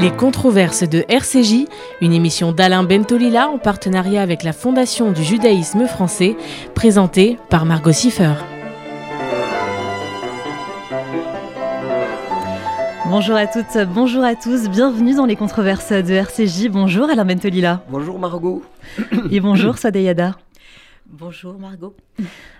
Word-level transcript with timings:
Les 0.00 0.10
controverses 0.10 0.88
de 0.88 1.04
RCJ, 1.08 1.66
une 2.00 2.14
émission 2.14 2.52
d'Alain 2.52 2.84
Bentolila 2.84 3.48
en 3.50 3.58
partenariat 3.58 4.22
avec 4.22 4.44
la 4.44 4.54
Fondation 4.54 5.12
du 5.12 5.22
judaïsme 5.22 5.86
français, 5.86 6.36
présentée 6.74 7.36
par 7.50 7.66
Margot 7.66 7.92
Siffer. 7.92 8.32
Bonjour 13.10 13.36
à 13.36 13.46
toutes, 13.46 13.76
bonjour 13.92 14.24
à 14.24 14.36
tous, 14.36 14.70
bienvenue 14.70 15.14
dans 15.14 15.26
les 15.26 15.36
controverses 15.36 15.92
de 15.92 16.14
RCJ. 16.14 16.70
Bonjour 16.70 17.10
Alain 17.10 17.26
Bentolila. 17.26 17.82
Bonjour 17.90 18.18
Margot. 18.18 18.62
Et 19.30 19.40
bonjour 19.40 19.76
Sadeyada. 19.78 20.34
Bonjour 21.12 21.58
Margot. 21.58 21.96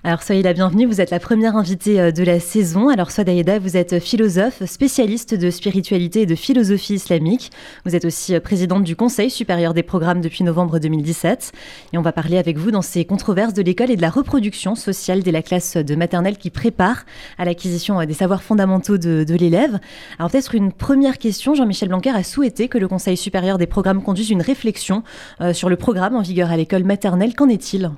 Alors 0.02 0.24
soyez 0.24 0.42
la 0.42 0.52
bienvenue, 0.52 0.84
vous 0.84 1.00
êtes 1.00 1.12
la 1.12 1.20
première 1.20 1.54
invitée 1.54 2.00
euh, 2.00 2.10
de 2.10 2.24
la 2.24 2.40
saison. 2.40 2.88
Alors 2.88 3.12
Swadaïda, 3.12 3.60
vous 3.60 3.76
êtes 3.76 4.00
philosophe, 4.00 4.64
spécialiste 4.64 5.34
de 5.34 5.50
spiritualité 5.50 6.22
et 6.22 6.26
de 6.26 6.34
philosophie 6.34 6.94
islamique. 6.94 7.52
Vous 7.84 7.94
êtes 7.94 8.04
aussi 8.04 8.34
euh, 8.34 8.40
présidente 8.40 8.82
du 8.82 8.96
Conseil 8.96 9.30
supérieur 9.30 9.72
des 9.72 9.84
programmes 9.84 10.20
depuis 10.20 10.42
novembre 10.42 10.80
2017. 10.80 11.52
Et 11.92 11.98
on 11.98 12.02
va 12.02 12.10
parler 12.10 12.38
avec 12.38 12.58
vous 12.58 12.72
dans 12.72 12.82
ces 12.82 13.04
controverses 13.04 13.54
de 13.54 13.62
l'école 13.62 13.92
et 13.92 13.96
de 13.96 14.02
la 14.02 14.10
reproduction 14.10 14.74
sociale 14.74 15.22
dès 15.22 15.30
la 15.30 15.42
classe 15.42 15.76
de 15.76 15.94
maternelle 15.94 16.36
qui 16.36 16.50
prépare 16.50 17.04
à 17.38 17.44
l'acquisition 17.44 18.00
euh, 18.00 18.04
des 18.04 18.14
savoirs 18.14 18.42
fondamentaux 18.42 18.98
de, 18.98 19.24
l'élève. 19.32 19.78
Alors 20.18 20.28
peut-être 20.28 20.56
une 20.56 20.72
première 20.72 21.18
question, 21.18 21.54
Jean-Michel 21.54 21.88
Blanquer 21.88 22.10
a 22.10 22.24
souhaité 22.24 22.66
que 22.66 22.78
le 22.78 22.88
Conseil 22.88 23.16
supérieur 23.16 23.58
des 23.58 23.68
programmes 23.68 24.02
conduise 24.02 24.30
une 24.30 24.42
réflexion 24.42 25.04
sur 25.52 25.68
le 25.68 25.76
programme 25.76 26.16
en 26.16 26.22
vigueur 26.22 26.50
à 26.50 26.56
l'école 26.56 26.82
maternelle. 26.82 27.34
Qu'en 27.36 27.48
est-il? 27.48 27.90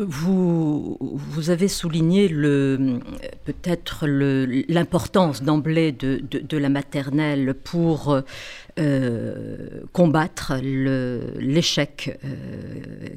Vous, 0.00 0.96
vous 1.00 1.50
avez 1.50 1.68
souligné 1.68 2.28
le, 2.28 3.00
peut-être 3.44 4.06
l'importance 4.06 5.42
d'emblée 5.42 5.92
de, 5.92 6.22
de, 6.30 6.56
la 6.56 6.68
maternelle 6.68 7.54
pour 7.54 8.20
euh, 8.78 9.68
combattre 9.92 10.54
l'échec 10.62 12.18
euh, 12.24 13.08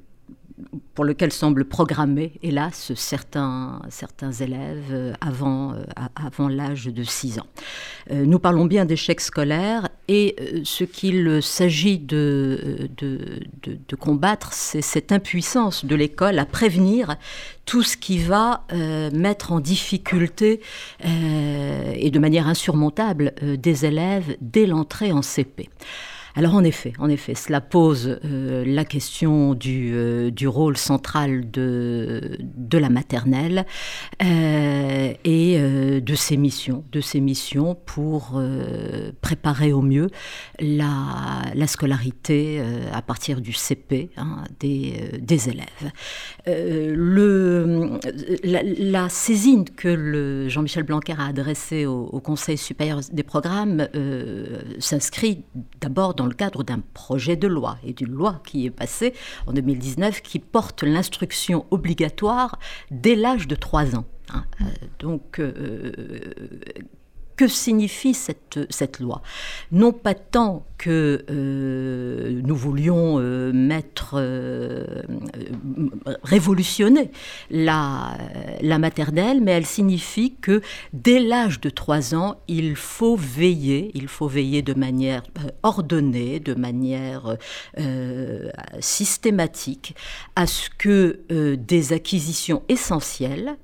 pour 0.94 1.06
lequel 1.06 1.32
semblent 1.32 1.66
programmer, 1.66 2.34
hélas, 2.44 2.94
certains, 2.96 3.82
élèves 4.40 4.92
euh, 4.92 5.14
avant, 5.22 5.74
euh, 5.74 5.84
avant 6.16 6.48
l'âge 6.48 6.86
de 6.86 7.04
6 7.04 7.40
ans. 7.40 7.48
Euh, 8.12 8.26
nous 8.26 8.40
parlons 8.40 8.66
bien 8.66 8.86
d'échec 8.86 9.20
scolaire 9.22 9.90
et 10.08 10.36
ce 10.64 10.84
qu'il 10.84 11.42
s'agit 11.42 11.98
de, 11.98 12.90
combattre, 14.00 14.52
c'est 14.54 14.82
cette 14.82 15.12
impuissance 15.12 15.86
de 15.86 15.96
l'école 15.96 16.40
à 16.40 16.46
prévenir 16.46 17.16
tout 17.66 17.84
ce 17.84 17.96
qui 17.96 18.18
va 18.18 18.66
mettre 19.14 19.54
en 19.54 19.62
difficulté 19.62 20.60
et 21.04 22.12
de 22.12 22.20
manière 22.20 22.48
insurmontable 22.48 23.34
des 23.42 23.86
élèves 23.86 24.36
dès 24.42 24.66
l'entrée 24.66 25.14
en 25.14 25.22
CP. 25.22 25.70
Alors 26.36 26.56
en 26.56 26.64
effet, 26.64 26.94
en 26.98 27.10
effet, 27.10 27.36
cela 27.36 27.62
pose 27.62 28.20
euh, 28.26 28.64
la 28.66 28.86
question 28.86 29.54
du, 29.54 29.92
euh, 29.94 30.32
du, 30.32 30.48
rôle 30.48 30.78
central 30.78 31.52
de, 31.52 32.40
la 32.72 32.90
maternelle 32.90 33.68
euh, 34.24 35.14
et 35.24 35.60
de 36.02 36.16
ses 36.16 36.38
missions, 36.38 36.84
pour 37.86 38.42
préparer 39.22 39.74
au 39.74 39.82
mieux 39.82 40.10
la, 40.60 41.44
la 41.54 41.68
scolarité 41.68 42.62
à 42.92 43.02
partir 43.04 43.40
du 43.40 43.54
CP 43.54 44.10
hein, 44.18 44.44
des, 44.60 45.50
élèves. 45.50 45.92
la, 48.44 49.10
saisine 49.10 49.66
que 49.66 50.48
Jean-Michel 50.50 50.84
Blanquer 50.84 51.14
a 51.20 51.28
adressée 51.28 51.86
au, 51.86 52.20
Conseil 52.24 52.58
supérieur 52.58 53.02
des 53.12 53.24
programmes 53.24 53.88
s'inscrit 54.80 55.44
d'abord 55.80 56.16
dans 56.16 56.23
dans 56.24 56.30
le 56.30 56.36
cadre 56.36 56.64
d'un 56.64 56.80
projet 56.94 57.36
de 57.36 57.50
loi 57.50 57.78
et 57.84 57.92
d'une 57.92 58.14
loi 58.14 58.42
qui 58.46 58.66
est 58.66 58.72
passée 58.72 59.14
en 59.46 59.52
2019 59.52 60.22
qui 60.22 60.40
porte 60.40 60.84
l'instruction 60.84 61.66
obligatoire 61.70 62.60
dès 62.92 63.16
l'âge 63.16 63.46
de 63.46 63.56
3 63.56 63.98
ans. 63.98 64.06
Hein. 64.34 64.46
Euh, 64.62 64.66
donc, 65.00 65.40
euh, 65.40 65.92
que 67.36 67.48
signifie 67.48 68.14
cette, 68.14 68.60
cette 68.70 69.00
loi. 69.00 69.22
Non 69.72 69.92
pas 69.92 70.14
tant 70.14 70.66
que 70.84 71.24
euh, 71.30 72.42
nous 72.44 72.56
voulions 72.56 73.18
euh, 73.18 73.54
mettre, 73.54 74.16
euh, 74.18 75.02
révolutionner 76.24 77.10
la, 77.50 78.18
la 78.62 78.80
maternelle, 78.80 79.40
mais 79.42 79.52
elle 79.52 79.66
signifie 79.66 80.36
que 80.42 80.62
dès 80.92 81.20
l'âge 81.20 81.62
de 81.62 81.70
3 81.70 82.16
ans, 82.16 82.36
il 82.50 82.76
faut 82.76 83.16
veiller, 83.16 83.92
il 83.94 84.10
faut 84.10 84.28
veiller 84.28 84.62
de 84.62 84.74
manière 84.74 85.24
ordonnée, 85.64 86.42
de 86.42 86.54
manière 86.54 87.38
systématique, 88.80 89.96
à 90.36 90.48
ce 90.48 90.70
que 90.78 91.22
des 91.56 91.94
acquisitions 91.94 92.64
essentielles, 92.68 93.56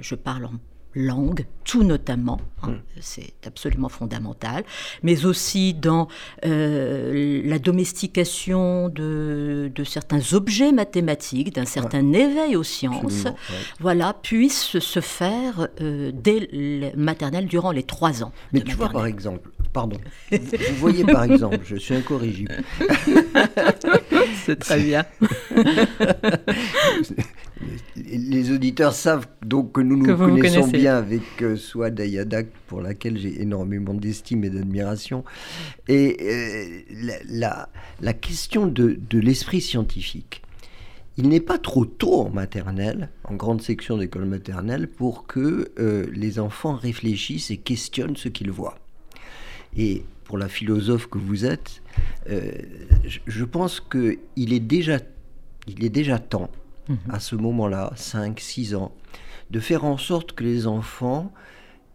je 0.00 0.14
parle 0.14 0.46
en 0.46 0.52
langue, 0.94 1.46
tout 1.64 1.82
notamment, 1.82 2.40
hein, 2.62 2.70
mm. 2.70 2.80
c'est 3.00 3.34
absolument 3.46 3.88
fondamental, 3.88 4.64
mais 5.02 5.26
aussi 5.26 5.74
dans 5.74 6.08
euh, 6.44 7.42
la 7.44 7.58
domestication 7.58 8.88
de, 8.88 9.70
certains 9.84 10.32
objets 10.32 10.72
mathématiques, 10.72 11.54
d'un 11.54 11.66
certain 11.66 12.12
éveil 12.12 12.56
aux 12.56 12.62
sciences, 12.62 13.26
voilà, 13.80 14.14
puisse 14.22 14.78
se 14.78 15.00
faire 15.00 15.68
euh, 15.80 16.10
dès 16.12 16.48
le 16.52 16.96
maternelle 16.96 17.46
durant 17.46 17.70
les 17.70 17.82
trois 17.82 18.24
ans. 18.24 18.32
Mais 18.52 18.60
tu 18.60 18.74
vois 18.74 18.88
par 18.88 19.06
exemple, 19.06 19.50
pardon, 19.72 19.98
vous 20.30 20.76
voyez 20.78 21.04
par 21.04 21.24
exemple, 21.30 21.60
je 21.64 21.76
suis 21.76 21.94
incorrigible. 21.94 22.56
c'est 24.48 24.58
très 24.58 24.80
bien. 24.80 25.04
les 27.96 28.50
auditeurs 28.50 28.94
savent 28.94 29.26
donc 29.44 29.72
que 29.72 29.82
nous 29.82 29.98
nous 29.98 30.16
connaissons 30.16 30.66
bien 30.68 30.96
avec 30.96 31.42
euh, 31.42 31.56
Swad 31.56 32.00
Ayadak, 32.00 32.46
pour 32.66 32.80
laquelle 32.80 33.18
j'ai 33.18 33.42
énormément 33.42 33.92
d'estime 33.92 34.44
et 34.44 34.50
d'admiration. 34.50 35.22
Et 35.86 36.16
euh, 36.22 36.80
la, 37.28 37.68
la, 38.00 38.12
question 38.14 38.66
de, 38.66 38.98
de 39.10 39.18
l'esprit 39.18 39.60
scientifique, 39.60 40.40
il 41.18 41.28
n'est 41.28 41.40
pas 41.40 41.58
trop 41.58 41.84
tôt 41.84 42.22
en 42.22 42.30
maternelle, 42.30 43.10
en 43.24 43.34
grande 43.34 43.60
section 43.60 43.98
d'école 43.98 44.24
maternelle, 44.24 44.88
pour 44.88 45.26
que 45.26 45.72
euh, 45.78 46.06
les 46.14 46.38
enfants 46.38 46.74
réfléchissent 46.74 47.50
et 47.50 47.58
questionnent 47.58 48.16
ce 48.16 48.30
qu'ils 48.30 48.50
voient. 48.50 48.78
Et 49.76 50.04
pour 50.28 50.38
la 50.38 50.46
philosophe 50.48 51.08
que 51.08 51.18
vous 51.18 51.44
êtes, 51.44 51.82
je, 52.28 53.18
je 53.26 53.44
pense 53.44 53.80
qu'il 53.80 54.52
est 54.52 54.60
déjà, 54.60 54.98
il 55.66 55.84
est 55.84 55.90
déjà 55.90 56.20
temps 56.20 56.50
Mhm. 56.88 56.96
à 57.10 57.20
ce 57.20 57.36
moment-là, 57.36 57.92
5, 57.96 58.40
6 58.40 58.74
ans, 58.74 58.94
de 59.50 59.60
faire 59.60 59.84
en 59.84 59.98
sorte 59.98 60.32
que 60.32 60.42
les 60.42 60.66
enfants 60.66 61.32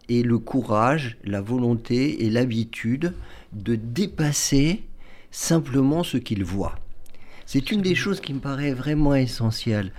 aient 0.09 0.22
le 0.22 0.38
courage, 0.38 1.17
la 1.23 1.41
volonté 1.41 2.23
et 2.25 2.29
l'habitude 2.29 3.13
de 3.53 3.75
dépasser 3.75 4.83
simplement 5.31 6.03
ce 6.03 6.17
qu'ils 6.17 6.43
voient. 6.43 6.75
C'est 7.47 7.72
une 7.72 7.81
des 7.81 7.95
choses 7.95 8.19
qui 8.22 8.33
me 8.33 8.39
paraît 8.39 8.73
vraiment 8.73 9.16
essentielle. 9.16 9.91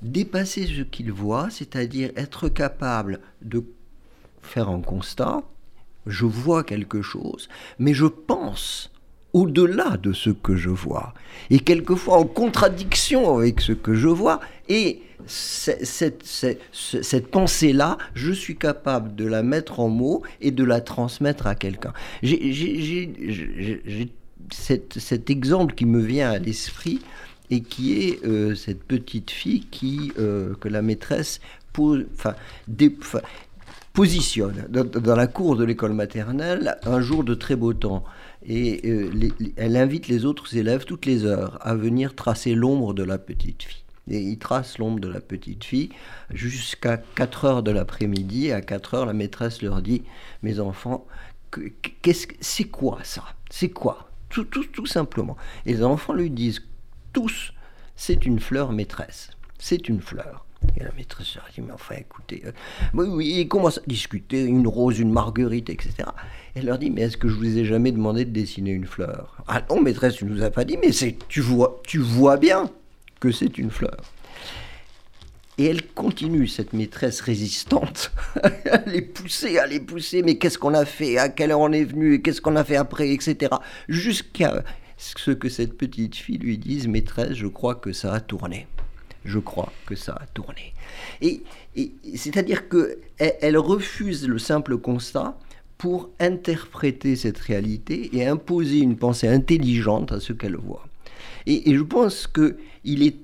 Dépasser 0.00 0.66
ce 0.66 0.82
qu'ils 0.82 1.12
voient, 1.12 1.48
c'est-à-dire 1.50 2.10
être 2.16 2.48
capable 2.48 3.20
de 3.42 3.64
faire 4.40 4.68
un 4.70 4.80
constat, 4.80 5.42
je 6.06 6.26
vois 6.26 6.64
quelque 6.64 7.02
chose, 7.02 7.48
mais 7.78 7.94
je 7.94 8.06
pense 8.06 8.90
au-delà 9.32 9.96
de 9.98 10.12
ce 10.12 10.30
que 10.30 10.56
je 10.56 10.70
vois, 10.70 11.12
et 11.50 11.58
quelquefois 11.58 12.18
en 12.18 12.24
contradiction 12.24 13.36
avec 13.38 13.60
ce 13.60 13.72
que 13.72 13.94
je 13.94 14.08
vois, 14.08 14.40
et 14.68 15.02
cette, 15.26 16.22
pensée-là, 17.30 17.98
je 18.14 18.32
suis 18.32 18.56
capable 18.56 19.14
de 19.14 19.26
la 19.26 19.42
mettre 19.42 19.80
en 19.80 19.88
mots 19.88 20.22
et 20.40 20.50
de 20.50 20.64
la 20.64 20.80
transmettre 20.80 21.46
à 21.46 21.54
quelqu'un. 21.54 21.92
J'ai 22.22 24.10
cet, 24.50 25.30
exemple 25.30 25.74
qui 25.74 25.84
me 25.84 26.00
vient 26.00 26.30
à 26.30 26.38
l'esprit 26.38 27.00
et 27.50 27.60
qui 27.60 28.00
est 28.02 28.24
euh, 28.24 28.54
cette 28.54 28.82
petite 28.82 29.30
fille 29.30 29.66
qui, 29.70 30.12
euh, 30.18 30.54
que 30.60 30.68
la 30.68 30.82
maîtresse 30.82 31.40
pose, 31.72 32.06
enfin, 32.14 32.34
positionne 33.92 34.66
dans, 34.68 35.16
la 35.16 35.26
cour 35.26 35.56
de 35.56 35.64
l'école 35.64 35.92
maternelle 35.92 36.76
un 36.84 37.00
jour 37.00 37.24
de 37.24 37.34
très 37.34 37.56
beau 37.56 37.72
temps. 37.72 38.04
Et 38.46 38.80
euh, 38.88 39.10
elle 39.56 39.76
invite 39.76 40.08
les 40.08 40.24
autres 40.24 40.56
élèves 40.56 40.84
toutes 40.84 41.06
les 41.06 41.24
heures 41.24 41.58
à 41.60 41.74
venir 41.74 42.14
tracer 42.14 42.54
l'ombre 42.54 42.94
de 42.94 43.02
la 43.02 43.18
petite 43.18 43.62
fille. 43.64 43.82
Et 44.10 44.20
ils 44.20 44.38
tracent 44.38 44.78
l'ombre 44.78 45.00
de 45.00 45.08
la 45.08 45.20
petite 45.20 45.64
fille 45.64 45.90
jusqu'à 46.30 46.96
4 46.96 47.44
heures 47.44 47.62
de 47.62 47.70
l'après-midi. 47.70 48.52
À 48.52 48.60
4 48.60 48.94
heures, 48.94 49.06
la 49.06 49.12
maîtresse 49.12 49.60
leur 49.62 49.82
dit 49.82 50.02
Mes 50.42 50.60
enfants, 50.60 51.06
c'est 52.40 52.64
quoi 52.64 53.00
ça? 53.02 53.24
C'est 53.50 53.70
quoi 53.70 54.08
tout, 54.28 54.44
tout, 54.44 54.64
tout 54.64 54.86
simplement. 54.86 55.36
Et 55.66 55.72
les 55.74 55.82
enfants 55.82 56.12
lui 56.12 56.30
disent 56.30 56.62
tous 57.12 57.52
C'est 57.96 58.26
une 58.26 58.40
fleur 58.40 58.72
maîtresse. 58.72 59.30
C'est 59.58 59.88
une 59.88 60.00
fleur. 60.00 60.46
Et 60.78 60.84
la 60.84 60.92
maîtresse 60.96 61.34
leur 61.34 61.48
dit, 61.52 61.60
mais 61.60 61.72
enfin, 61.72 61.96
écoutez, 61.98 62.42
euh, 62.46 62.52
oui, 62.94 63.06
oui, 63.08 63.34
ils 63.40 63.48
commencent 63.48 63.78
à 63.78 63.86
discuter, 63.86 64.44
une 64.44 64.68
rose, 64.68 65.00
une 65.00 65.10
marguerite, 65.10 65.70
etc. 65.70 65.94
Elle 66.54 66.66
leur 66.66 66.78
dit, 66.78 66.90
mais 66.90 67.02
est-ce 67.02 67.16
que 67.16 67.28
je 67.28 67.34
vous 67.34 67.58
ai 67.58 67.64
jamais 67.64 67.90
demandé 67.90 68.24
de 68.24 68.30
dessiner 68.30 68.70
une 68.70 68.86
fleur? 68.86 69.36
Ah 69.48 69.62
non, 69.68 69.80
maîtresse, 69.80 70.14
tu 70.14 70.24
nous 70.24 70.42
as 70.42 70.50
pas 70.50 70.64
dit, 70.64 70.76
mais 70.76 70.92
c'est, 70.92 71.16
tu 71.28 71.40
vois, 71.40 71.80
tu 71.84 71.98
vois 71.98 72.36
bien 72.36 72.70
que 73.18 73.32
c'est 73.32 73.58
une 73.58 73.70
fleur. 73.70 73.96
Et 75.56 75.64
elle 75.64 75.84
continue, 75.88 76.46
cette 76.46 76.72
maîtresse 76.72 77.20
résistante, 77.20 78.12
à 78.70 78.78
les 78.86 79.02
pousser, 79.02 79.58
à 79.58 79.66
les 79.66 79.80
pousser, 79.80 80.22
mais 80.22 80.38
qu'est-ce 80.38 80.58
qu'on 80.58 80.74
a 80.74 80.84
fait, 80.84 81.18
à 81.18 81.28
quelle 81.28 81.50
heure 81.50 81.58
on 81.58 81.72
est 81.72 81.84
venu, 81.84 82.22
qu'est-ce 82.22 82.40
qu'on 82.40 82.54
a 82.54 82.62
fait 82.62 82.76
après, 82.76 83.10
etc. 83.10 83.52
Jusqu'à 83.88 84.62
ce 84.96 85.32
que 85.32 85.48
cette 85.48 85.76
petite 85.76 86.14
fille 86.14 86.38
lui 86.38 86.58
dise, 86.58 86.86
maîtresse, 86.86 87.32
je 87.32 87.48
crois 87.48 87.74
que 87.74 87.92
ça 87.92 88.12
a 88.12 88.20
tourné. 88.20 88.68
Je 89.24 89.38
crois 89.38 89.72
que 89.86 89.94
ça 89.94 90.14
a 90.20 90.26
tourné. 90.26 90.74
Et, 91.20 91.42
c'est-à-dire 92.14 92.68
qu'elle 92.68 92.98
elle 93.18 93.58
refuse 93.58 94.26
le 94.26 94.38
simple 94.38 94.78
constat 94.78 95.38
pour 95.76 96.10
interpréter 96.18 97.14
cette 97.14 97.38
réalité 97.38 98.10
et 98.16 98.26
imposer 98.26 98.78
une 98.78 98.96
pensée 98.96 99.28
intelligente 99.28 100.12
à 100.12 100.20
ce 100.20 100.32
qu'elle 100.32 100.56
voit. 100.56 100.86
Et, 101.46 101.74
je 101.74 101.82
pense 101.82 102.26
qu'il 102.26 103.02
est 103.02 103.16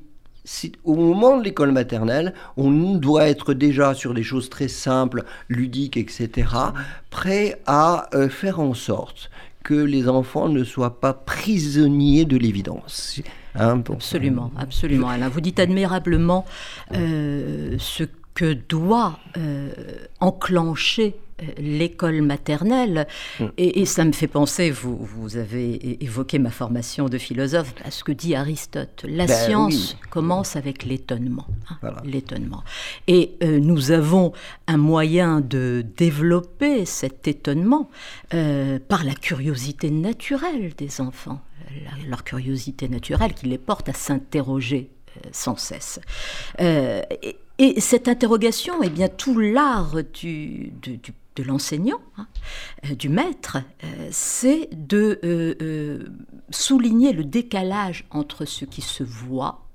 au 0.85 0.95
moment 0.95 1.39
de 1.39 1.45
l'école 1.45 1.73
maternelle, 1.73 2.35
on 2.59 2.97
doit 2.97 3.29
être 3.29 3.55
déjà 3.55 3.95
sur 3.95 4.13
des 4.13 4.23
choses 4.23 4.51
très 4.51 4.69
simples, 4.69 5.25
ludiques, 5.49 5.97
etc., 5.97 6.49
prêt 7.09 7.63
à 7.67 8.09
euh, 8.15 8.29
faire 8.29 8.61
en 8.61 8.75
sorte 8.75 9.31
que 9.63 9.75
les 9.75 10.07
enfants 10.07 10.51
ne 10.51 10.63
soient 10.63 11.01
pas 11.01 11.15
prisonniers 11.15 12.27
de 12.27 12.37
l'évidence. 12.37 13.23
Hein, 13.55 13.83
absolument, 13.89 14.51
absolument, 14.57 15.09
Alain. 15.09 15.29
Vous 15.29 15.41
dites 15.41 15.61
admirablement 15.61 16.45
euh, 16.93 17.77
ce 17.79 18.05
que 18.35 18.53
doit 18.53 19.19
euh, 19.37 19.73
enclencher 20.21 21.15
l'école 21.59 22.23
maternelle. 22.23 23.07
Mm. 23.41 23.45
Et, 23.59 23.85
ça 23.87 24.05
me 24.05 24.13
fait 24.13 24.27
penser, 24.27 24.71
vous, 24.71 24.97
vous 24.97 25.37
avez 25.37 26.03
évoqué 26.03 26.39
ma 26.39 26.51
formation 26.51 27.09
de 27.09 27.19
philosophe, 27.19 27.75
à 27.85 27.91
ce 27.91 28.05
que 28.05 28.13
dit 28.13 28.35
Aristote. 28.35 29.05
La 29.09 29.27
ben 29.27 29.37
science 29.37 29.97
commence 30.11 30.57
avec 30.57 30.85
l'étonnement. 30.85 31.47
Hein, 31.71 31.95
l'étonnement. 32.05 32.63
Et 33.07 33.33
euh, 33.43 33.59
nous 33.59 33.91
avons 33.91 34.33
un 34.67 34.77
moyen 34.77 35.41
de 35.41 35.85
développer 35.97 36.85
cet 36.85 37.29
étonnement 37.29 37.91
euh, 38.33 38.79
par 38.89 39.05
la 39.05 39.15
curiosité 39.15 39.91
naturelle 39.91 40.73
des 40.77 41.01
enfants. 41.01 41.41
leur 42.09 42.25
curiosité 42.25 42.89
naturelle 42.89 43.35
qui 43.35 43.47
les 43.47 43.59
porte 43.59 43.89
à 43.89 43.93
s'interroger 43.93 44.91
euh, 45.17 45.29
sans 45.33 45.57
cesse. 45.57 46.01
et, 46.59 47.37
et, 47.59 47.81
cette 47.81 48.09
interrogation, 48.09 48.75
eh 48.83 48.91
bien, 48.91 49.09
tout 49.09 49.39
l'art 49.39 49.97
du, 50.13 50.73
du, 50.81 50.97
du 50.99 51.13
de 51.37 51.43
l'enseignant, 51.43 52.01
hein, 52.17 52.27
euh, 52.85 52.95
du 52.95 53.09
maître, 53.09 53.59
euh, 53.83 54.09
c'est 54.11 54.69
de 54.73 55.21
euh, 55.25 56.05
souligner 56.51 57.13
le 57.13 57.25
décalage 57.25 58.05
entre 58.11 58.45
ce 58.45 58.65
qui 58.65 58.81
se 58.81 59.03
voit, 59.03 59.67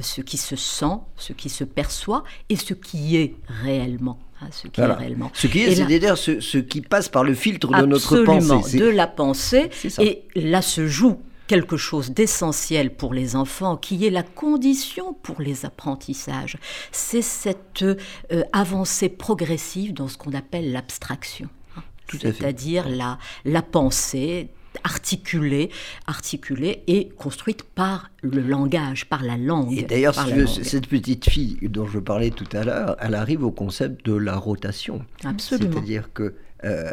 ce 0.00 0.20
qui 0.20 0.38
se 0.38 0.56
sent, 0.56 0.98
ce 1.16 1.32
qui 1.32 1.48
se 1.48 1.64
perçoit 1.64 2.24
et 2.48 2.56
ce 2.56 2.74
qui 2.74 3.16
est 3.16 3.36
réellement. 3.46 4.18
Hein, 4.40 4.48
ce 4.50 4.66
qui 4.66 4.80
est 4.80 4.86
réellement. 4.86 5.30
Ce 5.34 5.46
qui 5.46 5.60
est, 5.60 5.74
c'est-à-dire 5.74 6.16
ce, 6.18 6.58
qui 6.58 6.80
passe 6.80 7.08
par 7.08 7.24
le 7.24 7.34
filtre 7.34 7.68
de 7.68 7.86
notre 7.86 8.22
pensée. 8.24 8.78
de 8.78 8.88
la 8.88 9.06
pensée. 9.06 9.70
Et 10.00 10.24
là 10.34 10.62
se 10.62 10.86
joue 10.86 11.20
quelque 11.46 11.76
chose 11.76 12.10
d'essentiel 12.10 12.94
pour 12.94 13.14
les 13.14 13.36
enfants, 13.36 13.76
qui 13.76 14.06
est 14.06 14.10
la 14.10 14.22
condition 14.22 15.14
pour 15.22 15.40
les 15.40 15.64
apprentissages. 15.64 16.56
C'est 16.92 17.22
cette 17.22 17.82
euh, 17.82 18.42
avancée 18.52 19.08
progressive 19.08 19.92
dans 19.94 20.08
ce 20.08 20.16
qu'on 20.16 20.32
appelle 20.32 20.72
l'abstraction. 20.72 21.48
Hein. 21.76 21.82
C'est-à-dire 22.08 22.88
la, 22.88 23.18
la 23.44 23.62
pensée 23.62 24.50
articulée, 24.84 25.70
articulée 26.06 26.82
et 26.86 27.08
construite 27.10 27.62
par 27.62 28.10
le 28.22 28.40
langage, 28.40 29.06
par 29.06 29.22
la 29.22 29.36
langue. 29.36 29.78
Et 29.78 29.82
d'ailleurs, 29.82 30.14
cette 30.14 30.86
petite 30.86 31.28
fille 31.28 31.58
dont 31.62 31.86
je 31.86 31.98
parlais 31.98 32.30
tout 32.30 32.48
à 32.52 32.64
l'heure, 32.64 32.96
elle 33.00 33.14
arrive 33.14 33.44
au 33.44 33.50
concept 33.50 34.06
de 34.06 34.14
la 34.14 34.36
rotation. 34.36 35.04
Absolument. 35.24 35.72
C'est-à-dire 35.72 36.12
que 36.12 36.34
euh, 36.64 36.92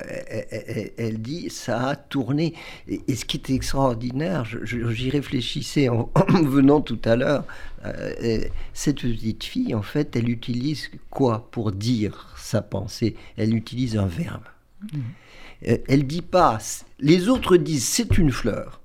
elle, 0.98 1.22
dit 1.22 1.50
ça 1.50 1.90
a 1.90 1.96
tourné. 1.96 2.54
Et, 2.88 3.16
ce 3.16 3.26
qui 3.26 3.38
était 3.38 3.54
extraordinaire, 3.54 4.46
j'y 4.64 5.10
réfléchissais 5.10 5.90
en, 5.90 6.10
venant 6.44 6.82
tout 6.82 7.00
à 7.06 7.16
l'heure, 7.16 7.46
euh, 7.86 8.44
cette 8.74 9.02
petite 9.02 9.44
fille, 9.44 9.76
en 9.76 9.82
fait, 9.82 10.16
elle 10.16 10.30
utilise 10.30 10.90
quoi 11.10 11.48
pour 11.52 11.72
dire 11.72 12.34
sa 12.38 12.62
pensée? 12.62 13.16
Elle 13.38 13.56
utilise 13.56 13.98
un 13.98 14.08
verbe. 14.08 14.44
Mmh. 14.82 15.00
Euh, 15.68 15.78
elle 15.88 16.08
dit 16.08 16.22
pas, 16.22 16.58
les 17.00 17.28
autres 17.28 17.58
disent 17.58 17.88
c'est 17.88 18.18
une 18.18 18.32
fleur. 18.32 18.80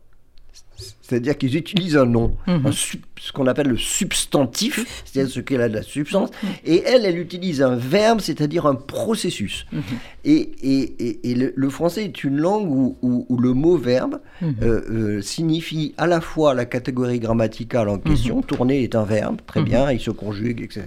C'est-à-dire 1.15 1.39
qu'ils 1.39 1.57
utilisent 1.57 1.97
un 1.97 2.07
nom, 2.07 2.37
mhm. 2.49 2.73
ce 2.73 3.33
qu'on 3.33 3.47
appelle 3.47 3.69
le 3.69 3.77
substantif, 3.77 5.05
c'est-à-dire 5.05 5.33
ce 5.33 5.39
qu'elle 5.39 5.61
a 5.61 5.69
de 5.69 5.75
la 5.75 5.83
substance, 5.83 6.31
mhm. 6.43 6.49
et 6.65 6.83
elle, 6.85 7.05
elle 7.05 7.19
utilise 7.19 7.63
un 7.63 7.77
verbe, 7.77 8.21
c'est-à-dire 8.21 8.67
un 8.67 8.75
processus. 8.75 9.65
Mhm. 9.73 9.83
Et, 10.25 11.53
le, 11.55 11.69
français 11.71 12.05
est 12.05 12.25
une 12.25 12.39
langue 12.39 12.69
où, 12.69 13.39
le 13.41 13.53
mot 13.53 13.77
verbe 13.77 14.21
euh, 14.43 14.51
euh, 14.63 15.23
signifie 15.23 15.95
à 15.99 16.09
la 16.09 16.21
fois 16.21 16.53
la 16.55 16.65
catégorie 16.65 17.21
grammaticale 17.21 17.89
en 17.89 17.99
question, 17.99 18.43
tourner 18.43 18.83
est 18.83 18.97
un 18.97 19.05
verbe, 19.05 19.39
très 19.47 19.63
bien, 19.63 19.93
il 19.93 20.01
se 20.01 20.11
conjugue, 20.11 20.63
etc. 20.63 20.83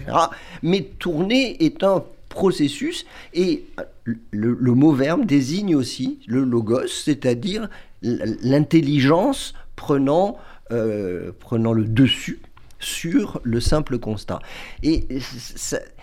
Mais 0.62 0.82
tourner 1.00 1.64
est 1.64 1.84
un 1.84 2.04
processus, 2.28 3.06
et 3.34 3.64
le, 4.04 4.58
le 4.60 4.74
mot 4.74 4.92
verbe 4.92 5.26
désigne 5.26 5.74
aussi 5.76 6.20
le 6.28 6.44
logos, 6.44 6.88
c'est-à-dire 6.88 7.70
l'intelligence 8.02 9.54
prenant, 9.78 10.38
euh, 10.72 11.32
prenant 11.40 11.72
le 11.72 11.86
dessus 11.86 12.42
sur 12.80 13.40
le 13.44 13.62
simple 13.62 13.98
constat. 14.00 14.40
Et 14.84 15.08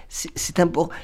c'est 0.09 0.59
important. 0.59 0.95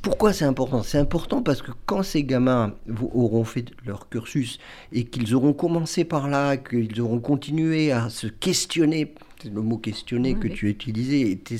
Pourquoi 0.00 0.32
c'est 0.32 0.46
important? 0.46 0.82
C'est 0.82 0.98
important 0.98 1.42
parce 1.42 1.60
que 1.60 1.70
quand 1.84 2.02
ces 2.02 2.24
gamins 2.24 2.74
auront 3.12 3.44
fait 3.44 3.66
leur 3.84 4.08
cursus 4.08 4.58
et 4.92 5.04
qu'ils 5.04 5.34
auront 5.34 5.52
commencé 5.52 6.04
par 6.04 6.26
là, 6.26 6.56
qu'ils 6.56 7.00
auront 7.02 7.20
continué 7.20 7.92
à 7.92 8.08
se 8.08 8.26
questionner, 8.26 9.14
le 9.44 9.60
mot 9.60 9.76
questionner 9.76 10.36
que 10.36 10.48
tu 10.48 10.68
as 10.68 10.70
utilisé, 10.70 11.30
était, 11.30 11.58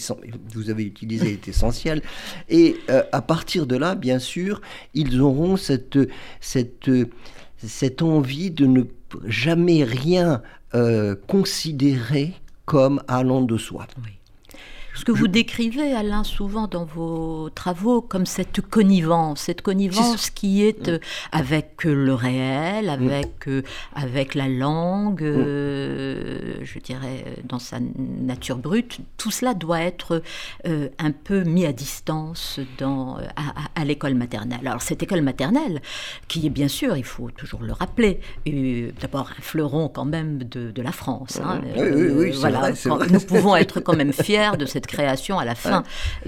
vous 0.55 0.71
avez 0.71 0.85
utilisé 0.85 1.35
est 1.35 1.49
essentiel, 1.49 2.01
et 2.49 2.77
euh, 2.89 3.03
à 3.13 3.21
partir 3.21 3.67
de 3.67 3.77
là, 3.77 3.95
bien 3.95 4.19
sûr, 4.19 4.63
ils 4.95 5.21
auront 5.21 5.59
cette, 5.59 5.99
cette, 6.41 6.91
cette 7.59 8.01
envie 8.01 8.51
de 8.51 8.65
ne 8.65 8.85
jamais 9.27 9.85
rien 9.85 10.43
euh, 10.75 11.15
considérer 11.29 12.35
comme 12.65 13.03
allant 13.09 13.43
de 13.43 13.56
soi. 13.56 13.87
Ce 14.94 15.05
que 15.05 15.10
vous 15.10 15.27
décrivez, 15.27 15.93
Alain, 15.93 16.22
souvent 16.22 16.69
dans 16.69 16.84
vos 16.84 17.51
travaux, 17.51 18.01
comme 18.01 18.27
cette 18.27 18.60
connivence, 18.60 19.41
cette 19.41 19.60
connivence 19.60 20.31
qui 20.31 20.63
est 20.63 20.89
euh, 20.89 20.98
avec 21.32 21.84
euh, 21.84 21.93
le 21.93 22.15
réel, 22.15 22.86
mm. 22.86 22.89
avec, 22.91 23.48
euh, 23.48 23.63
avec 23.96 24.36
la 24.36 24.48
langue, 24.48 25.22
mm. 25.22 26.65
je 26.65 26.79
dirais, 26.79 27.24
dans 27.44 27.58
sa 27.58 27.79
nature 27.81 28.56
brute, 28.58 28.98
tout 29.19 29.32
cela 29.32 29.55
doit 29.55 29.81
être 29.81 30.22
un 30.65 31.10
peu 31.10 31.43
mis 31.43 31.67
à 31.67 31.72
distance 31.72 32.60
dans, 32.79 33.19
à, 33.74 33.84
l'école 33.84 34.15
maternelle. 34.15 34.67
Alors 34.67 34.82
cette 34.82 35.03
école 35.03 35.22
maternelle, 35.22 35.82
qui 36.29 36.46
est 36.46 36.51
bien 36.51 36.69
sûr, 36.69 36.96
il 36.96 37.05
faut 37.05 37.31
toujours 37.31 37.63
le 37.63 37.72
rappeler, 37.72 38.20
d'abord 39.01 39.31
un 39.36 39.43
fleuron 39.43 39.89
quand 39.89 40.05
même 40.05 40.39
de, 40.44 40.70
de 40.70 40.82
la 40.82 40.93
France. 40.93 41.41
Hein, 41.44 41.60
oui, 41.77 41.89
oui, 41.93 42.10
oui, 42.10 42.31
voilà, 42.32 42.70
nous 43.10 43.20
pouvons 43.20 43.56
être 43.56 43.81
quand 43.81 43.96
même 43.96 44.13
fiers 44.24 44.56
de 44.58 44.67
cette 44.67 44.83
création 44.86 45.38
à 45.38 45.44
la 45.44 45.55
fin 45.55 45.82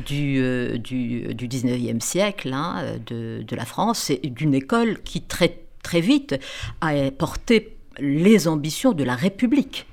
du, 0.06 0.38
euh, 0.38 0.78
du, 0.78 1.34
du, 1.34 1.48
19e 1.48 2.00
siècle 2.00 2.52
hein, 2.52 2.84
de, 3.06 3.42
de, 3.46 3.56
la 3.56 3.64
France, 3.64 4.10
et 4.10 4.18
d'une 4.24 4.54
école 4.54 5.00
qui 5.02 5.22
très, 5.22 5.60
très 5.82 6.00
vite 6.00 6.38
a 6.80 7.10
porté 7.10 7.76
les 7.98 8.48
ambitions 8.48 8.92
de 8.92 9.04
la 9.04 9.14
République 9.14 9.86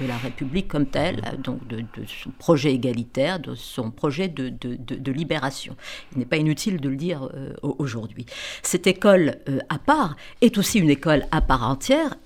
de 0.00 0.06
la 0.06 0.16
République 0.16 0.68
comme 0.68 0.86
telle, 0.86 1.22
donc 1.42 1.66
de, 1.66 1.84
son 2.06 2.30
projet 2.30 2.72
égalitaire, 2.72 3.40
de 3.40 3.54
son 3.54 3.90
projet 3.90 4.28
de, 4.28 4.48
de 4.48 5.12
libération. 5.12 5.76
Il 6.12 6.18
n'est 6.18 6.26
pas 6.26 6.36
inutile 6.36 6.80
de 6.80 6.88
le 6.88 6.96
dire 6.96 7.28
euh, 7.34 7.54
aujourd'hui. 7.62 8.26
Cette 8.62 8.86
école 8.86 9.36
euh, 9.48 9.58
à 9.68 9.78
part 9.78 10.16
est 10.40 10.58
aussi 10.58 10.78
une 10.78 10.90
école 10.90 11.24
à 11.30 11.40
part 11.40 11.68
entière 11.68 12.16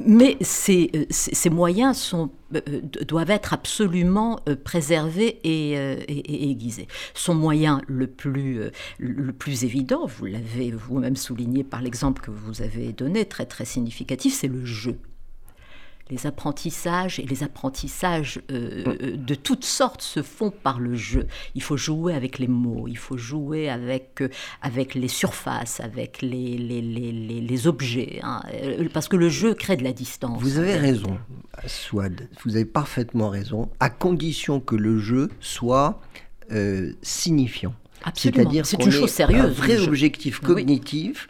mais 0.00 0.36
ces, 0.40 0.90
euh, 0.94 1.04
ces, 1.10 1.50
moyens 1.50 1.96
sont, 1.96 2.30
euh, 2.54 2.60
euh, 2.68 2.80
doivent 3.04 3.30
être 3.30 3.52
absolument 3.52 4.40
préservés 4.64 5.40
et, 5.44 6.50
aiguisés. 6.50 6.88
Son 7.14 7.34
moyen 7.34 7.80
le 7.86 8.06
plus, 8.06 8.60
le 8.98 9.32
plus 9.32 9.64
évident, 9.64 10.06
vous 10.06 10.26
l'avez 10.26 10.70
vous-même 10.70 11.16
souligné 11.16 11.64
par 11.64 11.82
l'exemple 11.82 12.22
que 12.22 12.30
vous 12.30 12.62
avez 12.62 12.92
donné, 12.92 13.24
très 13.24 13.46
très 13.46 13.64
significatif, 13.64 14.34
c'est 14.34 14.48
le 14.48 14.64
jeu. 14.64 14.98
Les 16.10 16.26
apprentissages 16.26 17.18
et 17.18 17.26
les 17.26 17.42
apprentissages 17.42 18.40
euh, 18.50 19.16
de 19.16 19.34
toutes 19.34 19.64
sortes 19.64 20.02
se 20.02 20.22
font 20.22 20.50
par 20.50 20.80
le 20.80 20.94
jeu. 20.94 21.26
Il 21.54 21.62
faut 21.62 21.76
jouer 21.76 22.14
avec 22.14 22.38
les 22.38 22.48
mots, 22.48 22.86
il 22.88 22.98
faut 22.98 23.16
jouer 23.16 23.68
avec, 23.68 24.22
avec 24.62 24.94
les 24.94 25.08
surfaces, 25.08 25.80
avec 25.80 26.22
les, 26.22 26.56
les, 26.58 26.80
les, 26.80 27.12
les 27.12 27.66
objets, 27.66 28.20
hein, 28.22 28.42
parce 28.92 29.08
que 29.08 29.16
le 29.16 29.28
jeu 29.28 29.54
crée 29.54 29.76
de 29.76 29.84
la 29.84 29.92
distance. 29.92 30.42
Vous 30.42 30.58
avez 30.58 30.76
raison, 30.76 31.18
Swad, 31.66 32.28
vous 32.44 32.56
avez 32.56 32.64
parfaitement 32.64 33.30
raison, 33.30 33.68
à 33.80 33.90
condition 33.90 34.60
que 34.60 34.76
le 34.76 34.98
jeu 34.98 35.28
soit 35.40 36.00
signifiant. 37.02 37.74
C'est-à-dire 38.14 38.64
c'est 38.64 38.82
une 38.82 38.90
chose 38.90 39.10
sérieuse. 39.10 39.44
Un 39.44 39.48
vrai 39.48 39.80
objectif 39.80 40.40
cognitif 40.40 41.28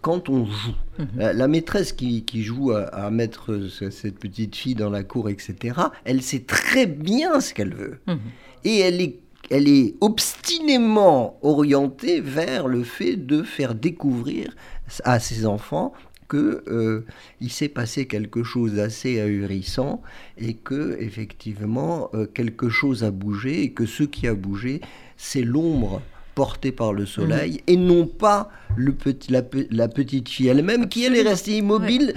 quand 0.00 0.28
on 0.28 0.46
joue. 0.46 0.74
Mhm. 0.98 1.06
la, 1.16 1.48
maîtresse 1.48 1.92
qui, 1.92 2.24
joue 2.42 2.72
à, 2.72 3.10
mettre 3.10 3.68
cette 3.90 4.18
petite 4.18 4.56
fille 4.56 4.74
dans 4.74 4.90
la 4.90 5.04
cour, 5.04 5.28
etc., 5.28 5.80
elle 6.04 6.22
sait 6.22 6.40
très 6.40 6.86
bien 6.86 7.40
ce 7.40 7.54
qu'elle 7.54 7.74
veut. 7.74 7.98
Mhm. 8.06 8.18
Et 8.64 8.78
elle 8.78 9.00
est, 9.00 9.18
elle 9.50 9.68
est 9.68 9.94
obstinément 10.00 11.38
orientée 11.42 12.20
vers 12.20 12.66
le 12.66 12.82
fait 12.82 13.16
de 13.16 13.42
faire 13.42 13.74
découvrir 13.74 14.56
à 15.04 15.20
ses 15.20 15.46
enfants 15.46 15.92
que 16.28 16.62
euh, 16.68 17.04
il 17.40 17.50
s'est 17.50 17.68
passé 17.68 18.06
quelque 18.06 18.42
chose 18.42 18.74
d'assez 18.74 19.18
ahurissant 19.20 20.02
et 20.36 20.54
que 20.54 20.96
effectivement 21.00 22.10
euh, 22.14 22.26
quelque 22.26 22.68
chose 22.68 23.02
a 23.02 23.10
bougé 23.10 23.62
et 23.62 23.70
que 23.72 23.86
ce 23.86 24.04
qui 24.04 24.28
a 24.28 24.34
bougé 24.34 24.80
c'est 25.16 25.42
l'ombre 25.42 26.02
portée 26.38 26.70
par 26.70 26.92
le 26.92 27.04
soleil 27.04 27.54
mhm. 27.54 27.58
et 27.66 27.76
non 27.76 28.06
pas 28.06 28.48
le 28.76 28.92
petit, 28.92 29.32
la, 29.32 29.88
petite 29.88 30.28
fille 30.28 30.46
elle-même 30.46 30.88
qui 30.88 31.04
elle 31.04 31.16
est 31.16 31.28
restée 31.28 31.56
immobile 31.58 32.14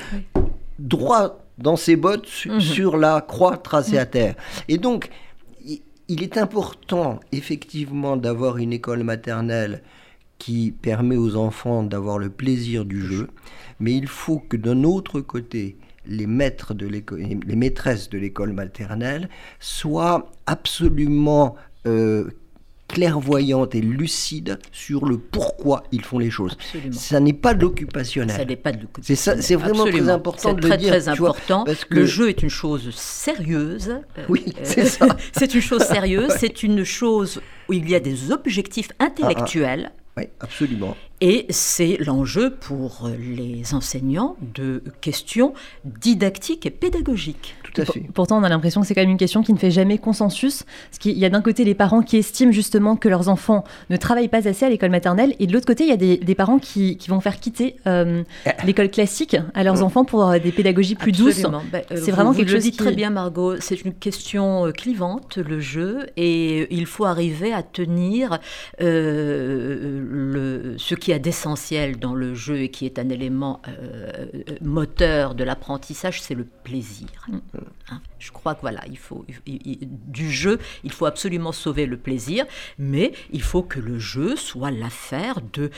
droit 0.77 1.43
dans 1.57 1.75
ses 1.75 1.95
bottes 1.95 2.29
mhm. 2.45 2.59
sur 2.59 2.97
la 2.97 3.21
croix 3.21 3.57
tracée 3.57 3.97
à 3.97 4.05
terre. 4.05 4.35
Et 4.67 4.77
donc 4.77 5.09
il 6.07 6.21
est 6.21 6.37
important 6.37 7.19
effectivement 7.31 8.15
d'avoir 8.15 8.59
une 8.59 8.73
école 8.73 9.01
maternelle 9.01 9.81
qui 10.37 10.71
permet 10.71 11.17
aux 11.17 11.35
enfants 11.35 11.81
d'avoir 11.81 12.19
le 12.19 12.29
plaisir 12.29 12.85
du 12.85 13.01
jeu, 13.01 13.27
mais 13.79 13.93
il 13.93 14.05
faut 14.05 14.37
que 14.37 14.55
d'un 14.55 14.83
autre 14.83 15.21
côté, 15.21 15.77
les 16.05 16.27
maîtres 16.27 16.75
de 16.75 16.85
l'école, 16.85 17.21
les 17.21 17.55
maîtresses 17.55 18.07
de 18.09 18.19
l'école 18.19 18.53
maternelle 18.53 19.29
soient 19.59 20.31
absolument 20.45 21.55
euh, 21.87 22.29
clairvoyante 22.91 23.74
et 23.74 23.81
lucide 23.81 24.60
sur 24.71 25.05
le 25.05 25.17
pourquoi 25.17 25.83
ils 25.91 26.03
font 26.03 26.19
les 26.19 26.29
choses. 26.29 26.57
Ça 26.91 27.19
n'est 27.19 27.33
pas 27.33 27.53
de 27.53 27.62
l'occupationnel. 27.62 28.36
Ça 28.36 28.45
n'est 28.45 28.55
pas 28.55 28.71
de 28.71 28.86
C'est 29.01 29.15
c'est 29.15 29.55
vraiment 29.55 29.86
très 29.86 30.10
important 30.10 30.53
de 30.53 30.67
le 30.67 30.77
dire. 30.77 30.93
C'est 30.93 31.00
très 31.00 31.10
important. 31.10 31.63
parce 31.63 31.86
que... 31.86 31.95
Le 31.95 32.05
jeu 32.05 32.29
est 32.29 32.43
une 32.43 32.50
chose 32.50 32.93
sérieuse. 32.93 33.95
Oui, 34.29 34.43
euh, 34.48 34.60
c'est 34.63 34.86
ça. 34.86 35.07
c'est 35.31 35.53
une 35.53 35.62
chose 35.62 35.83
sérieuse. 35.83 36.33
c'est 36.38 36.63
une 36.63 36.83
chose 36.83 37.41
où 37.69 37.74
il 37.74 37.89
y 37.89 37.95
a 37.95 38.00
des 38.00 38.31
objectifs 38.31 38.89
intellectuels. 39.00 39.91
Oui, 40.17 40.25
absolument. 40.39 40.95
Et 41.23 41.45
c'est 41.49 41.97
l'enjeu 41.99 42.49
pour 42.49 43.07
les 43.07 43.75
enseignants 43.75 44.35
de 44.55 44.83
questions 45.01 45.53
didactiques 45.85 46.65
et 46.65 46.71
pédagogiques. 46.71 47.55
Tout 47.63 47.79
à 47.79 47.85
fait. 47.85 48.03
Pourtant, 48.13 48.39
on 48.39 48.43
a 48.43 48.49
l'impression 48.49 48.81
que 48.81 48.87
c'est 48.87 48.95
quand 48.95 49.01
même 49.01 49.11
une 49.11 49.17
question 49.17 49.43
qui 49.43 49.53
ne 49.53 49.59
fait 49.59 49.69
jamais 49.69 49.99
consensus. 49.99 50.63
Parce 50.89 50.97
qu'il 50.97 51.17
y 51.17 51.23
a 51.23 51.29
d'un 51.29 51.43
côté 51.43 51.63
les 51.63 51.75
parents 51.75 52.01
qui 52.01 52.17
estiment 52.17 52.51
justement 52.51 52.95
que 52.95 53.07
leurs 53.07 53.29
enfants 53.29 53.63
ne 53.91 53.97
travaillent 53.97 54.29
pas 54.29 54.47
assez 54.47 54.65
à 54.65 54.69
l'école 54.69 54.89
maternelle, 54.89 55.35
et 55.39 55.45
de 55.45 55.53
l'autre 55.53 55.67
côté, 55.67 55.83
il 55.83 55.89
y 55.89 55.93
a 55.93 55.97
des, 55.97 56.35
parents 56.35 56.57
qui, 56.57 56.97
vont 57.07 57.19
faire 57.19 57.39
quitter 57.39 57.75
euh, 57.85 58.23
eh. 58.47 58.49
l'école 58.65 58.89
classique 58.89 59.37
à 59.53 59.63
leurs 59.63 59.83
enfants 59.83 60.05
pour 60.05 60.27
euh, 60.27 60.39
des 60.39 60.51
pédagogies 60.51 60.95
plus 60.95 61.11
douces. 61.11 61.43
Bah, 61.43 61.81
euh, 61.91 61.97
c'est 62.03 62.09
vraiment 62.11 62.33
quelque 62.33 62.49
chose. 62.49 62.65
Le 62.65 62.71
dit 62.71 62.75
très 62.75 62.93
bien, 62.93 63.11
Margot. 63.11 63.59
C'est 63.59 63.81
une 63.81 63.93
question 63.93 64.71
clivante, 64.75 65.37
le 65.37 65.59
jeu, 65.59 66.07
et 66.17 66.73
il 66.73 66.87
faut 66.87 67.05
arriver 67.05 67.53
à 67.53 67.61
tenir 67.61 68.39
le, 68.79 69.85
ce 70.77 70.95
qui 70.95 71.11
d'essentiel 71.20 71.98
dans 72.00 72.13
le 72.13 72.34
jeu 72.34 72.62
et 72.62 72.70
qui 72.70 72.86
est 72.86 73.00
un 73.00 73.10
élément 73.10 73.62
euh, 73.68 74.25
moteur 74.62 75.36
de 75.36 75.44
l'apprentissage, 75.44 76.22
c'est 76.22 76.36
le 76.36 76.46
plaisir. 76.46 77.08
Mm. 77.27 77.38
Hein, 77.89 78.01
je 78.20 78.32
crois 78.32 78.56
que 78.56 78.62
voilà, 78.62 78.82
il 78.89 78.98
faut 78.98 79.25
du 79.46 80.32
jeu, 80.32 80.60
il 80.84 80.91
faut 80.91 81.06
absolument 81.06 81.51
sauver 81.51 81.86
le 81.86 81.98
plaisir, 81.98 82.46
mais 82.77 83.13
il 83.32 83.41
faut 83.41 83.63
que 83.63 83.80
le 83.80 84.00
jeu 84.00 84.36
soit 84.36 84.72
l'affaire 84.72 85.39
de 85.53 85.72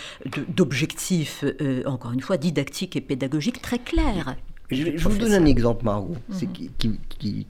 d'objectifs, 0.50 1.44
euh, 1.62 1.84
encore 1.86 2.12
une 2.12 2.22
fois, 2.22 2.38
didactiques 2.38 2.96
et 2.96 3.02
pédagogiques 3.02 3.62
très 3.62 3.80
clairs. 3.80 4.36
Je, 4.74 5.08
vous 5.08 5.18
donne 5.18 5.34
un 5.34 5.46
exemple, 5.46 5.86
Margot, 5.86 6.16
mhm. 6.30 6.70
qui, 6.78 7.48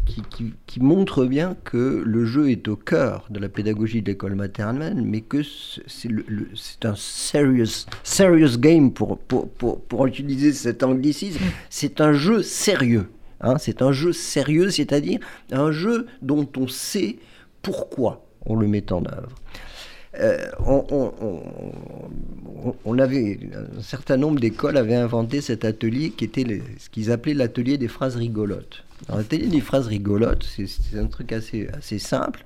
qui, 0.67 0.79
montre 0.79 1.25
bien 1.25 1.55
que 1.63 2.03
le 2.05 2.25
jeu 2.25 2.51
est 2.51 2.67
au 2.67 2.75
cœur 2.75 3.25
de 3.29 3.39
la 3.39 3.49
pédagogie 3.49 4.01
de 4.01 4.11
l'école 4.11 4.35
maternelle, 4.35 5.01
mais 5.03 5.21
que 5.21 5.41
c'est 5.43 6.85
un 6.85 6.95
serious, 6.95 7.85
serious 8.03 8.57
game, 8.57 8.91
pour, 8.91 9.17
pour, 9.17 9.49
pour, 9.49 10.07
utiliser 10.07 10.53
cet 10.53 10.83
anglicisme. 10.83 11.43
Mhm. 11.43 11.51
C'est 11.69 12.01
un 12.01 12.13
jeu 12.13 12.43
sérieux. 12.43 13.09
Hein, 13.41 13.57
c'est 13.57 13.81
un 13.81 13.91
jeu 13.91 14.13
sérieux, 14.13 14.69
c'est-à-dire 14.69 15.19
un 15.51 15.71
jeu 15.71 16.07
dont 16.21 16.47
on 16.57 16.67
sait 16.67 17.17
pourquoi 17.61 18.25
on 18.45 18.55
le 18.55 18.67
met 18.67 18.91
en 18.91 19.03
œuvre. 19.05 19.35
Euh, 20.19 20.47
on, 22.85 22.99
avait 22.99 23.39
un 23.77 23.81
certain 23.81 24.15
nombre 24.15 24.39
d'écoles 24.39 24.77
avaient 24.77 24.95
inventé 24.95 25.41
cet 25.41 25.65
atelier 25.65 26.11
qui 26.11 26.23
était 26.25 26.61
ce 26.77 26.89
qu'ils 26.89 27.11
appelaient 27.11 27.33
l'atelier 27.33 27.79
des 27.79 27.87
phrases 27.87 28.15
rigolotes. 28.15 28.83
L'atelier 29.09 29.47
des 29.47 29.59
phrases 29.59 29.87
rigolotes, 29.87 30.43
c'est 30.43 30.99
un 30.99 31.07
truc 31.07 31.31
assez, 31.31 31.67
simple. 31.97 32.45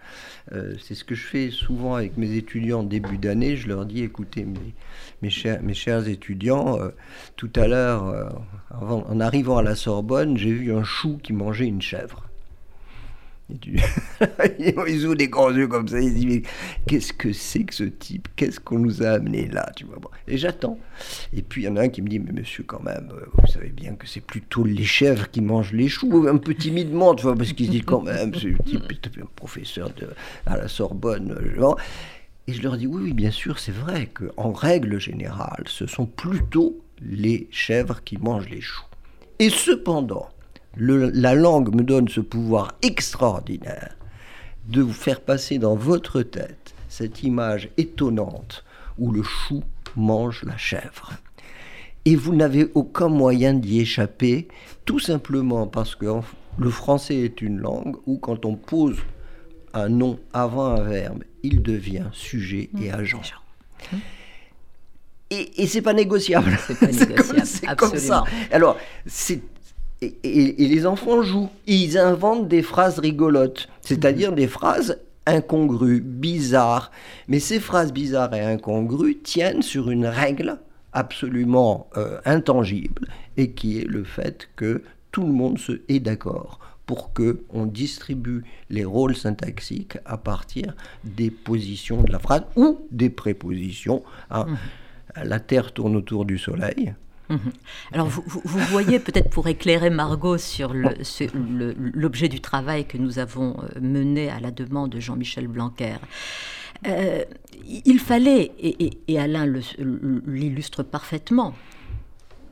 Euh, 0.53 0.75
c'est 0.81 0.95
ce 0.95 1.03
que 1.03 1.13
je 1.13 1.27
fais 1.27 1.51
souvent 1.51 1.95
avec 1.95 2.17
mes 2.17 2.35
étudiants 2.35 2.83
début 2.83 3.17
d'année. 3.17 3.57
Je 3.57 3.67
leur 3.67 3.85
dis 3.85 4.01
écoutez, 4.01 4.45
mes, 4.45 4.73
mes 5.21 5.73
chers 5.73 6.07
étudiants, 6.07 6.79
euh, 6.79 6.89
tout 7.35 7.51
à 7.55 7.67
l'heure, 7.67 8.33
en 8.71 9.19
arrivant 9.19 9.57
à 9.57 9.61
la 9.61 9.75
Sorbonne, 9.75 10.37
j'ai 10.37 10.53
vu 10.53 10.73
un 10.73 10.83
chou 10.83 11.19
qui 11.21 11.33
mangeait 11.33 11.67
une 11.67 11.81
chèvre. 11.81 12.26
ils 14.59 15.05
ouvrent 15.05 15.15
des 15.15 15.29
grands 15.29 15.51
yeux 15.51 15.67
comme 15.67 15.87
ça, 15.87 16.01
ils 16.01 16.13
disent 16.13 16.41
qu'est-ce 16.85 17.13
que 17.13 17.31
c'est 17.31 17.63
que 17.63 17.73
ce 17.73 17.85
type? 17.85 18.27
Qu'est-ce 18.35 18.59
qu'on 18.59 18.79
nous 18.79 19.03
a 19.03 19.11
amené 19.11 19.47
là 19.47 19.71
tu 19.75 19.85
vois? 19.85 19.97
Et 20.27 20.37
j'attends. 20.37 20.77
Et 21.33 21.41
puis 21.41 21.63
il 21.63 21.65
y 21.65 21.67
en 21.69 21.77
a 21.77 21.83
un 21.83 21.89
qui 21.89 22.01
me 22.01 22.09
dit 22.09 22.19
mais 22.19 22.33
monsieur 22.33 22.63
quand 22.63 22.83
même, 22.83 23.09
euh, 23.13 23.25
vous 23.33 23.47
savez 23.47 23.69
bien 23.69 23.95
que 23.95 24.05
c'est 24.05 24.21
plutôt 24.21 24.65
les 24.65 24.83
chèvres 24.83 25.29
qui 25.31 25.39
mangent 25.41 25.71
les 25.71 25.87
choux, 25.87 26.27
un 26.27 26.37
peu 26.37 26.53
timidement, 26.55 27.15
tu 27.15 27.23
vois, 27.23 27.35
parce 27.35 27.53
qu'il 27.53 27.67
se 27.67 27.71
dit 27.71 27.81
quand 27.81 28.01
même, 28.01 28.33
ce 28.35 28.49
type 28.63 28.91
est 28.91 29.07
un 29.21 29.27
professeur 29.35 29.91
de, 29.91 30.09
à 30.45 30.57
la 30.57 30.67
Sorbonne, 30.67 31.37
genre. 31.55 31.77
Et 32.47 32.53
je 32.53 32.61
leur 32.61 32.77
dis 32.77 32.87
oui, 32.87 33.01
oui 33.03 33.13
bien 33.13 33.31
sûr, 33.31 33.59
c'est 33.59 33.73
vrai 33.73 34.07
qu'en 34.07 34.51
règle 34.51 34.99
générale, 34.99 35.63
ce 35.67 35.85
sont 35.85 36.05
plutôt 36.05 36.81
les 37.01 37.47
chèvres 37.51 38.03
qui 38.03 38.17
mangent 38.17 38.49
les 38.49 38.61
choux. 38.61 38.85
Et 39.39 39.49
cependant, 39.49 40.29
la 40.79 41.35
langue 41.35 41.73
me 41.75 41.83
donne 41.83 42.07
ce 42.07 42.21
pouvoir 42.21 42.73
extraordinaire 42.81 43.95
de 44.67 44.81
vous 44.81 44.93
faire 44.93 45.21
passer 45.21 45.59
dans 45.59 45.75
votre 45.75 46.21
tête 46.21 46.73
cette 46.89 47.23
image 47.23 47.69
étonnante 47.77 48.63
où 48.97 49.11
le 49.11 49.23
chou 49.23 49.63
mange 49.95 50.43
la 50.43 50.57
chèvre. 50.57 51.11
Et 52.05 52.15
vous 52.15 52.35
n'avez 52.35 52.69
aucun 52.73 53.09
moyen 53.09 53.53
d'y 53.53 53.79
échapper, 53.81 54.47
tout 54.85 54.99
simplement 54.99 55.67
parce 55.67 55.95
que 55.95 56.05
le 56.57 56.69
français 56.69 57.17
est 57.17 57.41
une 57.41 57.59
langue 57.59 57.97
où 58.05 58.17
quand 58.17 58.45
on 58.45 58.55
pose 58.55 58.97
un 59.73 59.89
nom 59.89 60.19
avant 60.33 60.67
un 60.67 60.81
verbe, 60.81 61.23
il 61.43 61.61
devient 61.61 62.05
sujet 62.13 62.69
et 62.81 62.89
mmh. 62.89 62.95
agent. 62.95 63.21
Mmh. 63.91 63.97
Et, 65.29 65.63
et 65.63 65.67
c'est 65.67 65.81
pas 65.81 65.93
négociable. 65.93 66.57
C'est 66.65 66.79
pas 66.79 66.85
négociable. 67.05 67.45
c'est 67.45 67.75
comme 67.75 67.97
ça. 67.97 68.23
Alors, 68.51 68.77
c'est 69.05 69.41
et, 70.01 70.67
les 70.67 70.85
enfants 70.85 71.21
jouent. 71.23 71.49
ils 71.65 71.97
inventent 71.97 72.47
des 72.47 72.61
phrases 72.61 72.99
rigolotes, 72.99 73.67
c'est-à-dire 73.81 74.31
des 74.31 74.47
phrases 74.47 74.99
incongrues, 75.25 76.01
bizarres. 76.01 76.91
Mais 77.27 77.39
ces 77.39 77.59
phrases 77.59 77.91
bizarres 77.91 78.33
et 78.33 78.41
incongrues 78.41 79.17
tiennent 79.17 79.61
sur 79.61 79.89
une 79.89 80.05
règle 80.05 80.59
absolument 80.93 81.87
euh, 81.97 82.19
intangible 82.25 83.07
et 83.35 83.51
qui 83.51 83.79
est 83.79 83.85
le 83.85 84.03
fait 84.03 84.49
que 84.55 84.83
tout 85.11 85.25
le 85.25 85.33
monde 85.33 85.59
se 85.59 85.81
est 85.89 85.99
d'accord 85.99 86.59
pour 86.85 87.11
que 87.13 87.41
on 87.49 87.65
distribue 87.65 88.45
les 88.69 88.85
rôles 88.85 89.15
syntaxiques 89.15 89.97
à 90.05 90.17
partir 90.17 90.73
des 91.03 91.29
positions 91.29 92.01
de 92.01 92.11
la 92.11 92.19
phrase 92.19 92.43
ou 92.55 92.79
des 92.91 93.09
prépositions. 93.09 94.03
Hein. 94.31 94.45
Mmh. 94.45 95.23
La 95.23 95.39
Terre 95.39 95.73
tourne 95.73 95.95
autour 95.95 96.25
du 96.25 96.37
Soleil. 96.37 96.93
Mhm. 97.29 97.51
Alors, 97.91 98.07
vous, 98.07 98.59
voyez 98.69 98.99
peut-être 98.99 99.29
pour 99.29 99.47
éclairer 99.47 99.89
Margot 99.89 100.37
sur 100.37 100.73
l'objet 100.73 102.29
du 102.29 102.39
travail 102.39 102.85
que 102.85 102.97
nous 102.97 103.19
avons 103.19 103.57
euh, 103.61 103.79
mené 103.81 104.29
à 104.29 104.39
la 104.39 104.51
demande 104.51 104.91
de 104.91 104.99
Jean-Michel 104.99 105.47
Blanquer. 105.47 105.97
Euh, 106.87 107.25
il 107.85 107.99
fallait, 107.99 108.51
et, 108.59 109.19
Alain 109.19 109.45
l'illustre 110.25 110.83
parfaitement, 110.83 111.53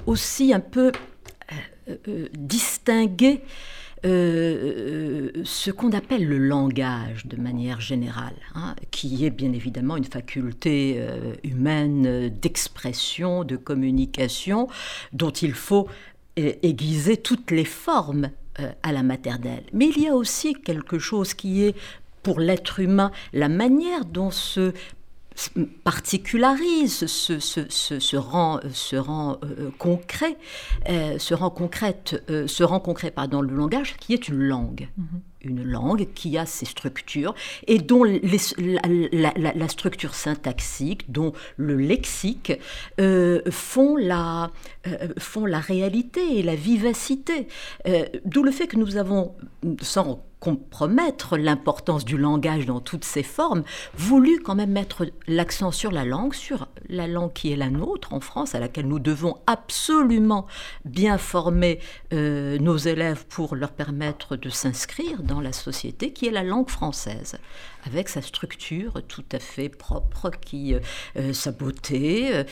aussi 0.05 0.53
un 0.53 0.59
peu 0.59 0.91
distinguer 2.33 3.41
ce 4.05 5.71
qu'on 5.71 5.91
appelle 5.91 6.27
le 6.27 6.37
langage 6.37 7.25
de 7.25 7.37
manière 7.37 7.81
générale, 7.81 8.35
hein, 8.53 8.75
qui 8.91 9.25
est 9.25 9.31
bien 9.31 9.51
évidemment 9.51 9.97
une 9.97 10.05
faculté 10.05 11.01
humaine 11.43 12.29
d'expression, 12.29 13.43
de 13.43 13.55
communication, 13.55 14.67
dont 15.11 15.31
il 15.31 15.53
faut 15.53 15.87
aiguiser 16.37 17.17
toutes 17.17 17.51
les 17.51 17.65
formes 17.65 18.29
à 18.83 18.91
la 18.91 19.03
maternelle. 19.03 19.63
Mais 19.73 19.89
il 19.89 20.03
y 20.03 20.07
a 20.07 20.15
aussi 20.15 20.53
quelque 20.53 20.99
chose 20.99 21.33
qui 21.33 21.63
est 21.63 21.75
pour 22.23 22.39
l'être 22.39 22.79
humain, 22.79 23.11
la 23.33 23.49
manière 23.49 24.05
dont 24.05 24.31
se 24.31 24.73
particularise, 25.83 27.05
se, 27.07 27.39
se, 27.39 28.15
rend, 28.15 28.59
se 28.71 28.95
rend 28.95 29.37
euh, 29.43 29.69
concret, 29.77 30.37
euh, 30.89 31.19
se 31.19 31.33
rend 31.33 31.49
concrète, 31.49 32.23
euh, 32.29 32.47
se 32.47 32.63
rend 32.63 32.79
concret 32.79 33.11
pardon, 33.11 33.41
le 33.41 33.53
langage 33.53 33.97
qui 33.97 34.13
est 34.13 34.27
une 34.27 34.39
langue. 34.39 34.87
Mm-hmm 34.99 35.19
une 35.45 35.63
langue 35.63 36.07
qui 36.13 36.37
a 36.37 36.45
ses 36.45 36.65
structures 36.65 37.33
et 37.67 37.77
dont 37.77 38.03
la, 38.03 39.67
structure 39.69 40.13
syntaxique, 40.13 41.11
dont 41.11 41.33
le 41.57 41.77
lexique 41.77 42.53
euh, 42.99 43.41
font, 43.49 43.95
la, 43.95 44.51
euh, 44.87 45.09
font 45.17 45.45
la 45.45 45.59
réalité 45.59 46.39
et 46.39 46.43
la 46.43 46.55
vivacité. 46.55 47.47
Euh, 47.87 48.05
d'où 48.25 48.43
le 48.43 48.51
fait 48.51 48.67
que 48.67 48.77
nous 48.77 48.97
avons, 48.97 49.35
sans 49.81 50.23
compromettre 50.45 51.37
l'importance 51.37 52.05
du 52.05 52.17
langage 52.17 52.67
dans 52.67 52.79
toutes 52.79 53.03
ses 53.03 53.23
formes, 53.23 53.63
voulu 53.97 54.39
quand 54.41 54.53
même 54.53 54.71
mettre 54.71 55.07
l'accent 55.25 55.71
sur 55.71 55.91
la 55.91 56.05
langue, 56.05 56.35
sur 56.35 56.67
la 56.87 57.07
langue 57.07 57.33
qui 57.33 57.51
est 57.51 57.55
la 57.55 57.71
nôtre 57.71 58.13
en 58.13 58.19
France, 58.19 58.53
à 58.53 58.59
laquelle 58.59 58.87
nous 58.87 58.99
devons 58.99 59.37
absolument 59.47 60.45
bien 60.85 61.17
former 61.17 61.79
nos 62.11 62.77
élèves 62.77 63.25
pour 63.27 63.55
leur 63.55 63.71
permettre 63.71 64.35
de 64.35 64.49
s'inscrire 64.49 65.23
dans 65.23 65.41
la 65.41 65.51
société, 65.51 66.13
qui 66.13 66.27
est 66.27 66.31
la 66.31 66.43
langue 66.43 66.69
française, 66.69 67.37
avec 67.85 68.09
sa 68.09 68.21
structure 68.21 69.01
tout 69.07 69.25
à 69.31 69.39
fait 69.39 69.69
propre, 69.69 70.29
qui, 70.29 70.73
euh, 70.73 70.79
euh, 71.17 71.33
sa 71.33 71.51
beauté 71.51 72.31
euh, 72.33 72.43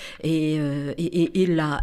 et, 0.97 1.45
la, 1.47 1.81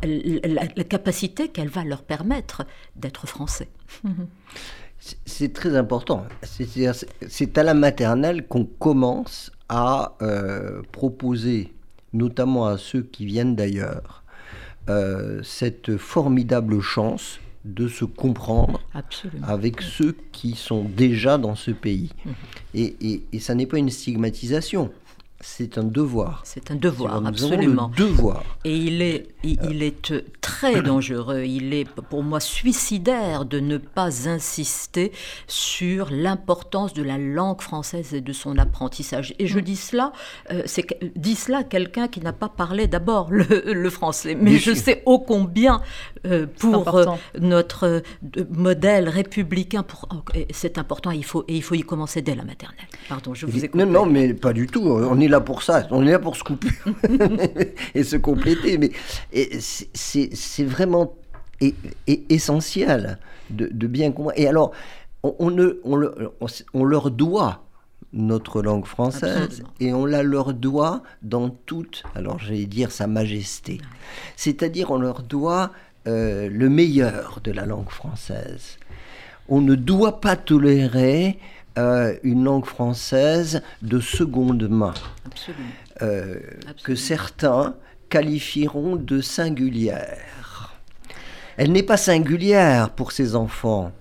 capacité 0.88 1.48
qu'elle 1.48 1.68
va 1.68 1.84
leur 1.84 2.02
permettre 2.02 2.64
d'être 2.96 3.26
français. 3.26 3.68
C'est 5.24 5.52
très 5.52 5.76
important. 5.76 6.26
C'est 6.42 7.58
à 7.58 7.62
la 7.62 7.74
maternelle 7.74 8.46
qu'on 8.46 8.64
commence 8.64 9.50
à 9.68 10.12
proposer, 10.92 11.72
notamment 12.12 12.66
à 12.66 12.76
ceux 12.76 13.02
qui 13.02 13.24
viennent 13.24 13.56
d'ailleurs, 13.56 14.24
cette 15.42 15.96
formidable 15.96 16.80
chance 16.80 17.40
de 17.64 17.88
se 17.88 18.04
comprendre 18.04 18.80
avec 19.42 19.82
ceux 19.82 20.16
qui 20.32 20.54
sont 20.54 20.84
déjà 20.84 21.38
dans 21.38 21.54
ce 21.54 21.70
pays. 21.70 22.12
Mhm. 22.24 22.34
Et, 22.74 23.22
et 23.32 23.38
ça 23.38 23.54
n'est 23.54 23.66
pas 23.66 23.78
une 23.78 23.90
stigmatisation. 23.90 24.90
C'est 25.42 25.78
un 25.78 25.84
devoir. 25.84 26.42
C'est 26.44 26.70
un 26.70 26.74
devoir, 26.74 27.24
absolument. 27.24 27.90
devoir. 27.96 28.44
Et 28.66 28.76
il 28.76 29.00
est, 29.00 29.26
il, 29.42 29.82
est 29.82 30.12
très 30.42 30.82
dangereux. 30.82 31.44
Il 31.44 31.72
est, 31.72 31.88
pour 31.88 32.22
moi, 32.22 32.40
suicidaire 32.40 33.46
de 33.46 33.58
ne 33.58 33.78
pas 33.78 34.28
insister 34.28 35.12
sur 35.46 36.08
l'importance 36.10 36.92
de 36.92 37.02
la 37.02 37.16
langue 37.16 37.62
française 37.62 38.12
et 38.12 38.20
de 38.20 38.34
son 38.34 38.58
apprentissage. 38.58 39.34
Et 39.38 39.46
je 39.46 39.58
mm. 39.58 39.62
dis 39.62 39.76
cela, 39.76 40.12
euh, 40.50 40.62
c'est 40.66 40.86
dit 41.16 41.36
cela 41.36 41.64
quelqu'un 41.64 42.06
qui 42.06 42.20
n'a 42.20 42.34
pas 42.34 42.50
parlé 42.50 42.86
d'abord 42.86 43.28
le, 43.30 43.90
français, 43.90 44.36
mais 44.38 44.58
je 44.58 44.74
sais 44.74 45.02
ô 45.06 45.20
combien 45.20 45.80
euh, 46.26 46.46
pour 46.58 46.96
euh, 46.96 47.06
notre 47.40 48.02
modèle 48.50 49.08
républicain, 49.08 49.82
pour, 49.82 50.06
oh, 50.12 50.18
c'est 50.50 50.76
important. 50.76 51.12
Il 51.12 51.24
faut 51.24 51.44
et 51.48 51.56
il 51.56 51.62
faut 51.62 51.74
y 51.74 51.80
commencer 51.80 52.20
dès 52.20 52.34
la 52.34 52.44
maternelle. 52.44 52.86
Pardon, 53.08 53.32
je 53.32 53.46
vous 53.46 53.64
ai 53.64 53.70
Non, 53.72 53.86
non, 53.86 54.06
mais 54.06 54.34
pas 54.34 54.52
du 54.52 54.66
tout. 54.66 54.82
On 54.82 55.18
est 55.18 55.29
là 55.30 55.40
pour 55.40 55.62
ça, 55.62 55.86
on 55.90 56.06
est 56.06 56.10
là 56.10 56.18
pour 56.18 56.36
se 56.36 56.44
couper 56.44 56.68
et 57.94 58.04
se 58.04 58.16
compléter. 58.16 58.78
Mais 58.78 58.90
c'est 59.32 60.64
vraiment 60.64 61.14
essentiel 62.06 63.18
de, 63.50 63.86
bien 63.86 64.12
comprendre. 64.12 64.38
Et 64.38 64.46
alors, 64.46 64.72
on, 65.22 65.56
on, 66.74 66.84
leur 66.84 67.10
doit 67.10 67.64
notre 68.12 68.62
langue 68.62 68.86
française 68.86 69.62
et 69.78 69.92
on 69.92 70.06
la 70.06 70.22
leur 70.22 70.54
doit 70.54 71.02
dans 71.22 71.50
toute, 71.50 72.02
alors 72.14 72.38
j'allais 72.38 72.66
dire 72.66 72.90
sa 72.90 73.06
majesté. 73.06 73.80
C'est-à-dire 74.36 74.90
on 74.90 74.98
leur 74.98 75.22
doit 75.22 75.72
euh, 76.06 76.48
le 76.48 76.68
meilleur 76.70 77.40
de 77.44 77.52
la 77.52 77.66
langue 77.66 77.90
française. 77.90 78.78
On 79.48 79.60
ne 79.60 79.74
doit 79.74 80.20
pas 80.20 80.36
tolérer 80.36 81.38
euh, 81.78 82.16
une 82.22 82.44
langue 82.44 82.66
française 82.66 83.62
de 83.82 84.00
seconde 84.00 84.68
main, 84.68 84.94
euh, 86.02 86.36
que 86.82 86.94
certains 86.94 87.76
qualifieront 88.08 88.96
de 88.96 89.20
singulière. 89.20 90.74
Elle 91.56 91.72
n'est 91.72 91.82
pas 91.82 91.96
singulière 91.96 92.90
pour 92.90 93.12
ces 93.12 93.36
enfants, 93.36 93.92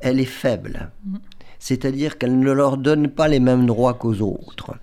elle 0.00 0.20
est 0.20 0.24
faible, 0.24 0.90
mm. 1.04 1.16
c'est-à-dire 1.58 2.18
qu'elle 2.18 2.38
ne 2.38 2.52
leur 2.52 2.76
donne 2.76 3.08
pas 3.08 3.28
les 3.28 3.40
mêmes 3.40 3.66
droits 3.66 3.94
qu'aux 3.94 4.20
autres. 4.20 4.74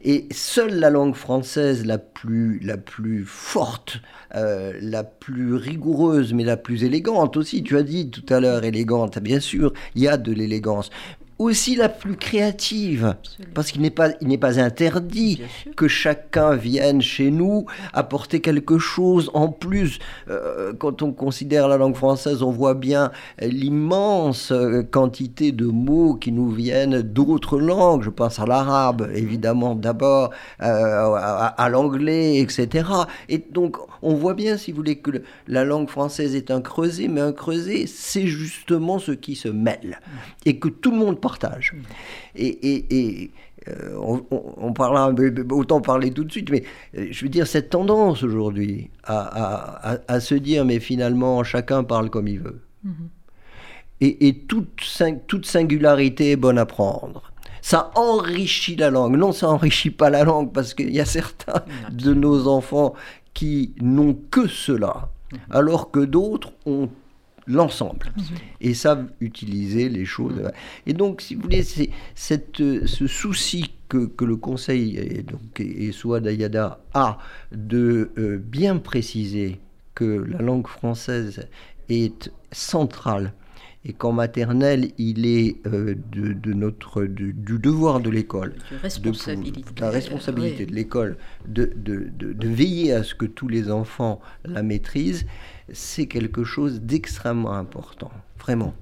Et 0.00 0.28
seule 0.30 0.78
la 0.78 0.90
langue 0.90 1.16
française 1.16 1.84
la 1.84 1.98
plus, 1.98 2.60
la 2.60 2.76
plus 2.76 3.24
forte, 3.24 4.00
euh, 4.36 4.72
la 4.80 5.02
plus 5.02 5.54
rigoureuse, 5.54 6.34
mais 6.34 6.44
la 6.44 6.56
plus 6.56 6.84
élégante 6.84 7.36
aussi, 7.36 7.64
tu 7.64 7.76
as 7.76 7.82
dit 7.82 8.08
tout 8.08 8.24
à 8.32 8.38
l'heure 8.38 8.62
élégante, 8.62 9.18
bien 9.18 9.40
sûr, 9.40 9.72
il 9.96 10.02
y 10.02 10.08
a 10.08 10.16
de 10.16 10.32
l'élégance, 10.32 10.90
aussi 11.38 11.76
la 11.76 11.88
plus 11.88 12.16
créative, 12.16 13.14
parce 13.54 13.70
qu'il 13.70 13.80
n'est 13.80 13.90
pas, 13.90 14.10
il 14.20 14.28
n'est 14.28 14.38
pas 14.38 14.58
interdit 14.58 15.40
que 15.76 15.86
chacun 15.86 16.56
vienne 16.56 17.00
chez 17.00 17.30
nous 17.30 17.66
apporter 17.92 18.40
quelque 18.40 18.78
chose 18.78 19.30
en 19.34 19.48
plus. 19.48 19.98
Euh, 20.28 20.72
quand 20.72 21.02
on 21.02 21.12
considère 21.12 21.68
la 21.68 21.76
langue 21.76 21.94
française, 21.94 22.42
on 22.42 22.50
voit 22.50 22.74
bien 22.74 23.12
l'immense 23.40 24.50
euh, 24.50 24.82
quantité 24.82 25.52
de 25.52 25.66
mots 25.66 26.14
qui 26.14 26.32
nous 26.32 26.50
viennent 26.50 27.02
d'autres 27.02 27.58
langues. 27.58 28.02
Je 28.02 28.10
pense 28.10 28.40
à 28.40 28.46
l'arabe, 28.46 29.08
évidemment, 29.14 29.74
d'abord, 29.74 30.30
euh, 30.62 31.14
à, 31.56 31.68
l'anglais, 31.68 32.38
etc. 32.38 32.88
Et 33.28 33.38
donc, 33.38 33.76
on 34.02 34.14
voit 34.14 34.34
bien, 34.34 34.56
si 34.56 34.72
vous 34.72 34.78
voulez, 34.78 34.98
que 34.98 35.22
la 35.46 35.64
langue 35.64 35.88
française 35.88 36.34
est 36.34 36.50
un 36.50 36.60
creuset, 36.60 37.08
mais 37.08 37.20
un 37.20 37.32
creuset, 37.32 37.84
c'est 37.86 38.26
justement 38.26 38.98
ce 38.98 39.12
qui 39.12 39.36
se 39.36 39.48
mêle. 39.48 40.00
Et 40.44 40.58
que 40.58 40.68
tout 40.68 40.90
le 40.90 40.96
monde 40.96 41.20
Et, 42.36 43.30
euh, 43.68 43.96
on, 43.98 44.72
parlera, 44.72 45.12
autant 45.50 45.80
parler 45.80 46.12
tout 46.12 46.24
de 46.24 46.30
suite, 46.30 46.50
mais 46.50 46.62
euh, 46.96 47.08
je 47.10 47.24
veux 47.24 47.28
dire, 47.28 47.46
cette 47.46 47.70
tendance 47.70 48.22
aujourd'hui 48.22 48.90
à, 49.04 50.20
se 50.20 50.34
dire, 50.34 50.64
mais 50.64 50.80
finalement, 50.80 51.42
chacun 51.44 51.84
parle 51.84 52.08
comme 52.08 52.28
il 52.28 52.40
veut. 52.40 52.60
Mm-hmm. 52.86 52.90
Et, 54.00 54.34
toute, 54.46 54.80
toute 55.26 55.46
singularité 55.46 56.32
est 56.32 56.36
bonne 56.36 56.58
à 56.58 56.66
prendre 56.66 57.32
ça 57.60 57.90
enrichit 57.96 58.76
la 58.76 58.88
langue. 58.88 59.16
Non, 59.16 59.32
ça 59.32 59.48
enrichit 59.48 59.90
pas 59.90 60.08
la 60.08 60.24
langue 60.24 60.52
parce 60.52 60.72
qu'il 60.72 60.90
y 60.90 61.00
a 61.00 61.04
certains 61.04 61.64
de 61.90 62.14
nos 62.14 62.46
enfants 62.46 62.94
qui 63.34 63.74
n'ont 63.82 64.14
que 64.30 64.46
cela, 64.46 65.10
mm-hmm. 65.32 65.38
alors 65.50 65.90
que 65.90 66.00
d'autres 66.00 66.52
ont 66.64 66.88
l'ensemble, 67.48 68.12
et 68.60 68.74
savent 68.74 69.08
utiliser 69.20 69.88
les 69.88 70.04
choses. 70.04 70.36
Mhm. 70.36 70.50
Et 70.86 70.92
donc, 70.92 71.22
si 71.22 71.34
vous 71.34 71.42
voulez, 71.42 71.62
c'est 71.62 71.90
ce 72.14 73.06
souci 73.06 73.72
que, 73.88 74.06
que, 74.06 74.24
le 74.24 74.36
Conseil 74.36 74.96
et, 74.96 75.22
donc, 75.22 75.60
et 75.60 75.90
Souad 75.92 76.26
Ayada 76.26 76.80
a 76.94 77.18
de 77.52 78.10
euh, 78.18 78.36
bien 78.38 78.76
préciser 78.76 79.60
que 79.94 80.04
la 80.04 80.38
langue 80.40 80.66
française 80.66 81.48
est 81.88 82.30
centrale 82.52 83.32
et 83.84 83.92
qu'en 83.92 84.12
maternelle, 84.12 84.90
il 84.98 85.24
est 85.24 85.56
euh, 85.66 85.94
de, 86.12 86.52
notre, 86.52 87.04
du 87.04 87.32
devoir 87.32 88.00
de 88.00 88.10
l'école, 88.10 88.54
de, 88.70 89.80
la 89.80 89.90
responsabilité 89.90 90.66
de 90.66 90.74
l'école, 90.74 91.16
de, 91.46 91.72
de, 91.74 92.48
veiller 92.48 92.92
à 92.92 93.02
ce 93.02 93.14
que 93.14 93.24
tous 93.24 93.48
les 93.48 93.70
enfants 93.70 94.20
la 94.44 94.62
maîtrisent, 94.62 95.26
c'est 95.72 96.06
quelque 96.06 96.44
chose 96.44 96.80
d'extrêmement 96.80 97.52
important, 97.52 98.10
vraiment. 98.38 98.74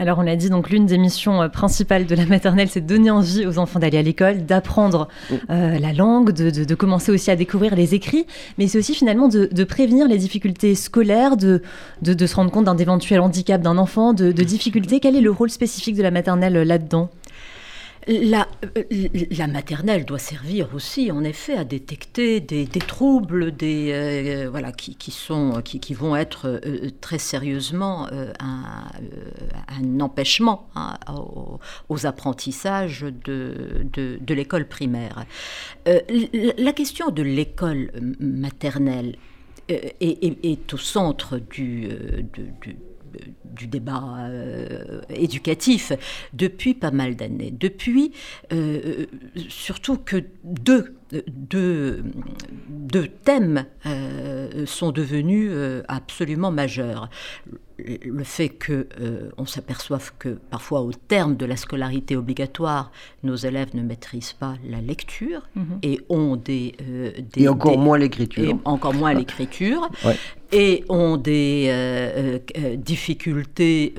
Alors 0.00 0.18
on 0.18 0.22
l'a 0.22 0.34
dit, 0.34 0.50
donc 0.50 0.70
l'une 0.70 0.86
des 0.86 0.98
missions 0.98 1.40
euh, 1.40 1.48
principales 1.48 2.04
de 2.06 2.14
la 2.16 2.26
maternelle, 2.26 2.68
c'est 2.68 2.80
de 2.80 2.86
donner 2.86 3.10
envie 3.10 3.46
aux 3.46 3.58
enfants 3.58 3.78
d'aller 3.78 3.98
à 3.98 4.02
l'école, 4.02 4.44
d'apprendre 4.44 5.08
mm. 5.30 5.34
euh, 5.50 5.78
la 5.78 5.92
langue, 5.92 6.32
de, 6.32 6.74
commencer 6.74 7.12
aussi 7.12 7.30
à 7.30 7.36
découvrir 7.36 7.76
les 7.76 7.94
écrits, 7.94 8.26
mais 8.58 8.66
c'est 8.66 8.76
aussi 8.76 8.94
finalement 8.94 9.28
de, 9.28 9.64
prévenir 9.64 10.08
les 10.08 10.18
difficultés 10.18 10.74
scolaires, 10.74 11.36
de, 11.36 11.60
se 12.02 12.34
rendre 12.34 12.50
compte 12.50 12.64
d'un 12.64 12.76
éventuel 12.76 13.20
handicap 13.20 13.62
d'un 13.62 13.78
enfant, 13.78 14.12
de, 14.12 14.32
difficultés. 14.32 14.98
Quel 14.98 15.14
est 15.14 15.20
le 15.20 15.30
rôle 15.30 15.50
spécifique 15.50 15.96
de 15.96 16.02
la 16.02 16.10
maternelle 16.10 16.54
là-dedans? 16.54 17.08
La, 18.06 18.46
la, 19.30 19.46
maternelle 19.46 20.04
doit 20.04 20.18
servir 20.18 20.74
aussi, 20.74 21.10
en 21.10 21.24
effet, 21.24 21.54
à 21.54 21.64
détecter 21.64 22.40
des, 22.40 22.66
troubles, 22.66 23.54
des, 23.54 23.90
euh, 23.92 24.50
voilà, 24.50 24.72
qui, 24.72 25.10
sont, 25.10 25.62
qui, 25.62 25.94
vont 25.94 26.14
être 26.16 26.60
euh, 26.66 26.90
très 27.00 27.18
sérieusement 27.18 28.06
euh, 28.12 28.32
un, 28.40 30.00
empêchement 30.00 30.68
hein, 30.74 30.98
aux, 31.88 32.06
apprentissages 32.06 33.02
de, 33.02 33.86
de, 33.92 34.34
l'école 34.34 34.66
primaire. 34.66 35.24
la 35.86 36.72
question 36.72 37.10
de 37.10 37.22
l'école 37.22 37.90
maternelle 38.18 39.16
est, 39.68 40.74
au 40.74 40.76
centre 40.76 41.38
du 41.38 41.88
du 43.44 43.66
débat 43.66 44.02
euh, 44.28 45.00
éducatif 45.08 45.92
depuis 46.32 46.74
pas 46.74 46.90
mal 46.90 47.16
d'années. 47.16 47.50
Depuis, 47.50 48.12
euh, 48.52 49.06
surtout 49.48 49.98
que 49.98 50.24
deux, 50.44 50.96
thèmes 53.24 53.66
euh, 53.86 54.66
sont 54.66 54.90
devenus 54.90 55.52
absolument 55.88 56.50
majeurs 56.50 57.08
le 57.78 58.24
fait 58.24 58.48
que 58.48 58.86
euh, 59.00 59.30
on 59.36 59.46
s'aperçoive 59.46 60.12
que 60.18 60.38
parfois 60.50 60.82
au 60.82 60.92
terme 60.92 61.36
de 61.36 61.44
la 61.46 61.56
scolarité 61.56 62.16
obligatoire, 62.16 62.92
nos 63.22 63.36
élèves 63.36 63.74
ne 63.74 63.82
maîtrisent 63.82 64.32
pas 64.32 64.54
la 64.68 64.80
lecture 64.80 65.42
mhm. 65.56 65.78
et 65.82 66.00
ont 66.08 66.36
des, 66.36 66.74
euh, 66.82 67.10
et 67.36 67.48
encore 67.48 67.78
moins 67.78 67.98
l'écriture, 67.98 68.58
encore 68.64 68.94
moins 68.94 69.12
l'écriture, 69.12 69.88
et 70.52 70.84
ont 70.88 71.16
des 71.16 71.66
euh, 71.68 72.38
difficultés 72.76 73.94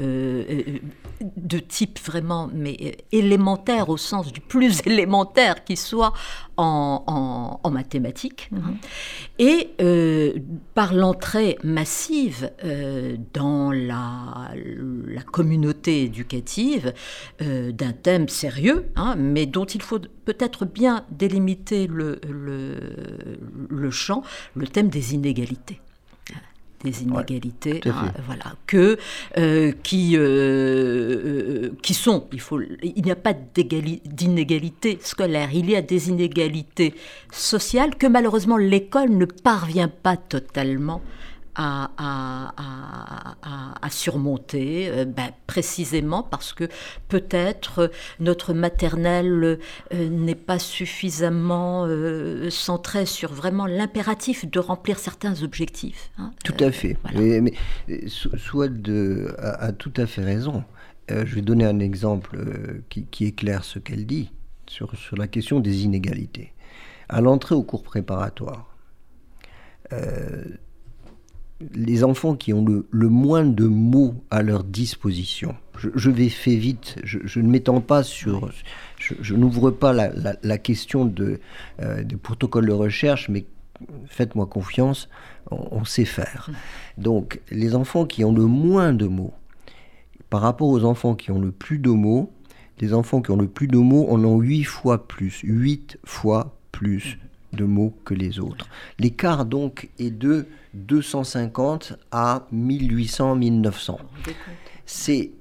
de 1.38 1.59
type 1.59 1.99
vraiment 1.99 2.49
mais 2.53 2.97
élémentaire 3.11 3.89
au 3.89 3.97
sens 3.97 4.31
du 4.31 4.41
plus 4.41 4.81
élémentaire 4.85 5.63
qui 5.63 5.77
soit 5.77 6.13
en, 6.57 7.59
en, 7.61 7.69
mathématiques. 7.71 8.49
Mhm. 8.51 8.77
Et 9.39 9.71
par 10.73 10.93
l'entrée 10.93 11.57
massive 11.63 12.49
dans 13.33 13.71
la, 13.71 14.53
la 15.05 15.21
communauté 15.21 16.03
éducative 16.03 16.93
euh, 17.41 17.71
d'un 17.71 17.91
thème 17.91 18.29
sérieux, 18.29 18.85
hein, 18.95 19.15
mais 19.17 19.45
dont 19.45 19.65
il 19.65 19.81
faut 19.81 19.99
peut-être 19.99 20.65
bien 20.65 21.05
délimiter 21.11 21.88
le, 21.88 22.19
le, 22.29 22.77
le 23.69 23.91
champ, 23.91 24.23
le 24.55 24.67
thème 24.67 24.89
des 24.89 25.13
inégalités 25.13 25.81
des 26.85 27.03
inégalités, 27.03 27.81
hein, 27.85 28.11
voilà, 28.25 28.53
que 28.67 28.97
euh, 29.37 29.71
qui 29.83 30.13
euh, 30.15 31.69
qui 31.81 31.93
sont, 31.93 32.27
il 32.31 32.39
faut, 32.39 32.59
il 32.61 33.03
n'y 33.03 33.11
a 33.11 33.15
pas 33.15 33.33
d'inégalité 33.33 34.99
scolaire, 35.01 35.49
il 35.53 35.69
y 35.69 35.75
a 35.75 35.81
des 35.81 36.09
inégalités 36.09 36.93
sociales 37.31 37.95
que 37.95 38.07
malheureusement 38.07 38.57
l'école 38.57 39.09
ne 39.09 39.25
parvient 39.25 39.89
pas 39.89 40.17
totalement 40.17 41.01
à, 41.55 41.89
surmonter, 43.89 44.89
euh, 44.89 45.05
ben, 45.05 45.29
précisément 45.47 46.23
parce 46.23 46.53
que 46.53 46.65
peut-être 47.07 47.91
notre 48.19 48.53
maternelle 48.53 49.59
euh, 49.93 50.09
n'est 50.09 50.35
pas 50.35 50.59
suffisamment 50.59 51.85
euh, 51.85 52.49
centrée 52.49 53.05
sur 53.05 53.33
vraiment 53.33 53.65
l'impératif 53.65 54.49
de 54.49 54.59
remplir 54.59 54.99
certains 54.99 55.43
objectifs. 55.43 56.11
Hein. 56.17 56.31
Tout 56.43 56.55
à 56.59 56.71
fait. 56.71 56.97
Mais, 57.13 57.53
soit 58.37 58.69
de, 58.69 59.35
a, 59.39 59.71
tout 59.71 59.93
à 59.97 60.05
fait 60.05 60.23
raison. 60.23 60.63
je 61.09 61.35
vais 61.35 61.41
donner 61.41 61.65
un 61.65 61.79
exemple 61.79 62.37
qui, 62.89 63.05
qui 63.05 63.25
éclaire 63.25 63.63
ce 63.63 63.79
qu'elle 63.79 64.05
dit 64.05 64.31
sur, 64.67 64.95
sur 64.97 65.17
la 65.17 65.27
question 65.27 65.59
des 65.59 65.83
inégalités. 65.83 66.53
À 67.09 67.21
l'entrée 67.21 67.55
au 67.55 67.63
cours 67.63 67.83
préparatoire, 67.83 68.75
les 71.73 72.03
enfants 72.03 72.35
qui 72.35 72.53
ont 72.53 72.65
le, 72.65 73.09
moins 73.09 73.45
de 73.45 73.65
mots 73.65 74.15
à 74.29 74.41
leur 74.41 74.63
disposition. 74.63 75.55
Je, 75.77 76.09
vais 76.09 76.29
faire 76.29 76.59
vite, 76.59 76.97
je, 77.03 77.39
ne 77.39 77.47
m'étends 77.47 77.81
pas 77.81 78.03
sur... 78.03 78.49
Je, 78.97 79.35
n'ouvre 79.35 79.71
pas 79.71 79.93
la, 79.93 80.57
question 80.57 81.05
de, 81.05 81.39
euh, 81.81 82.03
des 82.03 82.17
protocoles 82.17 82.67
de 82.67 82.73
recherche, 82.73 83.29
mais 83.29 83.45
faites-moi 84.07 84.47
confiance, 84.47 85.09
on, 85.51 85.85
sait 85.85 86.05
faire. 86.05 86.49
Donc, 86.97 87.41
les 87.51 87.75
enfants 87.75 88.05
qui 88.05 88.23
ont 88.23 88.33
le 88.33 88.45
moins 88.45 88.93
de 88.93 89.05
mots, 89.05 89.33
par 90.29 90.41
rapport 90.41 90.69
aux 90.69 90.83
enfants 90.83 91.15
qui 91.15 91.31
ont 91.31 91.39
le 91.39 91.51
plus 91.51 91.79
de 91.79 91.89
mots, 91.89 92.31
les 92.79 92.93
enfants 92.93 93.21
qui 93.21 93.31
ont 93.31 93.37
le 93.37 93.47
plus 93.47 93.67
de 93.67 93.77
mots 93.77 94.07
en 94.09 94.23
ont 94.25 94.39
8 94.39 94.63
fois 94.63 95.07
plus, 95.07 95.41
8 95.43 95.99
fois 96.03 96.57
plus 96.71 97.17
de 97.55 97.65
mots 97.65 97.97
que 98.05 98.13
les 98.13 98.39
autres. 98.39 98.67
L'écart 98.99 99.45
donc 99.45 99.89
est 99.99 100.11
de 100.11 100.47
250 100.73 101.93
à 102.11 102.47
1800-1900. 102.53 103.97
C'est 104.85 105.31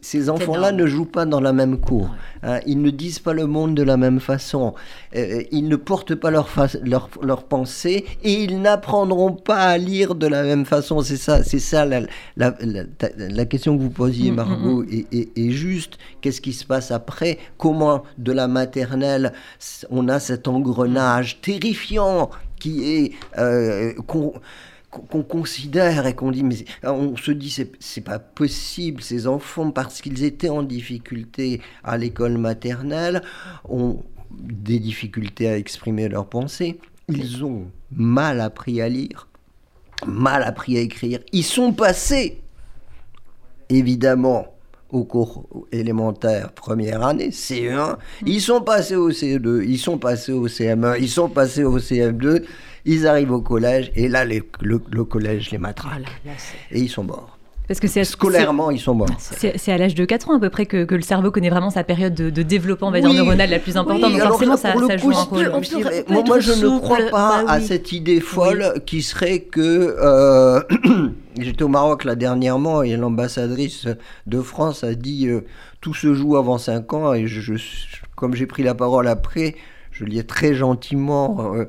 ces 0.00 0.30
enfants-là 0.30 0.72
ne 0.72 0.86
jouent 0.86 1.04
pas 1.04 1.26
dans 1.26 1.40
la 1.40 1.52
même 1.52 1.78
cour. 1.78 2.08
Hein. 2.42 2.60
ils 2.66 2.80
ne 2.80 2.90
disent 2.90 3.18
pas 3.18 3.34
le 3.34 3.46
monde 3.46 3.74
de 3.74 3.82
la 3.82 3.96
même 3.96 4.20
façon. 4.20 4.74
Euh, 5.14 5.42
ils 5.50 5.68
ne 5.68 5.76
portent 5.76 6.14
pas 6.14 6.30
leur, 6.30 6.48
leur, 6.82 7.10
leur, 7.22 7.44
pensée 7.44 8.06
et 8.22 8.32
ils 8.32 8.60
n'apprendront 8.60 9.32
pas 9.32 9.58
à 9.58 9.78
lire 9.78 10.14
de 10.14 10.26
la 10.26 10.42
même 10.42 10.64
façon. 10.64 11.00
C'est 11.02 11.18
ça, 11.18 11.42
c'est 11.42 11.58
ça 11.58 11.84
la, 11.84 12.00
la, 12.36 12.54
la, 13.16 13.44
question 13.44 13.76
que 13.76 13.82
vous 13.82 13.90
posiez, 13.90 14.30
mm, 14.30 14.34
mm, 14.34 14.36
Margot, 14.36 14.82
mm. 14.82 15.04
est, 15.12 15.50
juste. 15.50 15.98
Qu'est-ce 16.20 16.40
qui 16.40 16.52
se 16.52 16.64
passe 16.64 16.90
après? 16.90 17.38
Comment, 17.58 18.02
de 18.16 18.32
la 18.32 18.48
maternelle, 18.48 19.32
on 19.90 20.08
a 20.08 20.20
cet 20.20 20.48
engrenage 20.48 21.40
terrifiant 21.40 22.30
qui 22.58 22.84
est... 22.84 23.12
Euh, 23.38 23.92
qu'on 25.08 25.22
considère 25.22 26.06
et 26.06 26.14
qu'on 26.14 26.30
dit, 26.30 26.42
mais 26.42 26.56
on 26.82 27.16
se 27.16 27.30
dit, 27.30 27.50
c'est 27.78 28.00
pas 28.00 28.18
possible, 28.18 29.02
ces 29.02 29.26
enfants, 29.26 29.70
parce 29.70 30.00
qu'ils 30.00 30.24
étaient 30.24 30.48
en 30.48 30.62
difficulté 30.62 31.60
à 31.84 31.96
l'école 31.96 32.38
maternelle, 32.38 33.22
ont 33.68 34.02
des 34.30 34.78
difficultés 34.78 35.48
à 35.48 35.56
exprimer 35.56 36.08
leurs 36.08 36.26
pensées, 36.26 36.78
ils 37.08 37.44
ont 37.44 37.66
mal 37.90 38.40
appris 38.40 38.80
à 38.80 38.88
lire, 38.88 39.28
mal 40.06 40.42
appris 40.42 40.76
à 40.76 40.80
écrire, 40.80 41.20
ils 41.32 41.44
sont 41.44 41.72
passés, 41.72 42.40
évidemment, 43.68 44.46
au 44.90 45.04
cours 45.04 45.48
élémentaire 45.72 46.52
première 46.52 47.04
année, 47.04 47.30
C1, 47.30 47.96
ils 48.24 48.40
sont 48.40 48.60
passés 48.60 48.96
au 48.96 49.10
CE2, 49.10 49.64
ils 49.64 49.78
sont 49.78 49.98
passés 49.98 50.32
au 50.32 50.46
CM1, 50.48 50.96
ils 51.00 51.08
sont 51.08 51.28
passés 51.28 51.64
au 51.64 51.78
CM2, 51.78 52.44
ils 52.86 53.06
arrivent 53.06 53.32
au 53.32 53.42
collège 53.42 53.92
et 53.94 54.08
là, 54.08 54.24
le, 54.24 55.04
collège 55.04 55.50
les 55.50 55.58
matraque. 55.58 56.06
et 56.70 56.80
ils 56.80 56.88
sont 56.88 57.04
morts. 57.04 57.36
Parce 57.68 57.80
que 57.80 57.88
c'est 57.88 58.04
scolairement, 58.04 58.70
ils 58.70 58.78
sont 58.78 58.94
morts. 58.94 59.08
C'est 59.18 59.72
à 59.72 59.76
l'âge 59.78 59.96
de 59.96 60.04
4 60.04 60.30
ans 60.30 60.36
à 60.36 60.40
peu 60.40 60.50
près 60.50 60.66
que, 60.66 60.86
le 60.94 61.02
cerveau 61.02 61.32
connaît 61.32 61.50
vraiment 61.50 61.70
sa 61.70 61.82
période 61.82 62.14
de, 62.14 62.42
développement, 62.42 62.88
on 62.88 62.90
va 62.92 63.00
dire, 63.00 63.12
neuronal 63.12 63.50
la 63.50 63.58
plus 63.58 63.76
importante. 63.76 64.12
donc 64.12 64.20
forcément, 64.20 64.56
ça, 64.56 64.72
joue 64.96 65.10
un 65.10 65.22
rôle. 65.24 65.50
moi, 66.08 66.38
je 66.38 66.52
ne 66.52 66.78
crois 66.78 66.98
pas 67.10 67.44
bah 67.44 67.50
à 67.50 67.60
cette 67.60 67.92
idée 67.92 68.20
folle 68.20 68.74
qui 68.86 69.02
serait 69.02 69.40
que. 69.40 69.96
Euh, 70.00 70.62
j'étais 71.40 71.64
au 71.64 71.68
Maroc 71.68 72.04
là 72.04 72.14
dernièrement 72.14 72.82
et 72.82 72.96
l'ambassadrice 72.96 73.88
de 74.26 74.40
France 74.40 74.84
a 74.84 74.94
dit 74.94 75.26
euh, 75.26 75.40
tout 75.80 75.92
se 75.92 76.14
joue 76.14 76.36
avant 76.36 76.58
5 76.58 76.92
ans 76.94 77.14
et 77.14 77.26
je, 77.26 77.52
comme 78.14 78.34
j'ai 78.34 78.46
pris 78.46 78.62
la 78.62 78.74
parole 78.74 79.08
après, 79.08 79.56
je 79.98 80.04
lui 80.04 80.18
ai 80.18 80.24
très 80.24 80.54
gentiment 80.54 81.54
euh, 81.54 81.64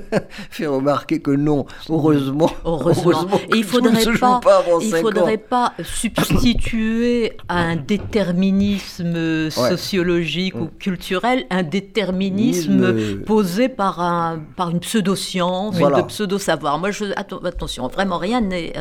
fait 0.50 0.66
remarquer 0.66 1.20
que 1.20 1.30
non, 1.30 1.64
heureusement. 1.88 2.50
Heureusement. 2.64 3.38
Et 3.54 3.56
il 3.56 3.64
faudrait 3.64 4.04
pas, 4.18 4.40
il 4.82 4.94
faudrait 4.96 5.38
pas 5.38 5.72
substituer 5.82 7.38
à 7.48 7.58
un 7.58 7.76
déterminisme 7.76 9.48
sociologique 9.50 10.54
ou 10.56 10.68
culturel 10.78 11.46
un 11.48 11.62
déterminisme 11.62 13.22
posé 13.24 13.68
par 13.68 14.00
un 14.00 14.40
par 14.56 14.70
une 14.70 14.80
pseudo-science, 14.80 15.78
voilà. 15.78 16.02
pseudo-savoir. 16.02 16.78
Moi, 16.78 16.90
je, 16.90 17.06
attention, 17.16 17.88
vraiment 17.88 18.18
rien 18.18 18.40
n'est 18.42 18.72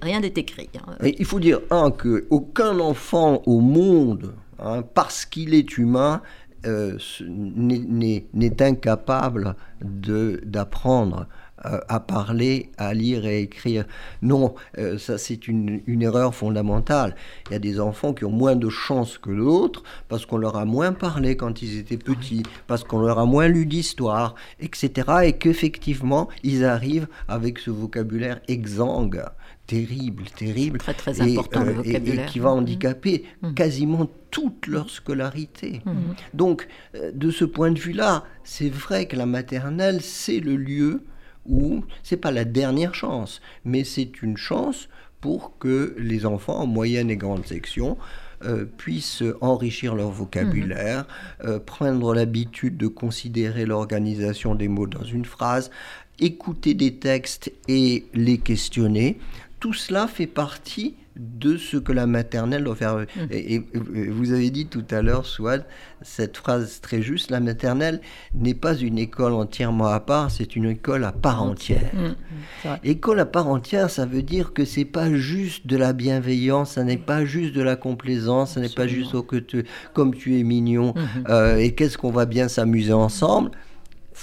rien 0.00 0.20
n'est 0.20 0.32
écrit. 0.36 0.70
Hein. 0.76 0.96
il 1.02 1.24
faut 1.24 1.40
dire 1.40 1.60
un 1.70 1.90
que 1.90 2.26
aucun 2.30 2.78
enfant 2.78 3.42
au 3.46 3.60
monde, 3.60 4.34
hein, 4.58 4.82
parce 4.94 5.26
qu'il 5.26 5.54
est 5.54 5.76
humain, 5.76 6.22
euh, 6.66 6.98
n'est 7.20 8.62
incapable 8.62 9.56
d'apprendre 9.80 11.26
euh, 11.64 11.78
à 11.88 12.00
parler, 12.00 12.70
à 12.76 12.92
lire 12.92 13.24
et 13.24 13.28
à 13.28 13.38
écrire. 13.38 13.84
Non, 14.20 14.54
euh, 14.78 14.98
ça 14.98 15.16
c'est 15.16 15.46
une, 15.46 15.80
erreur 15.86 16.34
fondamentale. 16.34 17.14
Il 17.46 17.52
y 17.52 17.56
a 17.56 17.60
des 17.60 17.78
enfants 17.78 18.14
qui 18.14 18.24
ont 18.24 18.32
moins 18.32 18.56
de 18.56 18.68
chance 18.68 19.16
que 19.16 19.30
d'autres 19.30 19.84
parce 20.08 20.26
qu'on 20.26 20.38
leur 20.38 20.56
a 20.56 20.64
moins 20.64 20.92
parlé 20.92 21.36
quand 21.36 21.62
ils 21.62 21.78
étaient 21.78 21.98
petits, 21.98 22.42
parce 22.66 22.82
qu'on 22.82 23.00
leur 23.00 23.20
a 23.20 23.26
moins 23.26 23.46
lu 23.46 23.66
d'histoire, 23.66 24.34
etc. 24.58 25.08
Et 25.24 25.32
qu'effectivement, 25.34 26.28
ils 26.42 26.64
arrivent 26.64 27.06
avec 27.28 27.60
ce 27.60 27.70
vocabulaire 27.70 28.40
exsangue 28.48 29.22
terrible, 29.66 30.24
terrible, 30.36 30.78
très, 30.78 30.94
très 30.94 31.20
important, 31.20 31.64
le 31.64 31.72
vocabulaire. 31.72 32.28
et, 32.28 32.30
qui 32.30 32.38
va 32.38 32.50
handicaper 32.50 33.24
mmh. 33.42 33.54
quasiment 33.54 34.10
toute 34.30 34.66
leur 34.66 34.90
scolarité. 34.90 35.80
Mmh. 35.84 35.92
Donc, 36.34 36.68
de 37.14 37.30
ce 37.30 37.44
point 37.44 37.70
de 37.70 37.78
vue-là, 37.78 38.24
c'est 38.44 38.68
vrai 38.68 39.06
que 39.06 39.16
la 39.16 39.26
maternelle, 39.26 40.00
c'est 40.02 40.40
le 40.40 40.56
lieu 40.56 41.02
où 41.46 41.84
c'est 42.02 42.16
pas 42.16 42.30
la 42.30 42.44
dernière 42.44 42.94
chance, 42.94 43.40
mais 43.64 43.84
c'est 43.84 44.22
une 44.22 44.36
chance 44.36 44.88
pour 45.20 45.56
que 45.58 45.94
les 45.98 46.26
enfants 46.26 46.58
en 46.58 46.66
moyenne 46.66 47.10
et 47.10 47.16
grande 47.16 47.46
section 47.46 47.96
euh, 48.44 48.64
puissent 48.64 49.22
enrichir 49.40 49.94
leur 49.94 50.10
vocabulaire, 50.10 51.02
mmh. 51.04 51.46
euh, 51.46 51.58
prendre 51.60 52.12
l'habitude 52.12 52.76
de 52.76 52.88
considérer 52.88 53.64
l'organisation 53.66 54.56
des 54.56 54.66
mots 54.66 54.88
dans 54.88 55.04
une 55.04 55.24
phrase, 55.24 55.70
écouter 56.18 56.74
des 56.74 56.96
textes 56.96 57.52
et 57.68 58.06
les 58.14 58.38
questionner. 58.38 59.18
Tout 59.62 59.72
cela 59.72 60.08
fait 60.08 60.26
partie 60.26 60.96
de 61.14 61.56
ce 61.56 61.76
que 61.76 61.92
la 61.92 62.08
maternelle 62.08 62.64
doit 62.64 62.74
faire. 62.74 62.96
Mmh. 62.96 63.20
Et, 63.30 63.62
vous 64.10 64.32
avez 64.32 64.50
dit 64.50 64.66
tout 64.66 64.82
à 64.90 65.02
l'heure, 65.02 65.24
Swad, 65.24 65.64
cette 66.00 66.36
phrase 66.36 66.80
très 66.80 67.00
juste, 67.00 67.30
la 67.30 67.38
maternelle 67.38 68.00
n'est 68.34 68.54
pas 68.54 68.74
une 68.74 68.98
école 68.98 69.34
entièrement 69.34 69.86
à 69.86 70.00
part, 70.00 70.32
c'est 70.32 70.56
une 70.56 70.64
école 70.64 71.04
à 71.04 71.12
part 71.12 71.44
entière. 71.44 71.92
Mmh. 71.94 72.68
École 72.82 73.20
à 73.20 73.24
part 73.24 73.46
entière, 73.46 73.88
ça 73.88 74.04
veut 74.04 74.22
dire 74.22 74.52
que 74.52 74.64
c'est 74.64 74.84
pas 74.84 75.14
juste 75.14 75.64
de 75.68 75.76
la 75.76 75.92
bienveillance, 75.92 76.72
ça 76.72 76.82
n'est 76.82 76.96
pas 76.96 77.24
juste 77.24 77.54
de 77.54 77.62
la 77.62 77.76
complaisance, 77.76 78.54
ça 78.54 78.60
n'est 78.60 78.68
pas 78.68 78.88
juste 78.88 79.14
oh, 79.14 79.22
que 79.22 79.36
tu, 79.36 79.62
comme 79.92 80.12
tu 80.12 80.40
es 80.40 80.42
mignon 80.42 80.92
euh, 81.28 81.58
et 81.58 81.76
qu'est-ce 81.76 81.96
qu'on 81.96 82.10
va 82.10 82.26
bien 82.26 82.48
s'amuser 82.48 82.94
ensemble. 82.94 83.52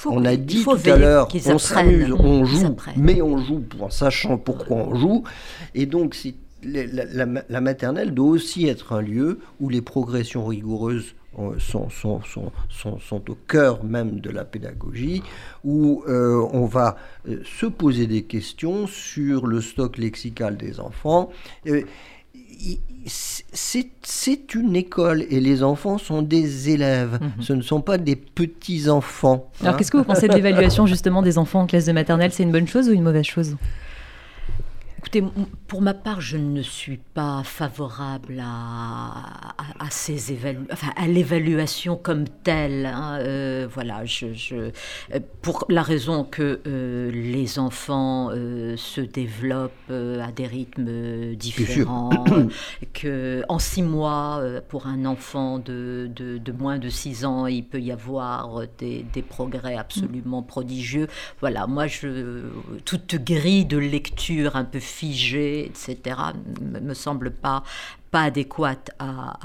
On 0.06 0.26
a 0.26 0.36
dit 0.36 0.64
tout 0.64 0.72
à 0.86 0.98
l'heure, 0.98 1.28
on 1.48 1.58
s'amuse, 1.58 2.12
on 2.12 2.46
joue, 2.46 2.76
mais 2.96 3.22
on 3.22 3.38
joue 3.38 3.64
en 3.80 3.90
sachant 3.90 4.38
pourquoi 4.38 4.78
on 4.78 4.96
joue. 4.96 5.24
Et 5.76 5.86
donc, 5.86 6.16
si 6.16 6.36
la, 6.64 7.62
maternelle 7.62 8.14
doit 8.14 8.30
aussi 8.30 8.68
être 8.68 8.94
un 8.94 9.02
lieu 9.02 9.40
où 9.60 9.70
les 9.70 9.82
progressions 9.82 10.46
rigoureuses 10.46 11.16
euh, 11.38 11.58
sont, 11.60 11.90
sont, 11.90 12.22
sont, 12.24 12.52
sont, 13.00 13.30
au 13.30 13.36
cœur 13.48 13.84
même 13.84 14.20
de 14.20 14.30
la 14.30 14.44
pédagogie, 14.44 15.22
où 15.64 16.04
euh, 16.08 16.46
on 16.52 16.66
va 16.66 16.98
euh, 17.28 17.42
se 17.46 17.66
poser 17.68 18.08
des 18.08 18.24
questions 18.24 18.88
sur 18.88 19.46
le 19.46 19.62
stock 19.62 19.98
lexical 19.98 20.58
des 20.58 20.80
enfants. 20.80 21.30
C'est 23.06 24.56
une 24.56 24.76
école 24.76 25.24
et 25.30 25.40
les 25.40 25.64
enfants 25.64 25.98
sont 25.98 26.22
des 26.22 26.70
élèves, 26.70 27.20
mhm. 27.22 27.42
ce 27.42 27.54
ne 27.54 27.62
sont 27.62 27.82
pas 27.82 27.98
des 27.98 28.16
petits-enfants. 28.16 29.50
Alors 29.62 29.78
qu'est-ce 29.78 29.92
que 29.92 29.98
vous 29.98 30.04
pensez 30.04 30.28
de 30.28 30.34
l'évaluation 30.34 30.86
justement 30.86 31.22
des 31.22 31.38
enfants 31.38 31.62
en 31.62 31.68
classe 31.68 31.86
de 31.86 31.92
maternelle? 31.92 32.32
C'est 32.32 32.44
une 32.44 32.52
bonne 32.52 32.68
chose 32.68 32.90
ou 32.90 32.92
une 32.92 33.04
mauvaise 33.04 33.26
chose? 33.26 33.56
Écoutez, 35.00 35.24
pour 35.68 35.82
ma 35.82 35.94
part, 35.94 36.20
je 36.20 36.36
ne 36.36 36.62
suis 36.62 36.98
pas 36.98 37.42
favorable 37.46 38.44
à, 38.44 39.56
à, 39.80 39.90
ces 39.90 40.38
enfin, 40.74 40.92
à 40.98 41.08
l'évaluation 41.08 41.96
comme 41.96 42.28
telle. 42.28 42.86
Hein. 42.86 43.18
Euh, 43.22 43.66
voilà, 43.74 44.04
je, 44.04 44.34
je, 44.34 44.56
euh, 44.56 45.20
pour 45.42 45.64
la 45.70 45.84
raison 45.84 46.26
que 46.26 46.60
euh, 46.68 47.12
les 47.12 47.60
enfants 47.60 48.30
se 48.30 49.00
développent 49.00 49.72
à 49.90 50.34
des 50.34 50.46
rythmes 50.46 51.34
différents, 51.36 52.10
que 52.94 53.44
en 53.48 53.58
six 53.58 53.84
mois, 53.84 54.44
pour 54.68 54.86
un 54.86 55.06
enfant 55.06 55.60
de, 55.60 56.12
de, 56.14 56.40
de, 56.40 56.52
moins 56.52 56.78
de 56.78 56.90
six 56.90 57.24
ans, 57.24 57.46
il 57.46 57.64
peut 57.64 57.80
y 57.80 57.94
avoir 57.94 58.64
des, 58.78 59.06
des 59.14 59.22
progrès 59.22 59.78
absolument 59.78 60.44
prodigieux. 60.44 61.08
Voilà, 61.40 61.68
moi, 61.68 61.88
je, 61.88 62.50
toute 62.84 63.16
grille 63.16 63.64
de 63.64 63.78
lecture 63.78 64.58
un 64.58 64.66
peu 64.66 64.82
figée, 64.90 65.66
etc., 65.66 66.20
me 66.62 66.94
semble 66.94 67.32
pas 67.32 67.64
pas 68.12 68.24
adéquate 68.24 68.92
à, 69.00 69.38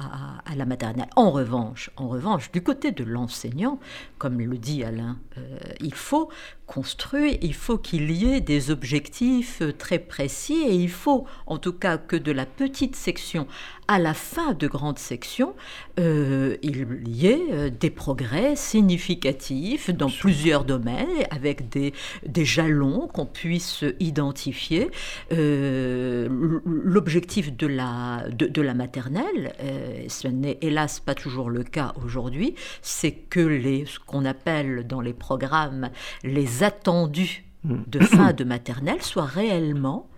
la 0.57 0.64
maternelle. 0.64 1.09
En 1.16 1.30
revanche, 1.30 1.90
en 1.96 2.09
revanche, 2.09 2.50
du 2.52 2.62
côté 2.62 2.92
de 2.92 3.04
l'enseignant, 3.04 3.78
comme 4.18 4.40
le 4.40 4.57
dit 4.57 4.85
Alain, 4.85 5.18
euh, 5.37 5.59
il 5.80 5.94
faut 5.94 6.30
construire, 6.66 7.37
il 7.42 7.54
faut 7.54 7.76
qu'il 7.76 8.11
y 8.11 8.33
ait 8.33 8.40
des 8.40 8.70
objectifs 8.70 9.61
euh, 9.61 9.72
très 9.72 9.98
précis 9.98 10.62
et 10.66 10.74
il 10.74 10.90
faut 10.90 11.26
en 11.46 11.59
tout 11.59 11.72
cas 11.72 11.98
que 11.98 12.16
de 12.16 12.33
la 12.33 12.46
petite 12.46 12.96
section 12.96 13.46
à 13.88 13.99
la 13.99 14.14
fin 14.14 14.55
de 14.55 14.66
grande 14.66 14.99
section, 14.99 15.55
euh, 15.99 16.57
il 16.62 17.09
y 17.09 17.27
ait 17.27 17.70
des 17.70 17.90
progrès 17.90 18.57
significatifs 18.57 19.90
dans 19.90 20.09
plusieurs 20.09 20.64
domaines 20.64 21.09
avec 21.31 21.68
des, 21.68 21.92
des 22.27 22.44
jalons 22.44 23.09
qu'on 23.09 23.27
puisse 23.27 23.85
identifier. 24.01 24.90
L'objectif 25.31 27.57
de 27.57 27.66
la, 27.66 28.25
de, 28.31 28.47
de 28.47 28.62
la 28.62 28.75
maternelle, 28.75 29.55
euh, 29.61 30.05
ce 30.09 30.29
n'est 30.29 30.59
hélas 30.62 31.01
pas 31.01 31.14
toujours 31.14 31.51
le 31.51 31.64
cas 31.64 31.92
aujourd'hui, 32.05 32.55
c'est 32.83 33.12
que 33.12 33.40
les, 33.40 33.87
ce 33.87 33.99
qu'on 33.99 34.25
appelle 34.25 34.87
dans 34.87 35.01
les 35.01 35.12
programmes 35.12 35.90
les 36.23 36.62
attendus 36.62 37.44
mm. 37.64 37.77
de 37.87 38.01
fin 38.01 38.33
de 38.33 38.44
maternelle 38.44 39.03
soient 39.03 39.25
réellement 39.25 40.09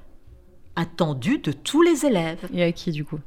attendus 0.76 1.38
de 1.38 1.52
tous 1.52 1.82
les 1.82 2.04
élèves. 2.04 2.46
Et 2.52 2.62
à 2.62 2.72
qui 2.72 2.92
du 2.92 3.04
coup? 3.04 3.18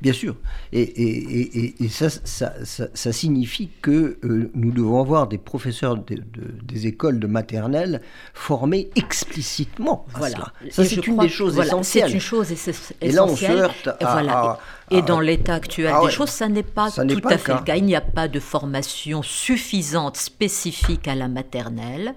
Bien 0.00 0.12
sûr. 0.12 0.36
Et, 0.72 1.74
ça, 1.88 2.08
ça, 2.10 3.12
signifie 3.12 3.70
que 3.82 4.18
euh, 4.24 4.50
nous 4.54 4.72
devons 4.72 5.00
avoir 5.00 5.28
des 5.28 5.38
professeurs 5.38 5.96
des 5.96 6.86
écoles 6.86 7.20
de 7.20 7.26
maternelle 7.26 8.00
formés 8.32 8.90
explicitement 8.96 10.06
à 10.14 10.18
voilà. 10.18 10.52
Ça, 10.70 10.84
c'est 10.84 11.06
une 11.06 11.18
des 11.18 11.28
choses 11.28 11.58
essentielles. 11.58 12.08
C'est 12.08 12.14
une 12.14 12.20
chose 12.20 12.50
essentielle. 12.50 12.98
Et 13.00 13.12
là, 13.12 13.24
on 13.24 13.36
se 13.36 13.44
heurte 13.44 13.88
à, 14.00 14.58
et 14.90 15.02
dans 15.02 15.20
l'état 15.20 15.54
actuel 15.54 15.92
ah 15.94 16.02
des 16.04 16.10
choses, 16.10 16.30
ça 16.30 16.48
n'est 16.48 16.62
pas 16.62 16.90
tout 16.90 17.28
à 17.28 17.38
fait 17.38 17.54
le 17.54 17.62
cas. 17.62 17.76
Il 17.76 17.84
n'y 17.84 17.96
a 17.96 18.00
pas 18.00 18.28
de 18.28 18.40
formation 18.40 19.22
suffisante 19.22 20.16
spécifique 20.16 21.08
à 21.08 21.14
la 21.14 21.28
maternelle. 21.28 22.14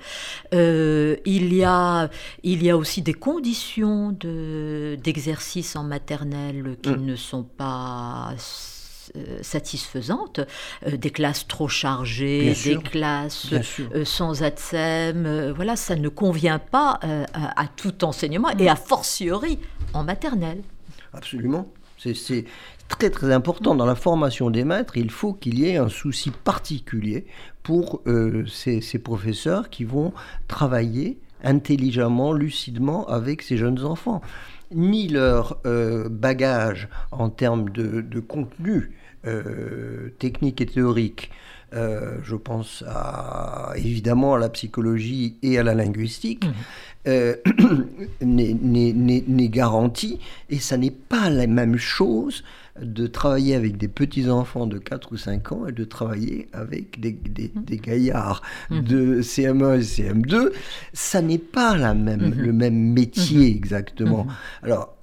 Euh, 0.53 1.15
il, 1.25 1.53
y 1.53 1.63
a, 1.63 2.10
il 2.43 2.63
y 2.63 2.69
a 2.69 2.77
aussi 2.77 3.01
des 3.01 3.13
conditions 3.13 4.12
d'exercice 4.12 5.75
en 5.75 5.84
maternelle 5.84 6.77
qui 6.82 6.89
mm. 6.89 7.06
ne 7.06 7.15
sont 7.15 7.43
pas 7.43 8.34
euh, 9.15 9.38
satisfaisantes, 9.41 10.41
euh, 10.86 10.97
des 10.97 11.12
classes 11.12 11.47
trop 11.47 11.69
chargées, 11.69 12.53
des 12.63 12.77
classes 12.77 13.47
sans 14.03 14.43
ATSEM, 14.43 15.53
voilà, 15.56 15.75
ça 15.75 15.95
ne 15.95 16.10
convient 16.10 16.60
pas 16.60 16.99
à, 17.01 17.62
à, 17.62 17.67
tout 17.67 18.03
enseignement 18.03 18.49
et 18.49 18.65
mm. 18.65 18.67
a 18.67 18.75
fortiori 18.75 19.60
en 19.93 20.03
maternelle. 20.03 20.62
Absolument. 21.13 21.71
C'est 21.97 22.45
très 22.88 23.10
très 23.10 23.33
important 23.33 23.75
dans 23.75 23.86
la 23.86 23.95
formation 23.95 24.49
des 24.49 24.63
maîtres. 24.63 24.97
Il 24.97 25.12
faut 25.12 25.33
qu'il 25.33 25.60
y 25.60 25.69
ait 25.69 25.77
un 25.77 25.89
souci 25.89 26.31
particulier 26.31 27.25
pour 27.63 28.01
euh, 28.07 28.45
ces, 28.45 28.99
professeurs 28.99 29.69
qui 29.69 29.83
vont 29.83 30.13
travailler 30.47 31.17
intelligemment, 31.43 32.33
lucidement 32.33 33.05
avec 33.07 33.41
ces 33.41 33.57
jeunes 33.57 33.83
enfants. 33.83 34.21
Ni 34.73 35.07
leur 35.07 35.60
euh, 35.65 36.10
bagage 36.10 36.89
en 37.12 37.29
termes 37.29 37.69
de, 37.69 38.19
contenu 38.19 38.91
euh, 39.25 40.10
technique 40.19 40.62
et 40.62 40.65
théorique, 40.65 41.31
je 41.73 42.36
pense 42.36 42.84
à, 42.88 43.73
évidemment 43.75 44.36
à 44.36 44.39
la 44.39 44.49
psychologie 44.49 45.36
et 45.41 45.58
à 45.60 45.63
la 45.63 45.73
linguistique, 45.75 46.45
mmh. 46.45 46.51
Euh, 47.08 47.36
n'est 48.21 49.49
garanti. 49.49 50.19
Et 50.49 50.60
ça 50.60 50.77
n'est 50.77 50.91
pas 50.91 51.30
la 51.30 51.47
même 51.47 51.77
chose 51.77 52.43
de 52.82 53.08
travailler 53.08 53.56
avec 53.56 53.77
des 53.77 53.88
petits-enfants 53.88 54.67
de 54.67 54.77
4 54.77 55.13
ou 55.13 55.17
5 55.17 55.51
ans 55.51 55.67
et 55.67 55.71
de 55.71 55.84
travailler 55.84 56.47
avec 56.53 56.99
des, 56.99 57.13
des, 57.13 57.51
mmh. 57.56 57.75
gaillards 57.77 58.41
mmh. 58.69 58.82
de 58.82 59.21
CM1 59.21 59.80
et 59.80 59.84
CM2. 59.84 60.51
Ça 60.93 61.21
n'est 61.21 61.38
pas 61.38 61.77
la 61.77 61.93
même, 61.93 62.30
mmh. 62.30 62.41
le 62.41 62.53
même 62.53 62.93
métier 62.93 63.47
exactement. 63.47 64.27
Alors, 64.62 64.96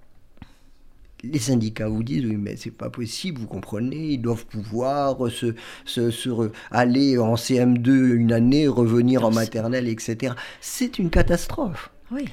les 1.32 1.38
syndicats 1.38 1.88
vous 1.88 2.02
disent 2.02 2.24
oui 2.24 2.36
mais 2.36 2.56
c'est 2.56 2.70
pas 2.70 2.90
possible, 2.90 3.40
vous 3.40 3.46
comprenez, 3.46 4.12
ils 4.12 4.22
doivent 4.22 4.46
pouvoir 4.46 5.30
se, 5.30 5.54
se, 5.84 6.50
aller 6.70 7.18
en 7.18 7.34
CM2 7.34 8.14
une 8.14 8.32
année, 8.32 8.68
revenir 8.68 9.24
en 9.24 9.30
maternelle, 9.30 9.88
etc. 9.88 10.34
C'est 10.60 10.98
une 10.98 11.10
catastrophe. 11.10 11.90
Oui. 12.10 12.24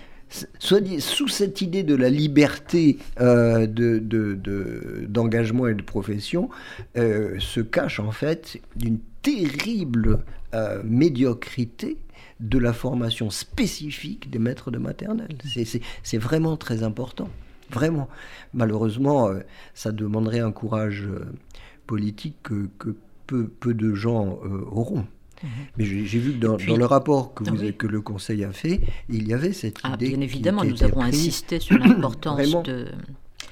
Soit 0.60 0.82
sous 0.99 1.27
cette 1.27 1.62
idée 1.62 1.84
de 1.84 1.95
la 1.95 2.10
liberté 2.10 2.97
euh, 3.19 3.67
d'engagement 5.08 5.67
et 5.67 5.73
de 5.73 5.82
profession 5.82 6.49
euh, 6.97 7.38
se 7.39 7.60
cache 7.60 7.99
en 7.99 8.12
fait 8.12 8.62
une 8.82 8.99
terrible 9.21 10.23
euh, 10.54 10.82
médiocrité 10.86 11.97
de 12.39 12.58
la 12.58 12.71
formation 12.71 13.30
spécifique 13.30 14.30
des 14.30 14.39
maîtres 14.39 14.71
de 14.71 14.77
maternelle. 14.77 15.38
C'est 16.04 16.17
vraiment 16.17 16.56
très 16.56 16.84
important. 16.84 17.30
Vraiment. 17.71 18.10
Malheureusement, 18.53 19.29
euh, 19.29 19.39
ça 19.73 19.91
demanderait 19.91 20.39
un 20.39 20.51
courage 20.51 21.03
euh, 21.05 21.25
politique 21.88 22.38
que, 22.43 22.69
peu, 23.27 23.47
peu, 23.47 23.73
de 23.73 23.93
gens 23.93 24.39
euh, 24.43 24.65
auront. 24.71 25.05
Mhm. 25.43 25.49
Mais 25.77 25.86
j'ai 25.86 26.19
vu 26.19 26.34
que 26.34 26.38
dans, 26.38 26.57
le 26.57 26.86
rapport 26.86 27.34
que, 27.34 27.43
vous, 27.43 27.71
que, 27.73 27.88
le 27.88 28.01
Conseil 28.01 28.43
a 28.43 28.51
fait, 28.51 28.81
il 29.10 29.27
y 29.27 29.34
avait 29.34 29.53
cette 29.53 29.79
ah, 29.84 29.93
idée. 29.95 30.10
Bien 30.10 30.21
évidemment, 30.21 30.63
nous 30.63 30.84
avons 30.84 31.01
insisté 31.01 31.60
sur 31.60 31.77
l'importance 31.79 32.63
de. 32.63 32.88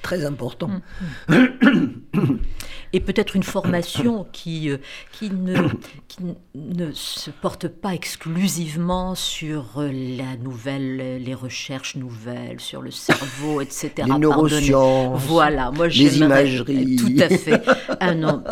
Très 0.02 0.24
important. 0.24 0.70
Mm. 1.28 1.34
et 2.92 3.00
peut-être 3.00 3.36
une 3.36 3.42
formation 3.42 4.26
qui, 4.32 4.70
euh, 4.70 4.78
qui, 5.12 5.30
ne, 5.30 5.68
qui 6.08 6.24
ne 6.54 6.92
se 6.92 7.30
porte 7.30 7.68
pas 7.68 7.94
exclusivement 7.94 9.14
sur 9.14 9.78
euh, 9.78 9.90
la 9.92 10.36
nouvelle, 10.36 11.22
les 11.22 11.34
recherches 11.34 11.96
nouvelles, 11.96 12.60
sur 12.60 12.82
le 12.82 12.90
cerveau, 12.90 13.60
etc. 13.60 13.92
Les 14.06 14.18
neurosciences, 14.18 15.22
voilà, 15.22 15.70
moi 15.70 15.88
les 15.88 16.18
imageries. 16.18 16.96
Tout 16.96 17.22
à 17.22 17.28
fait. 17.28 17.62
Ah 18.02 18.14
non, 18.14 18.42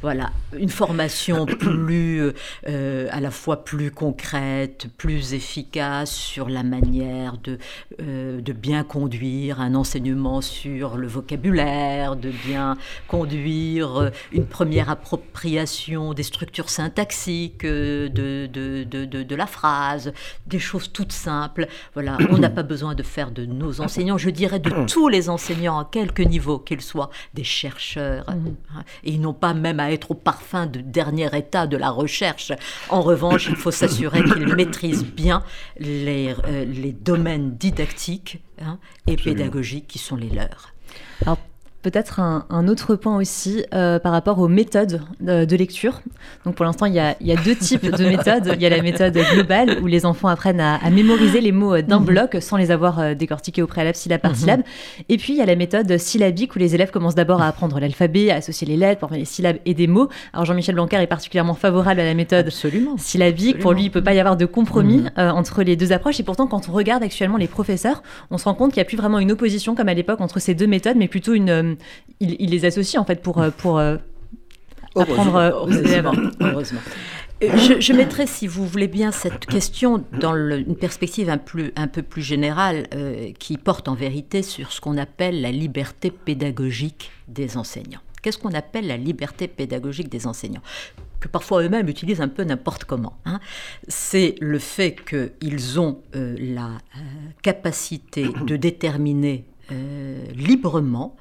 voilà, 0.00 0.30
une 0.56 0.68
formation 0.68 1.44
plus, 1.44 2.30
euh, 2.68 3.08
à 3.10 3.20
la 3.20 3.32
fois 3.32 3.64
plus 3.64 3.90
concrète, 3.90 4.86
plus 4.96 5.34
efficace 5.34 6.14
sur 6.14 6.48
la 6.48 6.62
manière 6.62 7.36
de, 7.38 7.58
de 7.98 8.52
bien 8.52 8.84
conduire 8.84 9.60
un 9.60 9.74
enseignement 9.74 10.40
sur 10.40 10.96
le 10.96 11.08
vocabulaire, 11.08 12.14
de 12.14 12.30
bien 12.46 12.69
conduire 13.08 13.96
euh, 13.96 14.10
une 14.32 14.46
première 14.46 14.90
appropriation 14.90 16.14
des 16.14 16.22
structures 16.22 16.70
syntaxiques 16.70 17.64
euh, 17.64 18.08
de, 18.08 18.46
de, 18.46 18.84
de, 18.84 19.22
de, 19.22 19.34
la 19.36 19.46
phrase, 19.46 20.12
des 20.46 20.58
choses 20.58 20.92
toutes 20.92 21.12
simples. 21.12 21.68
Voilà, 21.94 22.18
on 22.30 22.38
n'a 22.38 22.50
pas 22.50 22.62
besoin 22.62 22.94
de 22.94 23.02
faire 23.02 23.30
de 23.30 23.44
nos 23.44 23.80
enseignants, 23.80 24.18
je 24.18 24.30
dirais 24.30 24.58
de 24.58 24.86
tous 24.86 25.08
les 25.08 25.28
enseignants, 25.28 25.78
à 25.78 25.88
quelque 25.90 26.22
niveau 26.22 26.58
qu'ils 26.58 26.82
soient, 26.82 27.10
des 27.34 27.44
chercheurs. 27.44 28.24
Mhm. 28.28 28.56
Hein, 28.74 28.82
et 29.04 29.12
ils 29.12 29.20
n'ont 29.20 29.34
pas 29.34 29.54
même 29.54 29.80
à 29.80 29.92
être 29.92 30.10
au 30.10 30.14
parfum 30.14 30.66
de 30.66 30.80
dernier 30.80 31.28
état 31.36 31.66
de 31.66 31.76
la 31.76 31.90
recherche. 31.90 32.52
En 32.88 33.02
revanche, 33.02 33.48
il 33.48 33.56
faut 33.56 33.70
s'assurer 33.70 34.22
qu'ils 34.24 34.54
maîtrisent 34.56 35.06
bien 35.06 35.42
les, 35.78 36.34
euh, 36.46 36.64
les 36.64 36.92
domaines 36.92 37.56
didactiques 37.56 38.40
hein, 38.60 38.78
et 39.06 39.16
pédagogiques 39.16 39.86
qui 39.86 39.98
sont 39.98 40.16
les 40.16 40.28
leurs. 40.28 40.72
Alors, 41.22 41.38
Peut-être 41.82 42.20
un, 42.20 42.68
autre 42.68 42.94
point 42.94 43.16
aussi 43.16 43.64
euh, 43.72 43.98
par 43.98 44.12
rapport 44.12 44.38
aux 44.38 44.48
méthodes 44.48 45.00
de, 45.20 45.56
lecture. 45.56 46.02
Donc 46.44 46.54
pour 46.54 46.66
l'instant, 46.66 46.84
il, 46.84 46.94
y 46.94 46.98
a 47.00 47.14
deux 47.42 47.56
types 47.56 47.90
de 47.90 48.04
méthodes. 48.08 48.52
Il 48.54 48.60
y 48.60 48.66
a 48.66 48.68
la 48.68 48.82
méthode 48.82 49.18
globale 49.32 49.78
où 49.82 49.86
les 49.86 50.04
enfants 50.04 50.28
apprennent 50.28 50.60
à, 50.60 50.78
mémoriser 50.90 51.40
les 51.40 51.52
mots 51.52 51.80
d'un 51.80 52.00
mhm. 52.00 52.04
bloc 52.06 52.36
sans 52.40 52.58
les 52.58 52.70
avoir 52.70 53.00
euh, 53.00 53.14
décortiqués 53.14 53.62
au 53.62 53.66
préalable 53.66 53.96
syllabe 53.96 54.20
par 54.20 54.32
mhm. 54.32 54.36
syllabe. 54.36 54.62
Et 55.08 55.16
puis 55.16 55.32
il 55.32 55.36
y 55.36 55.40
a 55.40 55.46
la 55.46 55.56
méthode 55.56 55.96
syllabique 55.96 56.54
où 56.54 56.58
les 56.58 56.74
élèves 56.74 56.90
commencent 56.90 57.14
d'abord 57.14 57.40
à 57.40 57.46
apprendre 57.46 57.80
l'alphabet, 57.80 58.30
à 58.30 58.36
associer 58.36 58.66
les 58.66 58.76
lettres, 58.76 59.00
pour 59.00 59.10
les 59.10 59.24
syllabes 59.24 59.56
et 59.64 59.72
des 59.72 59.86
mots. 59.86 60.10
Alors 60.34 60.44
Jean-Michel 60.44 60.74
Blanquer 60.74 60.96
est 60.96 61.06
particulièrement 61.06 61.54
favorable 61.54 62.00
à 62.00 62.04
la 62.04 62.14
méthode 62.14 62.46
Absolument. 62.46 62.98
syllabique. 62.98 63.58
Pour 63.58 63.72
lui, 63.72 63.82
il 63.82 63.86
ne 63.86 63.92
peut 63.92 64.04
pas 64.04 64.12
y 64.12 64.20
avoir 64.20 64.36
de 64.36 64.44
compromis 64.44 64.98
mhm. 64.98 65.10
euh, 65.16 65.30
entre 65.30 65.62
les 65.62 65.76
deux 65.76 65.92
approches. 65.92 66.20
Et 66.20 66.24
pourtant, 66.24 66.46
quand 66.46 66.68
on 66.68 66.72
regarde 66.72 67.02
actuellement 67.02 67.38
les 67.38 67.48
professeurs, 67.48 68.02
on 68.30 68.36
se 68.36 68.44
rend 68.44 68.54
compte 68.54 68.72
qu'il 68.72 68.80
n'y 68.80 68.86
a 68.86 68.88
plus 68.88 68.98
vraiment 68.98 69.18
une 69.18 69.32
opposition 69.32 69.74
comme 69.74 69.88
à 69.88 69.94
l'époque 69.94 70.20
entre 70.20 70.40
ces 70.40 70.54
deux 70.54 70.66
méthodes, 70.66 70.96
mais 70.98 71.08
plutôt 71.08 71.32
une 71.32 71.69
il, 72.20 72.50
les 72.50 72.64
associe 72.64 73.00
en 73.00 73.04
fait 73.04 73.22
pour, 73.22 73.40
euh, 73.40 73.50
pour 73.50 73.78
euh, 73.78 73.96
apprendre 74.94 75.36
euh, 75.36 75.60
aux 75.62 75.70
élèves. 75.70 76.08
Heureusement. 76.40 76.80
Je, 77.40 77.92
mettrai, 77.94 78.26
si 78.26 78.46
vous 78.46 78.66
voulez 78.66 78.86
bien, 78.86 79.12
cette 79.12 79.46
question 79.46 80.04
dans 80.20 80.34
une 80.34 80.76
perspective 80.76 81.30
un, 81.30 81.38
plus, 81.38 81.72
un, 81.74 81.88
peu 81.88 82.02
plus 82.02 82.20
générale 82.20 82.86
qui 83.38 83.56
porte 83.56 83.88
en 83.88 83.94
vérité 83.94 84.42
sur 84.42 84.72
ce 84.72 84.82
qu'on 84.82 84.98
appelle 84.98 85.40
la 85.40 85.50
liberté 85.50 86.10
pédagogique 86.10 87.10
des 87.28 87.56
enseignants. 87.56 88.02
Qu'est-ce 88.20 88.36
qu'on 88.36 88.52
appelle 88.52 88.86
la 88.86 88.98
liberté 88.98 89.48
pédagogique 89.48 90.10
des 90.10 90.26
enseignants? 90.26 90.60
Que 91.18 91.28
parfois 91.28 91.62
eux-mêmes 91.62 91.88
utilisent 91.88 92.20
un 92.20 92.28
peu 92.28 92.44
n'importe 92.44 92.84
comment. 92.84 93.18
Hein. 93.24 93.40
C'est 93.88 94.34
le 94.42 94.58
fait 94.58 94.98
qu'ils 95.02 95.80
ont 95.80 96.02
la 96.12 96.72
capacité 97.40 98.28
de 98.44 98.56
déterminer 98.56 99.46
librement 100.34 101.16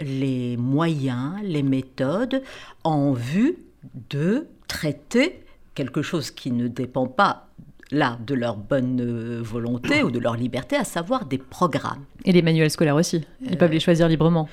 les 0.00 0.56
moyens, 0.56 1.34
les 1.42 1.62
méthodes 1.62 2.42
en 2.84 3.12
vue 3.12 3.58
de 4.10 4.46
traiter 4.68 5.44
quelque 5.74 6.02
chose 6.02 6.30
qui 6.30 6.50
ne 6.50 6.68
dépend 6.68 7.06
pas 7.06 7.48
là 7.92 8.18
de 8.26 8.34
leur 8.34 8.56
bonne 8.56 9.00
euh, 9.00 9.40
volonté 9.42 10.02
ou 10.02 10.10
de 10.10 10.18
leur 10.18 10.36
liberté, 10.36 10.76
à 10.76 10.84
savoir 10.84 11.26
des 11.26 11.38
programmes. 11.38 12.04
Et 12.24 12.32
les 12.32 12.42
manuels 12.42 12.70
scolaires 12.70 12.96
aussi, 12.96 13.24
ils 13.40 13.56
peuvent 13.56 13.70
les 13.70 13.80
choisir 13.80 14.08
librement. 14.08 14.48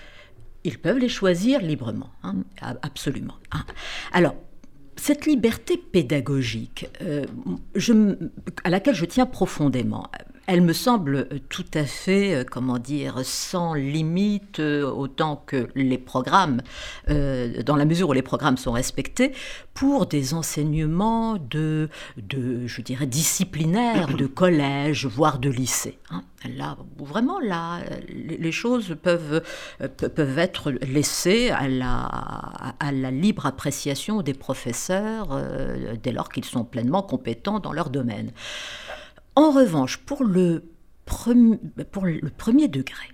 Ils 0.63 0.77
peuvent 0.77 0.99
les 0.99 1.09
choisir 1.09 1.59
librement, 1.61 2.09
hein, 2.23 2.35
absolument. 2.61 3.35
Hein. 3.51 3.65
Alors, 4.13 4.35
cette 4.95 5.25
liberté 5.25 5.77
pédagogique, 5.77 6.87
euh, 7.01 7.25
à 8.63 8.69
laquelle 8.69 8.95
je 8.95 9.05
tiens 9.05 9.25
profondément, 9.25 10.07
elle 10.45 10.61
me 10.61 10.73
semble 10.73 11.15
euh, 11.15 11.39
tout 11.49 11.65
à 11.73 11.85
fait, 11.85 12.35
euh, 12.35 12.43
comment 12.43 12.77
dire, 12.77 13.21
sans 13.23 13.73
limite, 13.73 14.59
euh, 14.59 14.83
autant 14.89 15.37
que 15.37 15.69
les 15.75 15.97
programmes, 15.97 16.61
dans 17.07 17.75
la 17.75 17.85
mesure 17.85 18.09
où 18.09 18.13
les 18.13 18.21
programmes 18.21 18.57
sont 18.57 18.71
respectés, 18.71 19.33
pour 19.73 20.05
des 20.05 20.33
enseignements 20.33 21.37
de, 21.37 21.89
de 22.17 22.67
je 22.67 22.81
dirais, 22.81 23.05
disciplinaires, 23.05 24.15
de 24.15 24.25
collège, 24.27 25.05
voire 25.05 25.39
de 25.39 25.49
lycée. 25.49 25.99
Hein. 26.09 26.23
Là, 26.57 26.77
vraiment, 26.97 27.39
là, 27.39 27.79
les 28.09 28.51
choses 28.51 28.97
peuvent, 29.01 29.41
peuvent 29.97 30.39
être 30.39 30.71
laissées 30.71 31.51
à 31.51 31.67
la, 31.69 32.01
à 32.79 32.91
la 32.91 33.11
libre 33.11 33.45
appréciation 33.45 34.21
des 34.21 34.33
professeurs 34.33 35.41
dès 36.01 36.11
lors 36.11 36.27
qu'ils 36.29 36.45
sont 36.45 36.65
pleinement 36.65 37.01
compétents 37.01 37.59
dans 37.59 37.71
leur 37.71 37.89
domaine. 37.89 38.31
En 39.35 39.51
revanche, 39.51 39.97
pour 39.97 40.23
le, 40.23 40.63
premier 41.05 42.67
degré, 42.67 43.07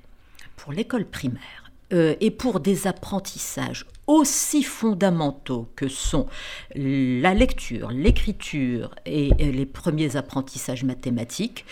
pour 0.58 0.74
l'école 0.74 1.06
primaire, 1.06 1.72
euh, 1.92 2.14
et 2.20 2.30
pour 2.30 2.60
des 2.60 2.86
apprentissages 2.86 3.88
aussi 4.06 4.62
fondamentaux 4.62 5.72
que 5.76 5.88
sont 5.88 6.28
la 6.76 7.34
lecture, 7.34 7.90
l'écriture 7.90 8.94
et 9.08 9.30
les 9.40 9.66
premiers 9.66 10.16
apprentissages 10.16 10.84
mathématiques, 10.84 11.66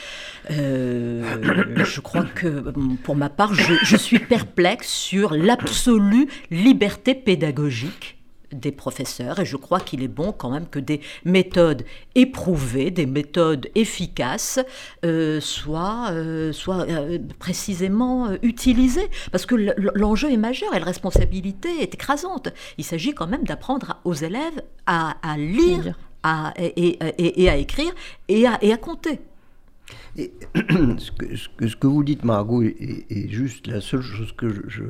euh, 0.49 1.83
je 1.83 1.99
crois 1.99 2.23
que 2.23 2.73
pour 3.03 3.15
ma 3.15 3.29
part, 3.29 3.53
je 3.53 3.95
suis 3.95 4.19
perplexe 4.19 4.89
sur 4.89 5.33
l'absolue 5.33 6.27
liberté 6.49 7.13
pédagogique 7.13 8.16
des 8.51 8.71
professeurs 8.71 9.39
et 9.39 9.45
je 9.45 9.57
crois 9.57 9.79
qu'il 9.79 10.03
est 10.03 10.07
bon 10.07 10.31
quand 10.31 10.49
même 10.49 10.67
que 10.67 10.79
des 10.79 11.01
méthodes 11.25 11.83
éprouvées, 12.15 12.91
des 12.91 13.05
méthodes 13.05 13.67
efficaces 13.75 14.59
euh, 15.05 15.39
soient, 15.41 16.09
euh, 16.11 16.53
euh, 16.69 17.19
précisément 17.39 18.31
utilisées 18.41 19.09
parce 19.31 19.45
que 19.45 19.55
l'enjeu 19.95 20.31
est 20.31 20.37
majeur 20.37 20.73
et 20.75 20.79
la 20.79 20.85
responsabilité 20.85 21.69
est 21.81 21.93
écrasante. 21.93 22.49
Il 22.77 22.83
s'agit 22.83 23.13
quand 23.13 23.27
même 23.27 23.43
d'apprendre 23.43 23.99
aux 24.05 24.13
élèves 24.13 24.61
à, 24.85 25.15
lire 25.37 25.97
à, 26.23 26.53
et, 26.57 27.49
à 27.49 27.57
écrire 27.57 27.93
et 28.27 28.47
à, 28.47 28.57
et 28.61 28.71
à 28.71 28.77
compter. 28.77 29.19
Et 30.17 30.33
ce, 30.97 31.11
que, 31.11 31.35
ce, 31.35 31.75
que, 31.75 31.87
vous 31.87 32.03
dites, 32.03 32.23
Margot, 32.23 32.63
est, 32.63 33.29
juste 33.29 33.67
la 33.67 33.81
seule 33.81 34.01
chose 34.01 34.33
que 34.35 34.49
je, 34.49 34.61
je, 34.67 34.83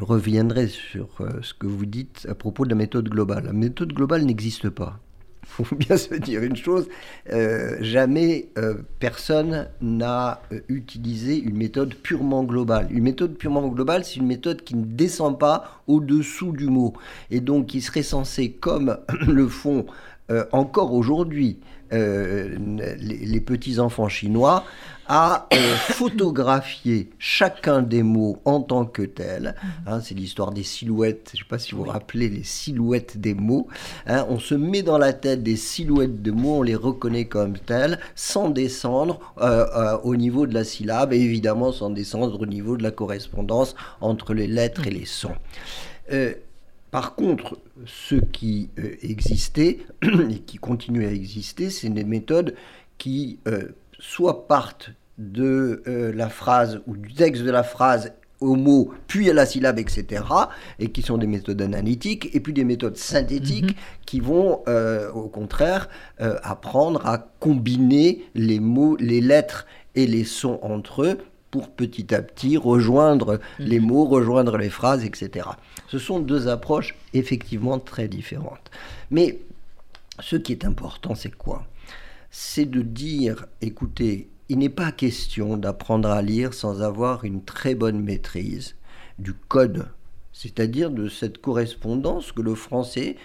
reviendrai 0.00 0.68
sur 0.68 1.08
euh, 1.20 1.40
ce 1.42 1.54
que 1.54 1.66
vous 1.66 1.86
dites 1.86 2.26
à 2.28 2.34
propos 2.34 2.64
de 2.64 2.70
la 2.70 2.76
méthode 2.76 3.08
globale. 3.08 3.44
La 3.44 3.52
méthode 3.52 3.92
globale 3.92 4.24
n'existe 4.24 4.68
pas. 4.70 4.98
Il 5.42 5.48
faut 5.66 5.76
bien 5.76 5.96
se 5.96 6.14
dire 6.14 6.42
une 6.42 6.54
chose, 6.54 6.88
euh, 7.32 7.76
jamais 7.80 8.48
euh, 8.58 8.76
personne 9.00 9.68
n'a 9.80 10.40
utilisé 10.68 11.36
une 11.36 11.56
méthode 11.56 11.94
purement 11.94 12.44
globale. 12.44 12.86
Une 12.90 13.02
méthode 13.02 13.36
purement 13.36 13.66
globale, 13.68 14.04
c'est 14.04 14.16
une 14.16 14.26
méthode 14.26 14.62
qui 14.62 14.76
ne 14.76 14.84
descend 14.84 15.38
pas 15.38 15.82
au-dessous 15.88 16.52
du 16.52 16.68
mot, 16.68 16.94
et 17.30 17.40
donc 17.40 17.66
qui 17.66 17.80
serait 17.80 18.04
censée, 18.04 18.52
comme 18.52 18.98
le 19.26 19.48
font 19.48 19.86
encore 20.52 20.94
aujourd'hui 20.94 21.58
les 21.92 23.40
petits-enfants 23.40 24.08
chinois, 24.08 24.64
à 25.06 25.46
euh, 25.52 25.56
photographier 25.76 27.10
chacun 27.18 27.82
des 27.82 28.02
mots 28.02 28.38
en 28.44 28.60
tant 28.60 28.84
que 28.84 29.02
tel. 29.02 29.54
Mhm. 29.62 29.70
Hein, 29.86 30.00
c'est 30.00 30.14
l'histoire 30.14 30.52
des 30.52 30.62
silhouettes. 30.62 31.30
Je 31.32 31.38
ne 31.38 31.42
sais 31.42 31.48
pas 31.48 31.58
si 31.58 31.72
vous 31.72 31.84
vous 31.84 31.90
rappelez 31.90 32.28
les 32.28 32.44
silhouettes 32.44 33.18
des 33.18 33.34
mots. 33.34 33.68
Hein. 34.06 34.26
on 34.28 34.38
se 34.38 34.54
met 34.54 34.82
dans 34.82 34.98
la 34.98 35.12
tête 35.12 35.42
des 35.42 35.56
silhouettes 35.56 36.22
de 36.22 36.30
mots, 36.30 36.58
on 36.58 36.62
les 36.62 36.74
reconnaît 36.74 37.26
comme 37.26 37.58
tels, 37.58 37.98
sans 38.14 38.50
descendre 38.50 39.20
euh, 39.40 39.66
euh, 39.74 39.98
au 40.02 40.16
niveau 40.16 40.46
de 40.46 40.54
la 40.54 40.64
syllabe 40.64 41.12
et 41.12 41.20
évidemment 41.20 41.72
sans 41.72 41.90
descendre 41.90 42.40
au 42.40 42.46
niveau 42.46 42.76
de 42.76 42.82
la 42.82 42.90
correspondance 42.90 43.74
entre 44.00 44.34
les 44.34 44.46
lettres 44.46 44.86
et 44.86 44.90
les 44.90 45.06
sons 45.06 45.34
par 46.92 47.14
contre, 47.14 47.58
ce 47.86 48.16
qui 48.16 48.68
euh, 48.78 48.96
existait 49.00 49.78
et 50.02 50.38
qui 50.40 50.58
continue 50.58 51.06
à 51.06 51.10
exister, 51.10 51.70
c'est 51.70 51.88
des 51.88 52.04
méthodes 52.04 52.54
qui 52.98 53.38
euh, 53.48 53.68
soit 53.98 54.46
partent 54.46 54.90
de 55.16 55.82
euh, 55.86 56.12
la 56.12 56.28
phrase 56.28 56.82
ou 56.86 56.94
du 56.94 57.14
texte 57.14 57.44
de 57.44 57.50
la 57.50 57.62
phrase 57.62 58.12
au 58.40 58.56
mot, 58.56 58.92
puis 59.06 59.30
à 59.30 59.32
la 59.32 59.46
syllabe, 59.46 59.78
etc., 59.78 60.22
et 60.78 60.90
qui 60.90 61.00
sont 61.00 61.16
des 61.16 61.28
méthodes 61.28 61.62
analytiques, 61.62 62.28
et 62.34 62.40
puis 62.40 62.52
des 62.52 62.64
méthodes 62.64 62.96
synthétiques 62.96 63.70
mhm. 63.70 64.04
qui 64.04 64.18
vont, 64.18 64.62
au 65.14 65.28
contraire, 65.28 65.88
apprendre 66.18 67.06
à 67.06 67.18
combiner 67.38 68.24
les 68.34 68.58
mots, 68.58 68.96
les 68.96 69.20
lettres 69.20 69.64
et 69.94 70.08
les 70.08 70.24
sons 70.24 70.58
entre 70.60 71.04
eux 71.04 71.18
pour 71.52 71.68
petit 71.68 72.12
à 72.14 72.22
petit 72.22 72.56
rejoindre 72.56 73.38
les 73.60 73.78
mhm. 73.78 73.86
mots, 73.86 74.06
rejoindre 74.06 74.56
les 74.56 74.70
phrases, 74.70 75.04
etc. 75.04 75.50
Ce 75.86 75.98
sont 75.98 76.18
deux 76.18 76.48
approches 76.48 76.96
effectivement 77.12 77.78
très 77.78 78.08
différentes. 78.08 78.70
Mais 79.10 79.38
ce 80.18 80.36
qui 80.36 80.52
est 80.52 80.64
important, 80.64 81.14
c'est 81.14 81.36
quoi? 81.36 81.66
C'est 82.30 82.64
de 82.64 82.80
dire, 82.80 83.44
écoutez, 83.60 84.30
il 84.48 84.58
n'est 84.58 84.70
pas 84.70 84.92
question 84.92 85.58
d'apprendre 85.58 86.08
à 86.08 86.22
lire 86.22 86.54
sans 86.54 86.80
avoir 86.80 87.24
une 87.24 87.44
très 87.44 87.74
bonne 87.74 88.00
maîtrise 88.00 88.74
du 89.18 89.34
code, 89.34 89.88
c'est-à-dire 90.32 90.90
de 90.90 91.10
cette 91.10 91.38
correspondance 91.38 92.32
que 92.32 92.40
le 92.40 92.54
français 92.54 93.16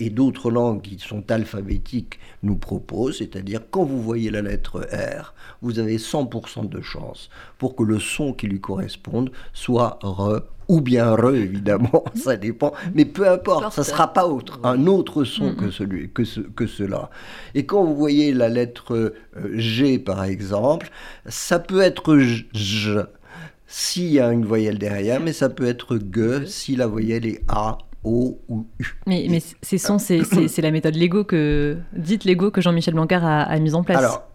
et, 0.00 0.10
d'autres 0.10 0.50
langues 0.50 0.82
qui 0.82 0.98
sont 0.98 1.30
alphabétiques 1.30 2.18
nous 2.42 2.56
proposent, 2.56 3.18
c'est-à-dire 3.18 3.62
quand 3.70 3.84
vous 3.84 4.02
voyez 4.02 4.30
la 4.30 4.42
lettre 4.42 4.86
R, 4.92 5.34
vous 5.62 5.78
avez 5.78 5.98
100% 5.98 6.68
de 6.68 6.80
chance 6.80 7.30
pour 7.58 7.76
que 7.76 7.82
le 7.82 7.98
son 7.98 8.32
qui 8.32 8.46
lui 8.46 8.60
corresponde 8.60 9.30
soit 9.52 9.98
re 10.02 10.42
ou 10.68 10.82
bien 10.82 11.14
re, 11.14 11.34
évidemment, 11.34 12.04
ça 12.14 12.36
dépend, 12.36 12.74
mais 12.94 13.06
peu 13.06 13.26
importe, 13.28 13.72
ça 13.72 13.80
ne 13.80 13.86
sera 13.86 14.12
pas 14.12 14.26
autre, 14.26 14.60
un 14.64 14.86
autre 14.86 15.24
son 15.24 15.54
que, 15.54 15.70
celui, 15.70 16.10
que, 16.10 16.24
ce, 16.24 16.40
que 16.40 16.66
cela. 16.66 17.10
Et 17.54 17.64
quand 17.64 17.82
vous 17.84 17.96
voyez 17.96 18.34
la 18.34 18.50
lettre 18.50 18.94
euh, 18.94 19.14
G, 19.54 19.98
par 19.98 20.24
exemple, 20.24 20.90
ça 21.26 21.58
peut 21.58 21.80
être 21.80 22.18
J 22.18 22.98
s'il 23.66 24.10
y 24.10 24.20
a 24.20 24.32
une 24.32 24.44
voyelle 24.44 24.78
derrière, 24.78 25.20
mais 25.20 25.32
ça 25.32 25.48
peut 25.48 25.66
être 25.66 25.98
G. 25.98 26.46
si 26.46 26.76
la 26.76 26.86
voyelle 26.86 27.26
est 27.26 27.42
A 27.48 27.78
O 28.04 28.40
ou 28.48 28.66
U. 28.78 28.84
Mais, 29.06 29.26
mais 29.28 29.42
ces 29.62 29.78
sons, 29.78 29.98
c'est 29.98 30.62
la 30.62 30.70
méthode 30.70 30.94
Lego 30.94 31.24
que, 31.24 31.76
dites 31.92 32.24
Lego 32.24 32.50
que 32.50 32.60
Jean-Michel 32.60 32.94
Blanquer 32.94 33.20
a, 33.22 33.42
a 33.42 33.58
mise 33.58 33.74
en 33.74 33.82
place. 33.82 33.98
Alors, 33.98 34.28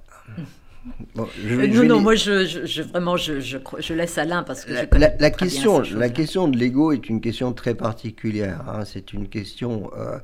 euh, 1.17 1.67
non, 1.67 1.83
non, 1.85 2.01
moi, 2.01 2.15
je, 2.15 2.81
vraiment, 2.81 3.15
je, 3.15 3.39
je, 3.39 3.93
laisse 3.93 4.17
Alain 4.17 4.43
parce 4.43 4.65
que 4.65 4.73
la, 4.73 5.31
question, 5.31 5.81
la 5.81 6.09
question 6.09 6.47
de 6.47 6.57
l'ego 6.57 6.91
est 6.91 7.07
une 7.07 7.21
question 7.21 7.53
très 7.53 7.75
particulière. 7.75 8.61
Hein. 8.67 8.83
C'est 8.85 9.13
une 9.13 9.29
question, 9.29 9.91
euh, 9.97 10.17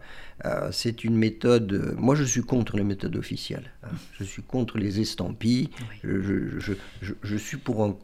euh, 0.45 0.69
c'est 0.71 1.03
une 1.03 1.15
méthode. 1.15 1.95
Moi, 1.97 2.15
je 2.15 2.23
suis 2.23 2.41
contre 2.41 2.75
les 2.75 2.83
méthodes 2.83 3.15
officielles. 3.15 3.71
Hein. 3.83 3.95
Je 4.19 4.23
suis 4.23 4.41
contre 4.41 4.77
les 4.77 4.99
estampilles. 4.99 5.69
Je, 6.03 7.37
suis 7.37 7.57
pour 7.57 7.83
un 7.83 7.95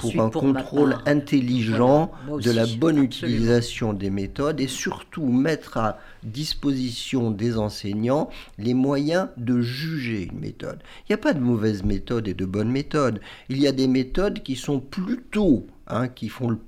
pour 0.00 0.20
un 0.20 0.30
contrôle 0.30 0.96
intelligent 1.06 2.10
de 2.28 2.50
la 2.50 2.66
bonne 2.66 2.98
utilisation 2.98 3.92
des 3.92 4.10
méthodes 4.10 4.60
et 4.60 4.66
surtout 4.66 5.26
mettre 5.26 5.76
à 5.76 5.98
disposition 6.22 7.30
des 7.30 7.56
enseignants 7.56 8.28
les 8.58 8.74
moyens 8.74 9.28
de 9.36 9.60
juger 9.60 10.28
une 10.32 10.40
méthode. 10.40 10.80
Il 11.02 11.12
n'y 11.12 11.14
a 11.14 11.18
pas 11.18 11.34
de 11.34 11.40
mauvaise 11.40 11.84
méthode 11.84 12.28
et 12.28 12.34
de 12.34 12.44
bonne 12.44 12.70
méthode. 12.70 13.20
Il 13.48 13.60
y 13.60 13.66
a 13.66 13.72
des 13.72 13.88
méthodes 13.88 14.42
qui 14.42 14.56
sont 14.56 14.80
plutôt, 14.80 15.66
hein, 15.86 16.08
qui, 16.08 16.28
font 16.28 16.50
le, 16.50 16.58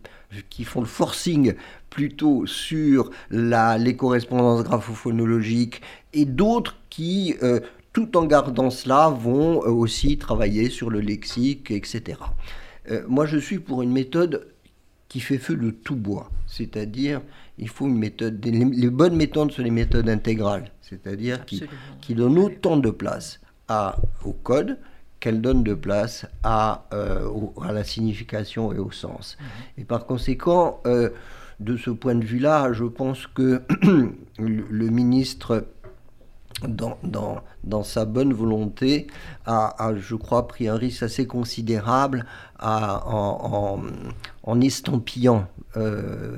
qui 0.49 0.65
font 0.65 0.81
le 0.81 0.87
forcing 0.87 1.55
plutôt 1.91 2.47
sur 2.47 3.11
la, 3.31 3.79
les 3.79 3.97
correspondances 3.97 4.63
graphophonologiques 4.65 5.83
et 6.13 6.25
d'autres 6.25 6.77
qui... 6.89 7.35
Euh, 7.43 7.61
tout 7.95 8.17
en 8.17 8.27
gardant 8.27 8.71
cela, 8.71 9.09
vont 9.09 9.65
euh, 9.65 9.71
aussi 9.71 10.19
travailler 10.19 10.71
sur 10.71 10.89
le 10.89 11.01
lexique, 11.01 11.73
etc. 11.73 12.19
Euh, 12.91 13.03
moi, 13.07 13.27
je 13.27 13.39
suis 13.39 13.59
pour 13.59 13.83
une 13.83 13.93
méthode 13.93 14.49
qui 15.09 15.21
fait 15.21 15.39
feu 15.39 15.57
de 15.57 15.71
tout 15.71 15.97
bois. 15.97 16.31
C'est-à-dire, 16.47 17.21
il 17.59 17.69
faut 17.69 17.87
une 17.87 17.99
méthode. 17.99 18.45
Les, 18.45 18.91
bonnes 18.91 19.17
méthodes 19.17 19.53
sont 19.53 19.63
les 19.63 19.71
méthodes 19.71 20.09
intégrales, 20.09 20.71
c'est-à-dire 20.81 21.45
qui, 21.45 21.65
qui, 22.01 22.15
donnent 22.15 22.39
autant 22.39 22.77
de 22.77 22.91
place 22.91 23.41
à, 23.69 23.97
au 24.25 24.33
code 24.33 24.79
qu'elles 25.21 25.41
donnent 25.41 25.65
de 25.65 25.75
place 25.75 26.27
à, 26.43 26.87
euh, 26.93 27.29
à, 27.63 27.73
la 27.73 27.85
signification 27.85 28.73
et 28.73 28.79
au 28.79 28.91
sens. 28.91 29.37
Mhm. 29.41 29.47
Et 29.79 29.85
par 29.85 30.07
conséquent, 30.07 30.81
euh, 30.87 31.11
de 31.61 31.77
ce 31.77 31.91
point 31.91 32.15
de 32.15 32.25
vue-là, 32.25 32.73
je 32.73 32.85
pense 32.85 33.27
que 33.27 33.63
le 34.39 34.89
ministre 34.89 35.67
dans, 36.67 36.99
dans, 37.03 37.43
dans, 37.65 37.83
sa 37.85 38.05
bonne 38.05 38.33
volonté, 38.33 39.07
a, 39.47 39.93
je 39.97 40.15
crois, 40.15 40.49
pris 40.49 40.69
un 40.69 40.77
risque 40.77 41.03
assez 41.03 41.27
considérable 41.27 42.27
à, 42.59 43.07
en, 43.07 43.83
en, 44.43 44.61
estampillant. 44.61 45.47
Euh, 45.77 46.37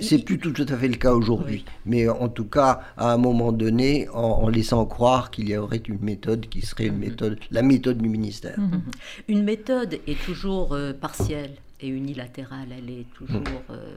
c'est 0.00 0.24
plus 0.24 0.38
tout 0.38 0.66
à 0.68 0.76
fait 0.76 0.88
le 0.88 0.96
cas 0.96 1.12
aujourd'hui, 1.12 1.64
mais 1.84 2.08
en 2.08 2.28
tout 2.28 2.46
cas, 2.46 2.80
à 2.96 3.12
un 3.12 3.18
moment 3.18 3.52
donné, 3.52 4.08
en, 4.08 4.48
laissant 4.48 4.86
croire 4.86 5.30
qu'il 5.30 5.48
y 5.48 5.56
aurait 5.56 5.76
une 5.76 6.00
méthode 6.00 6.46
qui 6.48 6.62
serait 6.62 6.86
une 6.86 6.94
mhm. 6.94 7.00
méthode, 7.00 7.38
la 7.50 7.62
méthode 7.62 7.98
du 7.98 8.08
ministère. 8.08 8.58
Mhm. 8.58 8.82
Une 9.28 9.44
méthode 9.44 9.98
est 10.06 10.20
toujours 10.24 10.72
euh, 10.72 10.92
partielle 10.92 11.56
et 11.80 11.88
unilatérale. 11.88 12.68
Elle 12.76 12.90
est 12.90 13.06
toujours, 13.14 13.40
mm. 13.40 13.70
euh, 13.70 13.96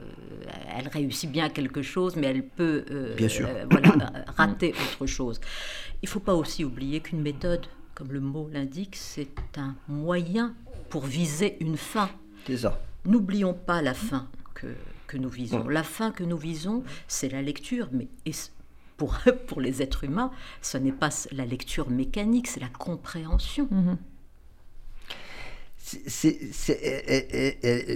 elle 0.76 0.88
réussit 0.88 1.30
bien 1.30 1.48
quelque 1.48 1.82
chose, 1.82 2.16
mais 2.16 2.28
elle 2.28 2.46
peut 2.46 2.84
euh, 2.90 3.16
euh, 3.20 3.66
rater 4.36 4.72
autre 4.72 5.06
chose. 5.06 5.40
Il 6.02 6.06
ne 6.06 6.10
faut 6.10 6.20
pas 6.20 6.34
aussi 6.34 6.64
oublier 6.64 7.00
qu'une 7.00 7.22
méthode, 7.22 7.66
comme 7.94 8.12
le 8.12 8.20
mot 8.20 8.48
l'indique, 8.52 8.96
c'est 8.96 9.28
un 9.56 9.74
moyen 9.88 10.54
pour 10.88 11.04
viser 11.04 11.56
une 11.60 11.76
fin. 11.76 12.10
C'est 12.46 12.58
ça. 12.58 12.80
N'oublions 13.04 13.54
pas 13.54 13.82
la 13.82 13.94
fin 13.94 14.28
que, 14.54 14.68
que 15.06 15.16
nous 15.16 15.30
visons. 15.30 15.64
Mm. 15.64 15.70
La 15.70 15.82
fin 15.82 16.10
que 16.10 16.24
nous 16.24 16.38
visons, 16.38 16.84
c'est 17.08 17.28
la 17.28 17.42
lecture, 17.42 17.88
mais 17.92 18.08
pour, 18.96 19.18
pour 19.46 19.60
les 19.60 19.82
êtres 19.82 20.04
humains, 20.04 20.30
ce 20.60 20.76
n'est 20.76 20.92
pas 20.92 21.10
la 21.32 21.46
lecture 21.46 21.88
mécanique, 21.90 22.46
c'est 22.46 22.60
la 22.60 22.68
compréhension. 22.68 23.66
Mm-hmm 23.66 23.96
c'est, 26.06 26.38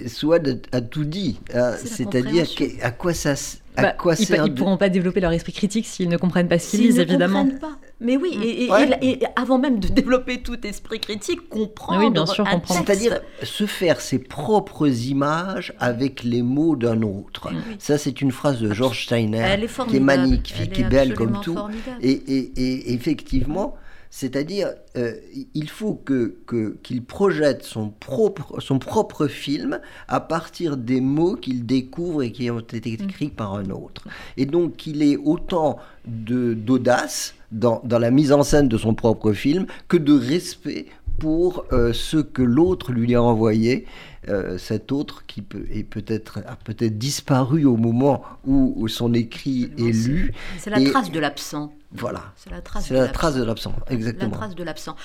soit 0.07 0.41
a 0.71 0.81
tout 0.81 1.05
dit. 1.05 1.39
Hein. 1.53 1.73
C'est-à-dire 1.83 2.47
à 2.81 2.91
quoi 2.91 3.13
ça, 3.13 3.35
à 3.77 3.81
bah, 3.81 3.91
quoi 3.91 4.15
ils 4.15 4.41
ne 4.41 4.47
pourront 4.49 4.77
pas 4.77 4.89
développer 4.89 5.19
leur 5.19 5.31
esprit 5.31 5.53
critique 5.53 5.85
s'ils 5.85 6.09
ne 6.09 6.17
comprennent 6.17 6.47
pas 6.47 6.59
ce 6.59 6.71
qu'ils 6.71 6.81
lisent, 6.81 6.99
évidemment. 6.99 7.47
Pas. 7.59 7.77
Mais 8.01 8.17
oui, 8.17 8.37
et, 8.43 9.19
avant 9.35 9.57
même 9.57 9.79
de 9.79 9.87
développer 9.87 10.41
tout 10.41 10.65
esprit 10.65 10.99
critique, 10.99 11.47
comprendre. 11.49 12.03
Oui, 12.03 12.11
bien 12.11 12.25
sûr, 12.25 12.43
comprendre. 12.43 12.83
C'est-à-dire 12.85 13.19
se 13.41 13.65
faire 13.65 14.01
ses 14.01 14.19
propres 14.19 14.87
images 14.87 15.73
avec 15.79 16.23
les 16.23 16.41
mots 16.41 16.75
d'un 16.75 17.01
autre. 17.01 17.49
Ça, 17.79 17.97
c'est 17.97 18.21
une 18.21 18.31
phrase 18.31 18.59
de 18.59 18.73
George 18.73 19.05
Steiner 19.05 19.65
qui 19.89 19.97
est 19.97 20.01
magnifique, 20.01 20.73
qui 20.73 20.81
est, 20.81 20.89
belle 20.89 21.13
comme 21.13 21.39
tout. 21.41 21.57
Et, 22.01 22.93
effectivement 22.93 23.75
c'est-à-dire, 24.09 24.69
euh, 24.97 25.13
il 25.53 25.69
faut 25.69 25.93
que, 25.93 26.37
qu'il 26.83 27.03
projette 27.03 27.63
son 27.63 27.89
propre, 27.89 28.61
son 28.61 28.79
propre 28.79 29.27
film 29.27 29.79
à 30.07 30.19
partir 30.19 30.77
des 30.77 31.01
mots 31.01 31.35
qu'il 31.35 31.65
découvre 31.65 32.23
et 32.23 32.31
qui 32.31 32.49
ont 32.49 32.59
été 32.59 32.91
mm. 32.91 33.03
écrits 33.03 33.29
par 33.29 33.55
un 33.55 33.69
autre. 33.69 34.07
Et 34.37 34.45
donc 34.45 34.77
qu'il 34.77 35.03
ait 35.03 35.17
autant 35.17 35.77
de, 36.07 36.53
d'audace 36.53 37.35
dans, 37.51 37.81
dans, 37.83 37.99
la 37.99 38.11
mise 38.11 38.31
en 38.31 38.43
scène 38.43 38.67
de 38.67 38.77
son 38.77 38.93
propre 38.93 39.33
film 39.33 39.65
que 39.87 39.97
de 39.97 40.13
respect 40.13 40.87
pour 41.19 41.65
euh, 41.71 41.93
ce 41.93 42.17
que 42.17 42.41
l'autre 42.41 42.91
lui 42.91 43.15
a 43.15 43.21
envoyé. 43.21 43.85
Euh, 44.27 44.57
cet 44.57 44.91
autre 44.91 45.23
qui 45.27 45.43
peut, 45.43 45.65
est 45.71 45.83
peut-être, 45.83 46.39
a 46.47 46.55
peut-être 46.55 46.97
disparu 46.97 47.65
au 47.65 47.77
moment 47.77 48.23
où, 48.43 48.87
son 48.87 49.13
écrit 49.13 49.69
est 49.77 50.07
lu. 50.07 50.33
C'est 50.57 50.71
la 50.71 50.83
trace 50.83 51.11
de 51.11 51.19
l'absent. 51.19 51.71
Voilà. 51.97 52.33
C'est 52.35 52.51
la 52.51 52.61
trace, 52.61 52.89
de, 52.89 52.95
la 52.95 53.07
trace 53.07 53.35
de 53.35 53.43
l'absent, 53.43 53.73
exactement. 53.89 54.31
La 54.31 54.37
trace 54.37 54.55
de 54.55 54.63
l'absent. 54.63 54.95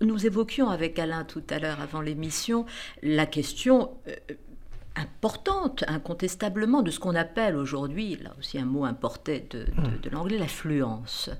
Nous 0.00 0.26
évoquions 0.26 0.68
avec 0.68 0.98
Alain 0.98 1.24
tout 1.24 1.42
à 1.50 1.58
l'heure, 1.58 1.80
avant 1.80 2.00
l'émission, 2.00 2.66
la 3.02 3.26
question 3.26 3.90
euh, 4.08 4.14
importante, 4.94 5.84
incontestablement, 5.88 6.82
de 6.82 6.90
ce 6.90 7.00
qu'on 7.00 7.14
appelle 7.14 7.56
aujourd'hui, 7.56 8.16
là 8.22 8.30
aussi 8.38 8.58
un 8.58 8.64
mot 8.64 8.84
importé 8.84 9.46
de, 9.50 9.60
de, 9.60 10.08
hmm. 10.08 10.12
l'anglais, 10.12 10.38
l'affluence. 10.38 11.30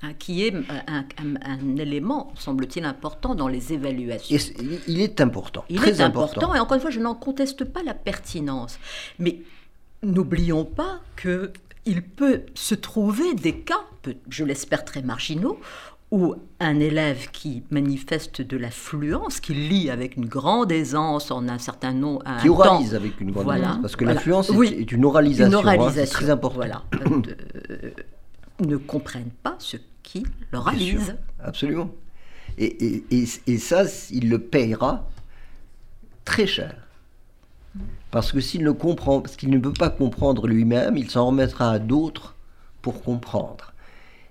Hein, 0.00 0.12
qui 0.16 0.44
est 0.44 0.54
un, 0.86 1.76
élément, 1.76 2.32
semble-t-il, 2.36 2.84
important 2.84 3.34
dans 3.34 3.48
les 3.48 3.72
évaluations. 3.72 4.38
il 4.86 5.00
est 5.00 5.20
important. 5.20 5.64
Il 5.68 5.82
est 5.84 6.00
important, 6.00 6.54
et 6.54 6.60
encore 6.60 6.76
une 6.76 6.80
fois, 6.80 6.90
je 6.90 7.00
n'en 7.00 7.16
conteste 7.16 7.64
pas 7.64 7.82
la 7.82 7.94
pertinence. 7.94 8.78
Mais 9.18 9.40
n'oublions 10.04 10.64
pas 10.64 11.00
que 11.16 11.52
il 11.88 12.02
peut 12.02 12.42
se 12.54 12.74
trouver 12.74 13.34
des 13.34 13.60
cas, 13.60 13.80
je 14.28 14.44
l'espère 14.44 14.84
très 14.84 15.02
marginaux, 15.02 15.58
ou 16.10 16.34
un 16.60 16.80
élève 16.80 17.30
qui 17.30 17.62
manifeste 17.70 18.40
de 18.40 18.56
la 18.56 18.70
fluence, 18.70 19.40
qui 19.40 19.54
lit 19.54 19.90
avec 19.90 20.16
une 20.16 20.26
grande 20.26 20.70
aisance 20.72 21.30
en 21.30 21.48
un 21.48 21.58
certain 21.58 21.92
nom, 21.92 22.20
un 22.24 22.38
qui 22.38 22.48
oralise 22.48 22.94
avec 22.94 23.20
une 23.20 23.30
grande 23.30 23.56
aisance, 23.56 23.78
parce 23.82 23.96
que 23.96 24.04
la 24.04 24.16
fluence 24.16 24.50
est, 24.50 24.92
une 24.92 25.04
oralisation, 25.04 25.66
hein, 25.66 25.90
c'est 25.92 26.06
très 26.06 26.30
important. 26.30 26.56
Voilà, 26.56 26.84
euh, 27.70 27.90
ne 28.60 28.76
comprennent 28.76 29.32
pas 29.42 29.56
ce 29.58 29.76
qui 30.02 30.24
l'oralise. 30.52 31.16
Absolument. 31.42 31.90
Et, 32.56 33.02
et, 33.10 33.24
et, 33.46 33.58
ça, 33.58 33.84
il 34.10 34.28
le 34.30 34.40
payera 34.40 35.08
très 36.24 36.46
cher. 36.46 36.74
Parce 38.10 38.32
que 38.32 38.40
s'il 38.40 38.64
ne 38.64 38.70
comprend, 38.70 39.20
parce 39.20 39.36
qu'il 39.36 39.50
ne 39.50 39.58
peut 39.58 39.72
pas 39.72 39.90
comprendre 39.90 40.46
lui-même, 40.46 40.96
il 40.96 41.10
s'en 41.10 41.26
remettra 41.26 41.70
à 41.72 41.78
d'autres 41.78 42.34
pour 42.82 43.02
comprendre. 43.02 43.72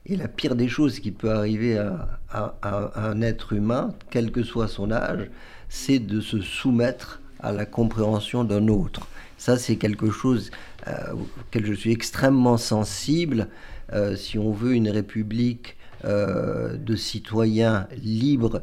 Et 0.05 0.15
la 0.15 0.27
pire 0.27 0.55
des 0.55 0.67
choses 0.67 0.99
qui 0.99 1.11
peut 1.11 1.31
arriver 1.31 1.77
à, 1.77 2.55
un 2.95 3.21
être 3.21 3.53
humain, 3.53 3.93
quel 4.09 4.31
que 4.31 4.41
soit 4.41 4.67
son 4.67 4.91
âge, 4.91 5.29
c'est 5.69 5.99
de 5.99 6.21
se 6.21 6.39
soumettre 6.41 7.21
à 7.39 7.51
la 7.51 7.65
compréhension 7.65 8.43
d'un 8.43 8.67
autre. 8.67 9.07
Ça, 9.37 9.57
c'est 9.57 9.75
quelque 9.75 10.09
chose 10.09 10.49
euh, 10.87 11.13
auquel 11.13 11.65
je 11.65 11.73
suis 11.73 11.91
extrêmement 11.91 12.57
sensible. 12.57 13.47
Euh, 13.93 14.15
si 14.15 14.39
on 14.39 14.51
veut 14.51 14.73
une 14.73 14.89
république 14.89 15.77
euh, 16.05 16.77
de 16.77 16.95
citoyens 16.95 17.87
libres 18.03 18.61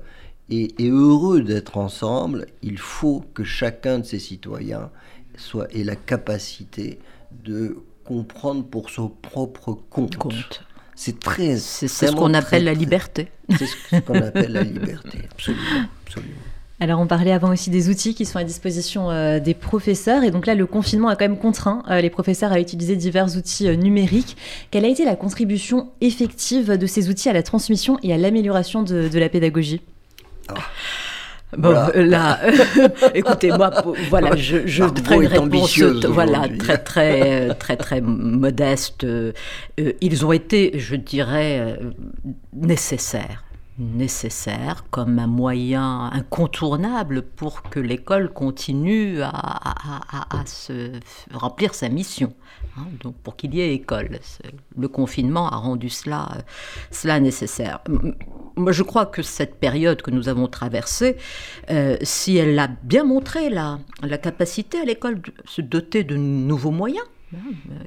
et, 0.51 0.75
heureux 0.81 1.43
d'être 1.43 1.79
ensemble, 1.79 2.47
il 2.63 2.79
faut 2.79 3.25
que 3.35 3.45
chacun 3.45 4.01
de 4.01 4.05
ces 4.05 4.19
citoyens 4.19 4.91
soit, 5.37 5.75
ait 5.75 5.85
la 5.85 5.97
capacité 5.97 6.99
de 7.45 7.79
comprendre 8.05 8.65
pour 8.65 8.91
son 8.91 9.09
propre 9.09 9.73
compte. 9.91 10.17
compte. 10.17 10.65
C'est 10.95 11.19
très. 11.19 11.57
C'est 11.57 11.89
ce 11.89 12.13
qu'on 12.13 12.35
appelle 12.35 12.65
la 12.65 12.75
liberté. 12.75 13.29
C'est 13.59 13.67
ce 13.67 14.01
qu'on 14.01 14.15
appelle 14.15 14.53
la 14.53 14.63
liberté, 14.63 15.19
absolument, 15.31 15.89
Alors 16.81 17.01
on 17.01 17.07
parlait 17.07 17.33
avant 17.33 17.51
aussi 17.51 17.71
des 17.71 17.89
outils 17.89 18.15
qui 18.15 18.25
sont 18.25 18.39
à 18.39 18.45
disposition 18.45 19.11
euh, 19.11 19.41
des 19.41 19.55
professeurs 19.55 20.23
et 20.25 20.31
donc 20.31 20.47
là 20.47 20.55
le 20.55 20.67
confinement 20.67 21.09
a 21.09 21.17
quand 21.17 21.25
même 21.25 21.39
contraint 21.39 21.83
euh, 21.91 22.01
les 22.01 22.11
professeurs 22.11 22.53
à 22.53 22.61
utiliser 22.61 22.97
divers 22.97 23.37
outils 23.37 23.69
euh, 23.69 23.75
numériques. 23.75 24.37
Quelle 24.71 24.85
a 24.85 24.89
été 24.89 25.05
la 25.05 25.17
contribution 25.17 25.91
effective 26.01 26.73
de 26.73 26.87
ces 26.87 27.11
outils 27.11 27.29
à 27.29 27.33
la 27.33 27.43
transmission 27.43 27.99
et 28.03 28.13
à 28.13 28.19
l'amélioration 28.19 28.83
de, 28.83 29.19
la 29.19 29.29
pédagogie? 29.29 29.83
Ah. 30.49 30.55
Bon, 31.57 31.75
là, 31.95 32.41
écoutez, 33.15 33.51
moi, 33.53 33.71
voilà, 34.11 34.35
je, 34.37 34.67
je 34.67 34.85
ferai 34.85 35.17
une 35.17 35.27
réponse, 35.27 35.79
voilà, 36.09 36.49
très, 36.59 36.79
très, 36.79 37.51
euh, 37.51 37.55
très, 37.55 37.77
très 37.77 38.01
modeste. 38.01 39.05
Euh, 39.05 39.33
ils 40.01 40.27
ont 40.27 40.33
été, 40.33 40.79
je 40.79 40.97
dirais, 40.97 41.61
euh, 41.61 41.91
nécessaires 42.53 43.45
nécessaire 43.77 44.85
comme 44.91 45.19
un 45.19 45.27
moyen 45.27 46.09
incontournable 46.13 47.23
pour 47.23 47.63
que 47.63 47.81
l'école 47.81 48.33
continue 48.33 49.21
à, 49.23 49.31
à, 49.31 50.47
se 50.47 50.93
remplir 51.33 51.75
sa 51.75 51.89
mission. 51.89 52.33
Hein, 52.77 52.87
donc 53.03 53.15
pour 53.17 53.37
qu'il 53.37 53.55
y 53.55 53.61
ait 53.61 53.75
école. 53.75 54.19
Le 54.77 54.89
confinement 54.89 55.49
a 55.49 55.57
rendu 55.57 55.89
cela, 55.89 56.29
cela 56.91 57.21
nécessaire. 57.21 57.81
Moi, 58.57 58.73
je 58.73 58.83
crois 58.83 59.07
que 59.07 59.23
cette 59.23 59.57
période 59.57 60.03
que 60.03 60.11
nous 60.11 60.29
avons 60.29 60.49
traversée, 60.49 61.17
euh, 61.71 61.97
si 62.03 62.37
elle 62.37 62.59
a 62.59 62.69
bien 62.83 63.05
montré 63.05 63.49
la, 63.51 63.79
capacité 64.23 64.79
à 64.81 64.85
l'école 64.85 65.21
de 65.21 65.33
se 65.45 65.61
doter 65.61 66.05
de 66.05 66.17
nouveaux 66.17 66.71
moyens, 66.71 67.05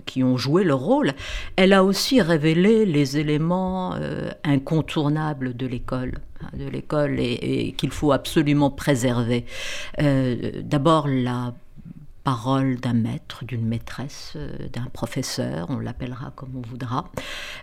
qui 0.05 0.25
ont 0.25 0.35
joué 0.35 0.65
leur 0.65 0.79
rôle. 0.79 1.13
Elle 1.55 1.71
a 1.71 1.85
aussi 1.85 2.21
révélé 2.21 2.85
les 2.85 3.17
éléments 3.17 3.95
euh, 3.95 4.29
incontournables 4.43 5.55
de 5.55 5.65
l'école 5.65 6.15
hein, 6.41 6.49
de 6.53 6.67
l'école 6.67 7.17
et, 7.17 7.73
qu'il 7.77 7.91
faut 7.91 8.11
absolument 8.11 8.69
préserver. 8.69 9.45
Euh, 10.01 10.51
d'abord 10.63 11.07
la 11.07 11.53
parole 12.27 12.75
d'un 12.75 12.93
maître, 12.93 13.45
d'une 13.45 13.65
maîtresse, 13.65 14.33
euh, 14.35 14.67
d'un 14.73 14.87
professeur, 14.91 15.67
on 15.69 15.79
l'appellera 15.79 16.31
comme 16.35 16.57
on 16.57 16.67
voudra, 16.67 17.05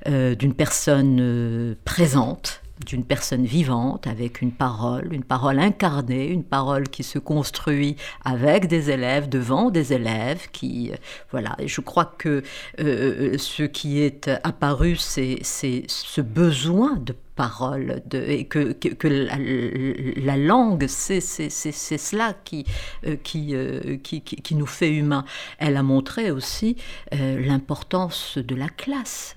d'une 0.07 0.55
personne 0.55 1.77
présente 1.85 2.63
d'une 2.85 3.05
personne 3.05 3.45
vivante 3.45 4.07
avec 4.07 4.43
une 4.43 4.53
parole, 4.53 5.13
une 5.13 5.25
parole 5.25 5.59
incarnée, 5.59 6.27
une 6.27 6.45
parole 6.45 6.89
qui 6.89 7.03
se 7.03 7.19
construit 7.19 7.97
avec 8.25 8.67
des 8.67 8.91
élèves, 8.91 9.29
devant 9.29 9.71
des 9.71 9.93
élèves, 9.93 10.49
qui, 10.53 10.91
euh, 10.91 10.97
voilà, 11.31 11.55
et 11.59 11.69
je 11.69 11.81
crois 11.81 12.05
que 12.05 12.43
euh, 12.81 13.39
ce 13.39 13.63
qui 13.63 14.01
est 14.01 14.29
apparu, 14.43 14.97
c'est 14.97 15.39
ce 15.45 16.21
besoin 16.21 16.97
de 16.97 17.15
parole, 17.37 18.03
et 18.13 18.47
que, 18.47 18.77
la, 19.07 20.37
langue, 20.37 20.87
c'est 20.87 21.21
cela 21.21 22.35
qui, 22.45 22.65
euh, 23.07 23.17
qui, 23.17 24.55
nous 24.55 24.67
fait 24.67 24.91
humains. 24.91 25.25
Elle 25.59 25.77
a 25.77 25.83
montré 25.83 26.31
aussi 26.31 26.77
l'importance 27.13 28.39
de 28.39 28.55
la 28.55 28.69
classe 28.69 29.37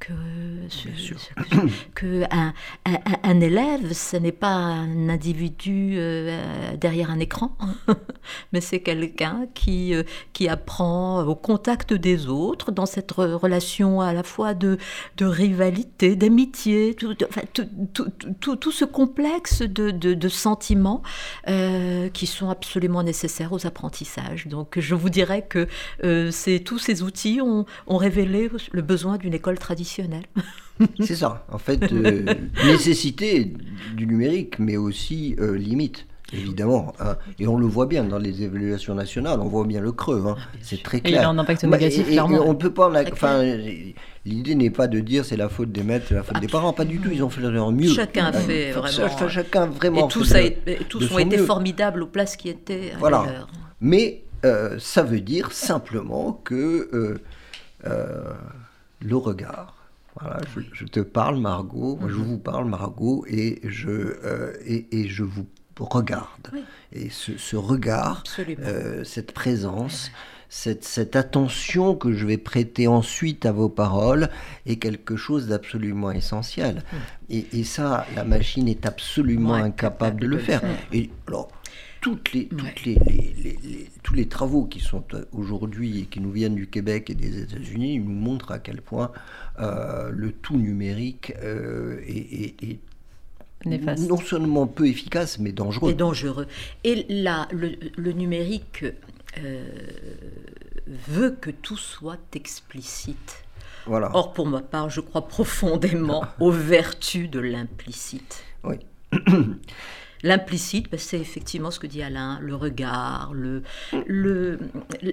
que, 0.00 0.12
que 1.94 2.24
un, 2.30 2.52
un, 3.22 3.40
élève, 3.40 3.92
ce 3.92 4.16
n'est 4.16 4.32
pas 4.32 4.48
un 4.48 5.08
individu 5.08 5.94
euh, 5.96 6.76
derrière 6.76 7.10
un 7.10 7.20
écran, 7.20 7.56
mais 8.52 8.60
c'est 8.60 8.80
quelqu'un 8.80 9.46
qui, 9.54 9.94
euh, 9.94 10.02
qui 10.32 10.48
apprend 10.48 11.22
au 11.24 11.34
contact 11.34 11.92
des 11.92 12.26
autres, 12.28 12.72
dans 12.72 12.86
cette 12.86 13.12
relation 13.12 14.00
à 14.00 14.12
la 14.12 14.22
fois 14.22 14.54
de, 14.54 14.78
de 15.18 15.26
rivalité, 15.26 16.16
d'amitié, 16.16 16.94
tout, 16.94 17.14
tout, 17.14 18.56
tout, 18.56 18.72
ce 18.72 18.84
complexe 18.84 19.62
de, 19.62 19.90
de, 19.90 20.28
sentiments 20.28 21.02
euh, 21.48 22.08
qui 22.08 22.26
sont 22.26 22.48
absolument 22.48 23.02
nécessaires 23.02 23.52
aux 23.52 23.66
apprentissages. 23.66 24.46
Donc 24.46 24.78
je 24.78 24.94
vous 24.94 25.10
dirais 25.10 25.46
que 25.46 25.68
tous 26.58 26.78
ces 26.78 27.02
outils 27.02 27.40
ont, 27.42 27.66
ont 27.86 27.96
révélé 27.96 28.50
le 28.72 28.82
besoin 28.82 29.18
d'une 29.18 29.34
école 29.34 29.58
traditionnelle 29.58 29.89
C'est 31.00 31.16
ça, 31.16 31.44
en 31.50 31.58
fait, 31.58 31.92
euh, 31.92 32.24
nécessité 32.64 33.52
du 33.94 34.06
numérique, 34.06 34.58
mais 34.58 34.76
aussi 34.76 35.36
euh, 35.38 35.56
limite. 35.56 36.06
Évidemment, 36.32 36.92
hein. 37.00 37.16
et 37.40 37.48
on 37.48 37.56
le 37.56 37.66
voit 37.66 37.86
bien 37.86 38.04
dans 38.04 38.18
les 38.18 38.44
évaluations 38.44 38.94
nationales, 38.94 39.40
on 39.40 39.48
voit 39.48 39.64
bien 39.64 39.80
le 39.80 39.90
creux, 39.90 40.22
hein. 40.28 40.36
ah, 40.38 40.42
c'est 40.62 40.80
très 40.80 41.00
clair. 41.00 41.12
il 41.12 41.22
y 41.22 41.24
a 41.24 41.28
un 41.28 41.36
impact 41.36 41.64
négatif, 41.64 42.06
clairement. 42.06 42.44
on 42.46 42.54
peut 42.54 42.72
pas, 42.72 42.88
l'idée 44.24 44.54
n'est 44.54 44.70
pas 44.70 44.86
de 44.86 45.00
dire 45.00 45.24
c'est 45.24 45.36
la 45.36 45.48
faute 45.48 45.72
des 45.72 45.82
maîtres, 45.82 46.06
c'est 46.08 46.14
la 46.14 46.22
faute 46.22 46.38
des 46.38 46.46
parents, 46.46 46.72
pas 46.72 46.84
du 46.84 47.00
tout. 47.00 47.10
Ils 47.10 47.24
ont 47.24 47.30
fait 47.30 47.40
leur 47.40 47.72
mieux. 47.72 47.92
Chacun 47.92 48.26
a 48.26 48.32
fait 48.32 48.70
vraiment. 48.70 49.28
chacun 49.28 49.66
vraiment. 49.66 50.06
Et 50.06 50.08
tous, 50.08 50.32
tous 50.88 51.12
ont 51.12 51.18
été 51.18 51.38
formidables 51.38 52.04
aux 52.04 52.06
places 52.06 52.36
qui 52.36 52.48
étaient. 52.48 52.92
À 52.94 52.98
voilà. 52.98 53.24
Mais 53.80 54.22
euh, 54.44 54.76
ça 54.78 55.02
veut 55.02 55.20
dire 55.20 55.50
simplement 55.50 56.40
que 56.44 57.18
le 57.82 59.16
regard 59.16 59.79
voilà, 60.20 60.40
je, 60.72 60.84
te 60.84 61.00
parle, 61.00 61.38
Margot, 61.38 61.98
je 62.02 62.16
mhm. 62.16 62.22
vous 62.22 62.38
parle, 62.38 62.66
Margot, 62.66 63.24
et 63.28 63.60
je, 63.64 63.88
euh, 63.90 64.52
et, 64.66 65.08
je 65.08 65.22
vous 65.22 65.46
regarde. 65.78 66.50
Et 66.92 67.08
ce, 67.08 67.56
regard, 67.56 68.22
euh, 68.38 69.02
cette 69.04 69.32
présence, 69.32 70.10
cette, 70.50 70.84
cette, 70.84 71.16
attention 71.16 71.94
que 71.94 72.12
je 72.12 72.26
vais 72.26 72.36
prêter 72.36 72.86
ensuite 72.86 73.46
à 73.46 73.52
vos 73.52 73.70
paroles 73.70 74.28
est 74.66 74.76
quelque 74.76 75.16
chose 75.16 75.48
d'absolument 75.48 76.10
essentiel. 76.10 76.82
Et, 77.30 77.46
et, 77.52 77.64
ça, 77.64 78.06
la 78.14 78.24
machine 78.24 78.68
est 78.68 78.84
absolument 78.84 79.54
incapable 79.54 80.20
de 80.20 80.26
le 80.26 80.38
faire. 80.38 80.60
Et 80.92 81.08
alors, 81.26 81.48
toutes 82.00 82.32
les, 82.32 82.46
toutes 82.46 82.84
les, 82.84 82.98
tous 84.02 84.14
les 84.14 84.26
travaux 84.26 84.64
qui 84.64 84.80
sont 84.80 85.04
euh, 85.12 85.24
aujourd'hui 85.32 86.00
et 86.00 86.04
qui 86.06 86.20
nous 86.20 86.30
viennent 86.30 86.54
du 86.54 86.66
Québec 86.66 87.10
et 87.10 87.14
des 87.14 87.42
États-Unis 87.42 87.98
nous 87.98 88.12
montrent 88.12 88.52
à 88.52 88.58
quel 88.58 88.80
point 88.80 89.12
le 89.60 90.32
tout 90.32 90.56
numérique 90.56 91.32
euh, 91.42 92.00
est, 92.06 92.78
non 93.64 94.16
seulement 94.16 94.66
peu 94.66 94.86
efficace, 94.86 95.38
mais 95.38 95.52
dangereux. 95.52 95.90
Et 95.90 95.94
dangereux. 95.94 96.46
Et 96.84 97.06
là, 97.08 97.46
le, 97.52 97.72
le 97.96 98.12
numérique 98.12 98.84
veut 101.08 101.36
que 101.40 101.50
tout 101.50 101.76
soit 101.76 102.18
explicite. 102.34 103.44
Voilà. 103.86 104.10
Or, 104.14 104.32
pour 104.32 104.46
ma 104.46 104.60
part, 104.60 104.90
je 104.90 105.00
crois 105.00 105.26
profondément 105.26 106.24
aux 106.40 106.50
vertus 106.50 107.30
de 107.30 107.40
l'implicite. 107.40 108.44
Oui. 108.64 108.76
L'implicite, 110.22 110.90
ben, 110.90 110.98
c'est 110.98 111.18
effectivement 111.18 111.70
ce 111.70 111.78
que 111.78 111.86
dit 111.86 112.02
Alain, 112.02 112.38
le 112.40 112.54
regard, 112.54 113.32
le, 113.32 113.62
le, 114.06 114.58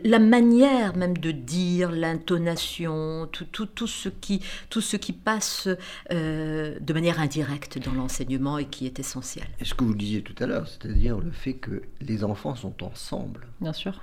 la 0.04 0.20
manière 0.20 0.96
même 0.96 1.18
de 1.18 1.32
dire, 1.32 1.92
l'intonation, 1.92 3.28
tout, 3.32 3.46
tout, 3.46 3.66
tout, 3.66 3.88
ce 3.88 4.10
qui, 4.10 4.42
tout 4.70 4.82
ce 4.82 4.98
qui 4.98 5.14
passe 5.14 5.70
euh, 6.12 6.78
de 6.80 6.94
manière 6.94 7.20
indirecte 7.20 7.80
dans 7.80 7.94
l'enseignement 7.94 8.58
et 8.58 8.66
qui 8.66 8.86
est 8.86 9.00
essentiel. 9.00 9.48
Et 9.60 9.66
ce 9.66 9.74
que 9.74 9.84
vous 9.84 9.96
disiez 9.96 10.22
tout 10.22 10.36
à 10.44 10.48
l'heure, 10.48 10.68
c'est-à-dire 10.68 11.18
le 11.20 11.32
fait 11.32 11.54
que 11.54 11.82
les 12.02 12.24
enfants 12.24 12.56
sont 12.56 12.84
ensemble. 12.84 13.48
Bien 13.62 13.74
sûr. 13.74 14.02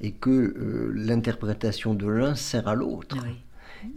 Et 0.00 0.12
que 0.12 0.30
euh, 0.30 0.92
l'interprétation 0.94 1.94
de 1.94 2.06
l'un 2.06 2.34
sert 2.34 2.68
à 2.68 2.74
l'autre. 2.74 3.16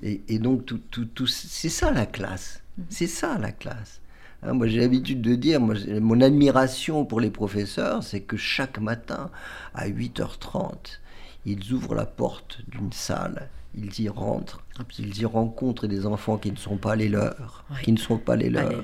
Et, 0.01 0.21
et, 0.27 0.39
donc, 0.39 0.65
tout, 0.65 0.81
tout, 0.91 1.05
tout 1.05 1.27
c'est 1.27 1.69
ça 1.69 1.91
la 1.91 2.05
classe. 2.05 2.61
Mhm. 2.77 2.85
C'est 2.89 3.07
ça 3.07 3.37
la 3.37 3.51
classe. 3.51 4.01
Hein, 4.43 4.53
moi 4.53 4.67
j'ai 4.67 4.79
l'habitude 4.79 5.21
de 5.21 5.35
dire, 5.35 5.59
mon 5.59 6.21
admiration 6.21 7.05
pour 7.05 7.19
les 7.19 7.31
professeurs, 7.31 8.03
c'est 8.03 8.21
que 8.21 8.37
chaque 8.37 8.79
matin, 8.79 9.29
à 9.73 9.87
8h30, 9.87 10.99
ils 11.45 11.73
ouvrent 11.73 11.95
la 11.95 12.05
porte 12.05 12.59
d'une 12.67 12.91
salle, 12.91 13.49
ils 13.75 14.01
y 14.01 14.09
rentrent, 14.09 14.63
ils 14.99 15.21
y 15.21 15.25
rencontrent 15.25 15.87
des 15.87 16.05
enfants 16.05 16.37
qui 16.37 16.51
ne 16.51 16.57
sont 16.57 16.77
pas 16.77 16.95
les 16.95 17.09
leurs, 17.09 17.65
qui 17.83 17.91
ne 17.91 17.97
sont 17.97 18.17
pas 18.17 18.35
les 18.35 18.49
leurs, 18.49 18.83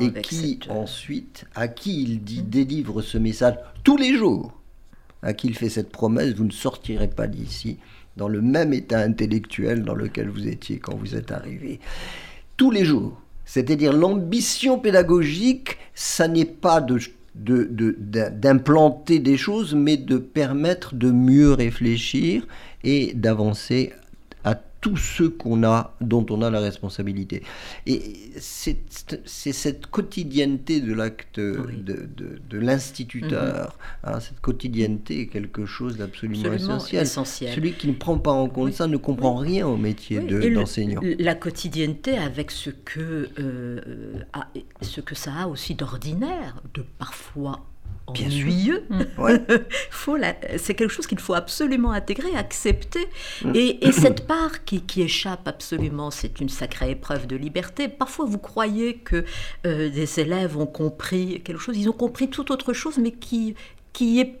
et 0.00 0.12
qui 0.20 0.58
euh, 0.68 0.72
ensuite, 0.72 1.44
à 1.54 1.68
qui 1.68 2.02
il 2.02 2.22
dit, 2.22 2.42
mhm. 2.42 2.48
délivre 2.48 3.02
ce 3.02 3.18
message 3.18 3.54
tous 3.84 3.96
les 3.96 4.16
jours, 4.16 4.52
à 5.22 5.32
qui 5.32 5.46
il 5.48 5.56
fait 5.56 5.68
cette 5.68 5.90
promesse, 5.90 6.34
vous 6.34 6.44
ne 6.44 6.52
sortirez 6.52 7.08
pas 7.08 7.26
d'ici 7.26 7.78
dans 8.16 8.28
le 8.28 8.42
même 8.42 8.72
état 8.72 8.98
intellectuel 8.98 9.82
dans 9.84 9.94
lequel 9.94 10.28
vous 10.28 10.46
étiez 10.46 10.78
quand 10.78 10.96
vous 10.96 11.14
êtes 11.14 11.32
arrivé. 11.32 11.80
Tous 12.56 12.70
les 12.70 12.84
jours. 12.84 13.20
C'est-à-dire 13.44 13.92
l'ambition 13.92 14.78
pédagogique, 14.78 15.78
ça 15.94 16.28
n'est 16.28 16.44
pas 16.44 16.84
d'implanter 17.34 19.18
des 19.18 19.36
choses, 19.36 19.74
mais 19.74 19.96
de 19.96 20.18
permettre 20.18 20.94
de 20.94 21.10
mieux 21.10 21.52
réfléchir 21.52 22.46
et 22.84 23.14
d'avancer 23.14 23.92
tous 24.82 24.96
ceux 24.96 25.30
qu'on 25.30 25.62
a, 25.62 25.94
dont 26.00 26.26
on 26.28 26.42
a 26.42 26.50
la 26.50 26.60
responsabilité. 26.60 27.42
Et 27.86 28.32
c'est 28.36 28.78
cette 29.24 29.86
quotidienneté 29.86 30.80
de 30.80 30.92
l'acte 30.92 31.38
de, 31.38 32.08
de, 32.50 32.58
l'instituteur, 32.58 33.78
mhm. 34.04 34.12
hein, 34.12 34.20
cette 34.20 34.40
quotidienneté 34.40 35.20
est 35.20 35.26
quelque 35.28 35.66
chose 35.66 35.96
d'absolument 35.96 36.52
essentiel. 36.52 37.06
Celui 37.06 37.72
qui 37.72 37.88
ne 37.88 37.94
prend 37.94 38.18
pas 38.18 38.32
en 38.32 38.48
compte 38.48 38.72
ça 38.72 38.88
ne 38.88 38.96
comprend 38.96 39.36
rien 39.36 39.66
au 39.66 39.76
métier 39.76 40.20
d'enseignant. 40.20 41.00
la 41.18 41.34
quotidienneté 41.34 42.18
avec 42.18 42.50
ce 42.50 42.70
que, 42.70 43.28
euh, 43.38 43.80
ce 44.80 45.00
que 45.00 45.14
ça 45.14 45.32
a 45.42 45.46
aussi 45.46 45.74
d'ordinaire, 45.74 46.60
de 46.74 46.84
parfois 46.98 47.71
ennuyeux. 48.06 48.84
faut 49.90 50.16
c'est 50.56 50.74
quelque 50.74 50.90
chose 50.90 51.06
qu'il 51.06 51.20
faut 51.20 51.34
absolument 51.34 51.92
intégrer, 51.92 52.34
accepter. 52.36 53.06
Mm. 53.44 53.52
Et, 53.54 53.92
cette 53.92 54.26
part 54.26 54.64
qui, 54.64 54.82
échappe 54.96 55.46
absolument, 55.46 56.10
c'est 56.10 56.40
une 56.40 56.48
sacrée 56.48 56.90
épreuve 56.90 57.26
de 57.26 57.36
liberté. 57.36 57.88
Parfois, 57.88 58.24
vous 58.26 58.38
croyez 58.38 58.96
que 58.96 59.24
euh, 59.66 59.90
des 59.90 60.20
élèves 60.20 60.56
ont 60.56 60.66
compris 60.66 61.40
quelque 61.44 61.60
chose, 61.60 61.76
ils 61.76 61.88
ont 61.88 61.94
compris 61.94 62.28
tout 62.28 62.52
autre 62.52 62.72
chose, 62.72 62.98
mais 62.98 63.12
qui, 63.12 63.54
qui 63.92 64.20
est 64.20 64.38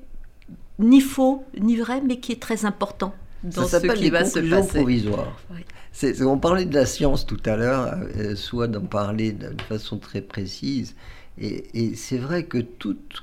ni 0.78 1.00
faux 1.00 1.44
ni 1.60 1.76
vrai, 1.76 2.00
mais 2.04 2.18
qui 2.18 2.32
est 2.32 2.40
très 2.40 2.64
important 2.64 3.14
dans 3.42 3.66
ce 3.66 3.76
qui 3.76 4.10
va 4.10 4.24
se 4.24 4.38
passer. 4.38 4.78
provisoires. 4.78 5.36
on 6.20 6.38
parlait 6.38 6.64
de 6.64 6.74
la 6.74 6.86
science 6.86 7.26
tout 7.26 7.40
à 7.44 7.56
l'heure, 7.56 7.94
euh, 8.16 8.36
soit 8.36 8.68
d'en 8.68 8.82
parler 8.82 9.32
de 9.32 9.54
façon 9.68 9.98
très 9.98 10.20
précise. 10.20 10.94
Et, 11.38 11.64
et 11.74 11.94
c'est 11.96 12.18
vrai 12.18 12.44
que 12.44 12.58
toute 12.58 13.22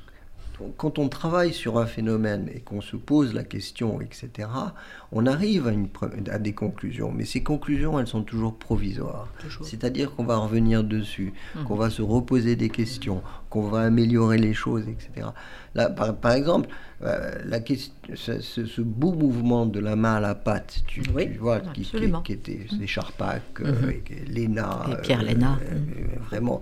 quand 0.78 1.00
on 1.00 1.10
travaille 1.10 1.54
sur 1.54 1.78
un 1.78 1.86
phénomène 1.86 2.50
et 2.54 2.60
qu'on 2.60 2.82
se 2.82 2.96
pose 2.96 3.34
la 3.34 3.44
question, 3.44 4.02
etc., 4.02 4.50
on 5.12 5.26
arrive 5.26 5.68
à, 5.68 5.72
une, 5.72 5.88
à, 6.30 6.40
des 6.40 6.54
conclusions. 6.54 7.12
Mais 7.12 7.26
ces 7.26 7.44
conclusions, 7.44 8.00
elles 8.00 8.08
sont 8.08 8.24
toujours 8.24 8.56
provisoires. 8.56 9.28
C'est-à-dire 9.64 10.16
qu'on 10.16 10.26
va 10.26 10.38
revenir 10.38 10.84
dessus, 10.84 11.34
mmh. 11.56 11.64
qu'on 11.64 11.76
va 11.76 11.90
se 11.90 12.02
reposer 12.02 12.56
des 12.56 12.70
questions, 12.70 13.22
qu'on 13.50 13.68
va 13.68 13.82
améliorer 13.82 14.38
les 14.38 14.54
choses, 14.54 14.88
etc. 14.88 15.28
Là, 15.76 15.90
par, 15.90 16.32
exemple, 16.34 16.70
euh, 17.04 17.32
la 17.46 17.60
question, 17.60 17.94
ce, 18.16 18.82
beau 18.82 19.14
mouvement 19.14 19.66
de 19.66 19.80
la 19.80 19.96
main 19.96 20.16
à 20.16 20.20
la 20.20 20.36
patte, 20.36 20.82
tu, 20.88 21.02
vois, 21.02 21.60
qui, 21.60 21.82
qui, 22.24 22.32
était 22.34 22.60
mmh. 22.72 22.86
Charpak, 22.86 23.42
euh, 23.62 23.72
mmh. 23.72 24.32
Léna, 24.32 24.86
et 24.92 25.02
Pierre 25.02 25.24
Léna, 25.24 25.60
euh, 25.72 25.76
vraiment, 26.26 26.62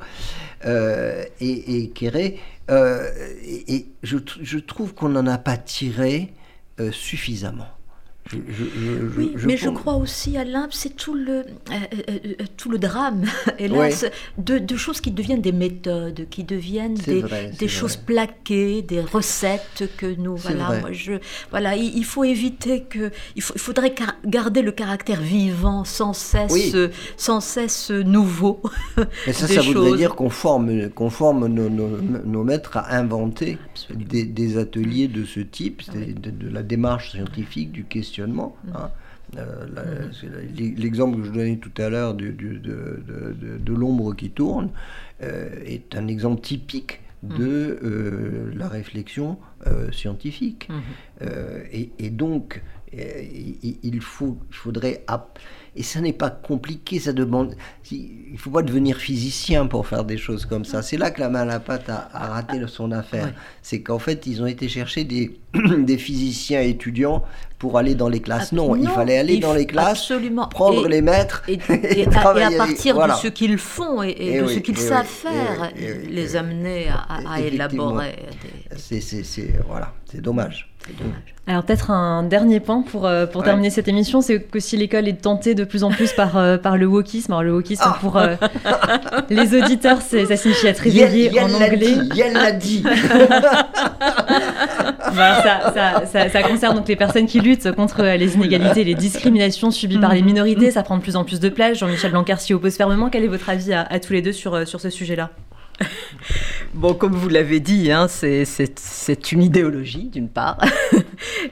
et, 0.66 1.82
et 1.82 1.90
Kéré, 1.90 2.40
et, 2.70 3.86
je, 4.04 4.18
je, 4.42 4.58
trouve 4.60 4.94
qu'on 4.94 5.10
n'en 5.10 5.28
a 5.28 5.38
pas 5.38 5.58
tiré 5.58 6.34
suffisamment 6.92 7.77
oui, 8.34 9.36
mais 9.46 9.58
je 9.58 9.70
crois 9.70 9.96
aussi, 9.96 10.38
Alain, 10.38 10.68
c'est 10.72 10.96
tout 10.96 11.14
le, 11.14 11.32
euh, 11.32 11.44
euh, 11.72 12.20
euh, 12.26 12.46
tout 12.58 12.70
le 12.70 12.78
drame, 12.78 13.26
hélas, 13.60 14.06
de, 14.38 14.76
choses 14.76 15.02
qui 15.02 15.12
deviennent 15.12 15.42
des 15.42 15.52
méthodes, 15.52 16.28
qui 16.30 16.44
deviennent 16.44 16.96
des, 16.96 17.68
choses 17.68 17.96
plaquées, 17.96 18.82
des 18.82 19.02
recettes 19.02 19.90
que 19.98 20.06
nous. 20.06 20.36
Voilà, 20.36 20.80
moi, 20.80 20.92
je, 20.92 21.14
voilà 21.50 21.76
il, 21.76 22.06
faut 22.06 22.24
éviter 22.24 22.84
que. 22.84 23.12
Il, 23.36 23.42
faudrait 23.42 23.94
garder 24.26 24.62
le 24.62 24.72
caractère 24.72 25.22
vivant, 25.22 25.84
sans 25.84 26.14
cesse, 26.14 26.76
sans 27.16 27.40
cesse 27.40 27.92
nouveau. 27.92 28.62
Mais 29.28 29.34
ça, 29.34 29.48
ça 29.48 29.62
voudrait 29.62 29.98
dire 29.98 30.16
qu'on 30.16 30.30
forme, 30.30 30.90
qu'on 30.90 31.10
forme 31.10 31.48
nos, 31.48 31.70
nos, 31.70 32.44
maîtres 32.44 32.78
à 32.78 32.96
inventer 32.96 33.58
des, 33.94 34.58
ateliers 34.58 35.08
de 35.08 35.26
ce 35.26 35.40
type, 35.40 35.84
de, 35.94 36.30
de, 36.30 36.50
la 36.50 36.64
démarche 36.64 37.12
scientifique, 37.12 37.72
du 37.72 37.84
questionnement 37.84 38.17
Hein. 38.74 38.90
Euh, 39.36 40.10
l'exemple 40.56 41.18
que 41.18 41.24
je 41.26 41.32
donnais 41.32 41.58
tout 41.58 41.82
à 41.82 41.90
l'heure 41.90 42.14
de, 42.14 42.32
de, 42.32 43.74
l'ombre 43.74 44.14
qui 44.14 44.30
tourne 44.30 44.70
euh, 45.22 45.50
est 45.66 45.96
un 45.96 46.08
exemple 46.08 46.42
typique 46.42 47.02
de 47.24 47.78
euh, 47.84 48.52
la 48.56 48.70
réflexion 48.70 49.38
scientifique. 49.92 50.70
Mmh. 50.70 51.26
Et, 52.00 52.10
donc, 52.10 52.62
il, 52.94 54.02
faut, 54.02 54.38
il 54.50 54.56
faudrait 54.56 55.04
et 55.78 55.84
ça 55.84 56.02
n'est 56.02 56.14
pas 56.14 56.32
compliqué, 56.32 57.00
ça 57.00 57.14
demande. 57.14 57.56
Il 57.92 58.32
ne 58.34 58.38
faut 58.38 58.50
pas 58.50 58.64
devenir 58.64 58.98
physicien 58.98 59.68
pour 59.68 59.86
faire 59.86 60.04
des 60.04 60.18
choses 60.18 60.46
comme 60.46 60.66
ça. 60.66 60.82
C'est 60.82 60.98
là 60.98 61.12
que 61.12 61.20
la 61.20 61.30
main 61.30 61.42
à 61.42 61.46
la 61.46 61.60
pâte 61.60 61.88
a, 61.88 62.10
raté 62.14 62.60
son 62.68 62.92
affaire. 62.92 63.32
C'est 63.62 63.82
qu'en 63.82 64.00
fait, 64.00 64.26
ils 64.26 64.42
ont 64.42 64.48
été 64.48 64.68
chercher 64.70 65.04
des, 65.04 65.40
des 65.78 65.98
physiciens 65.98 66.62
étudiants 66.62 67.24
pour 67.60 67.78
aller 67.78 67.94
dans 67.94 68.10
les 68.10 68.22
classes. 68.22 68.52
Non, 68.54 68.76
il 68.76 68.88
fallait 68.88 69.20
aller 69.20 69.38
dans 69.38 69.54
les 69.54 69.68
classes, 69.68 70.12
prendre 70.50 70.88
les 70.88 71.02
maîtres 71.02 71.44
et, 71.48 71.60
et, 71.70 72.00
et, 72.02 72.08
à, 72.08 72.12
partir 72.58 72.98
de 72.98 73.12
ce 73.14 73.28
qu'ils 73.28 73.60
font 73.60 74.02
et, 74.02 74.42
de 74.42 74.48
ce 74.48 74.60
qu'ils 74.60 74.78
savent 74.78 75.06
faire, 75.06 75.72
les 75.76 76.36
amener 76.36 76.88
à, 76.90 77.40
élaborer. 77.40 78.16
C'est 78.76 79.02
voilà, 79.68 79.94
c'est 80.12 80.22
dommage. 80.22 80.74
Alors 81.50 81.64
peut-être 81.64 81.92
un 81.92 82.24
dernier 82.24 82.60
point 82.60 82.82
pour, 82.82 83.06
euh, 83.06 83.26
pour 83.26 83.42
terminer 83.42 83.70
cette 83.70 83.88
émission, 83.88 84.20
c'est 84.20 84.42
que 84.42 84.60
si 84.60 84.76
l'école 84.76 85.08
est 85.08 85.22
tentée 85.22 85.56
de 85.56 85.64
plus 85.64 85.86
en 85.86 85.92
plus 85.92 86.12
par, 86.12 86.36
euh, 86.36 86.58
par 86.58 86.76
le 86.76 86.86
wokisme, 86.88 87.32
alors 87.32 87.44
le 87.44 87.54
wokisme 87.54 87.86
ah. 87.86 87.98
pour 88.02 88.18
euh, 88.18 88.36
les 89.30 89.58
auditeurs, 89.58 90.02
ça 90.02 90.36
signifie 90.36 90.68
être 90.68 90.80
réveillé 90.80 91.40
en 91.40 91.54
anglais. 91.54 91.96
Elle 92.22 92.34
l'a 92.34 92.52
dit. 92.52 92.84
ça, 95.16 96.06
ça, 96.06 96.30
ça, 96.30 96.44
concerne 96.44 96.76
donc 96.76 96.90
les 96.90 96.98
personnes 96.98 97.28
qui 97.28 97.40
luttent 97.40 97.72
contre 97.72 98.04
les 98.04 98.36
inégalités 98.36 98.82
et 98.82 98.86
les 98.86 98.96
discriminations 98.96 99.72
subies 99.72 100.00
par 100.00 100.14
les 100.14 100.24
minorités. 100.24 100.70
Ça 100.72 100.84
prend 100.84 100.98
de 100.98 101.02
plus 101.02 101.16
en 101.16 101.24
plus 101.24 101.40
de 101.40 101.48
place. 101.48 101.78
Jean-Michel 101.78 102.12
Blanquer 102.12 102.36
s'y 102.40 102.54
oppose 102.54 102.76
fermement. 102.76 103.10
Quel 103.10 103.24
est 103.24 103.30
votre 103.30 103.50
avis 103.50 103.72
à, 103.72 103.84
à 103.84 104.00
tous 104.00 104.12
les 104.12 104.22
deux 104.22 104.34
sur, 104.34 104.68
sur 104.68 104.82
ce 104.82 104.90
sujet-là? 104.90 105.30
Bon, 106.74 106.94
comme 106.94 107.14
vous 107.14 107.30
l'avez 107.30 107.60
dit, 107.60 107.92
hein, 107.92 108.08
c'est 108.08 109.32
une 109.32 109.42
idéologie, 109.42 110.10
d'une 110.10 110.30
part, 110.30 110.60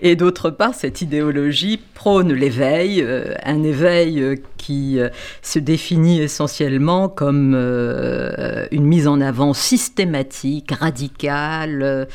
et 0.01 0.15
d'autre 0.15 0.51
part, 0.51 0.75
cette 0.75 1.01
idéologie 1.01 1.79
prône 1.93 2.31
l'éveil, 2.33 3.01
euh, 3.01 3.33
un 3.43 3.63
éveil 3.63 4.21
euh, 4.21 4.35
qui 4.57 4.99
euh, 4.99 5.09
se 5.41 5.57
définit 5.57 6.21
essentiellement 6.21 7.09
comme 7.09 7.55
une 7.55 8.85
mise 8.85 9.07
en 9.07 9.21
avant 9.21 9.53
systématique, 9.53 10.71
radicale, 10.71 12.07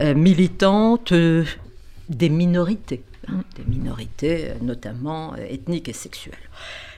militante 0.00 1.12
des 1.12 2.28
minorités, 2.28 3.02
des 3.56 3.64
minorités 3.66 4.52
notamment 4.62 5.34
ethniques 5.36 5.88
et 5.88 5.94
sexuelles. 5.94 6.34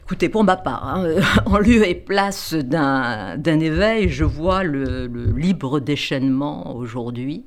Écoutez, 0.06 0.28
pour 0.28 0.44
ma 0.44 0.56
part, 0.56 0.86
hein, 0.86 1.16
en 1.46 1.58
lieu 1.58 1.84
et 1.84 1.96
place 1.96 2.54
d'un 2.54 3.42
éveil, 3.44 4.08
je 4.08 4.22
vois 4.22 4.62
le, 4.62 5.08
libre 5.36 5.80
déchaînement 5.80 6.76
aujourd'hui, 6.76 7.44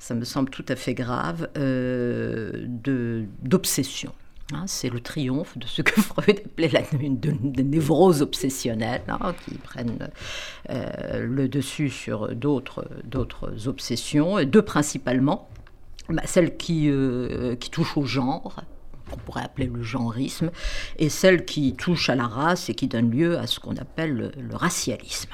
ça 0.00 0.16
me 0.16 0.24
semble 0.24 0.50
tout 0.50 0.64
à 0.66 0.74
fait 0.74 0.94
grave, 0.94 1.48
euh, 1.56 2.66
d'obsession. 3.44 4.12
Hein. 4.52 4.64
c'est 4.66 4.88
le 4.88 4.98
triomphe 4.98 5.56
de 5.56 5.68
ce 5.68 5.82
que 5.82 6.00
Freud 6.00 6.42
appelait 6.44 6.70
la, 6.70 6.82
des 6.90 7.62
névroses 7.62 8.22
obsessionnelles, 8.22 9.04
hein, 9.06 9.32
qui 9.44 9.54
prennent 9.54 10.08
euh, 10.70 11.24
le 11.24 11.46
dessus 11.46 11.90
sur 11.90 12.34
d'autres 12.34 13.68
obsessions, 13.68 14.42
deux 14.42 14.62
principalement. 14.62 15.48
Bah, 16.08 16.22
celle 16.24 16.56
qui, 16.56 16.90
euh, 16.90 17.54
qui 17.54 17.70
touche 17.70 17.96
au 17.96 18.04
genre, 18.04 18.64
qu'on 19.10 19.18
pourrait 19.18 19.44
appeler 19.44 19.66
le 19.66 19.82
genrisme, 19.82 20.50
et 20.98 21.08
celle 21.08 21.44
qui 21.44 21.74
touche 21.74 22.08
à 22.08 22.14
la 22.14 22.26
race 22.26 22.68
et 22.70 22.74
qui 22.74 22.86
donne 22.86 23.10
lieu 23.10 23.38
à 23.38 23.46
ce 23.46 23.60
qu'on 23.60 23.76
appelle 23.76 24.32
le, 24.36 24.56
racialisme. 24.56 25.30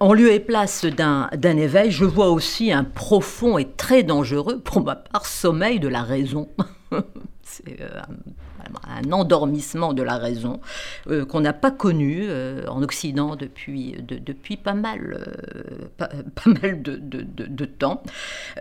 En 0.00 0.12
lieu 0.12 0.32
et 0.32 0.40
place 0.40 0.84
d'un 0.84 1.28
éveil, 1.42 1.90
je 1.90 2.04
vois 2.04 2.30
aussi 2.30 2.72
un 2.72 2.84
profond 2.84 3.58
et 3.58 3.68
très 3.68 4.02
dangereux, 4.02 4.60
pour 4.60 4.82
ma 4.82 4.96
part, 4.96 5.26
sommeil 5.26 5.78
de 5.78 5.88
la 5.88 6.02
raison. 6.02 6.48
c'est 7.42 7.82
un, 7.82 8.06
endormissement 9.12 9.92
de 9.92 10.02
la 10.02 10.18
raison 10.18 10.60
qu'on 11.28 11.40
n'a 11.40 11.52
pas 11.52 11.70
connu 11.70 12.26
en 12.68 12.82
Occident 12.82 13.36
depuis, 13.36 13.96
depuis 14.02 14.56
pas 14.56 14.74
mal, 14.74 15.18
pas, 15.96 16.10
mal 16.46 16.82
de, 16.82 16.98
de, 16.98 17.64
temps. 17.64 18.02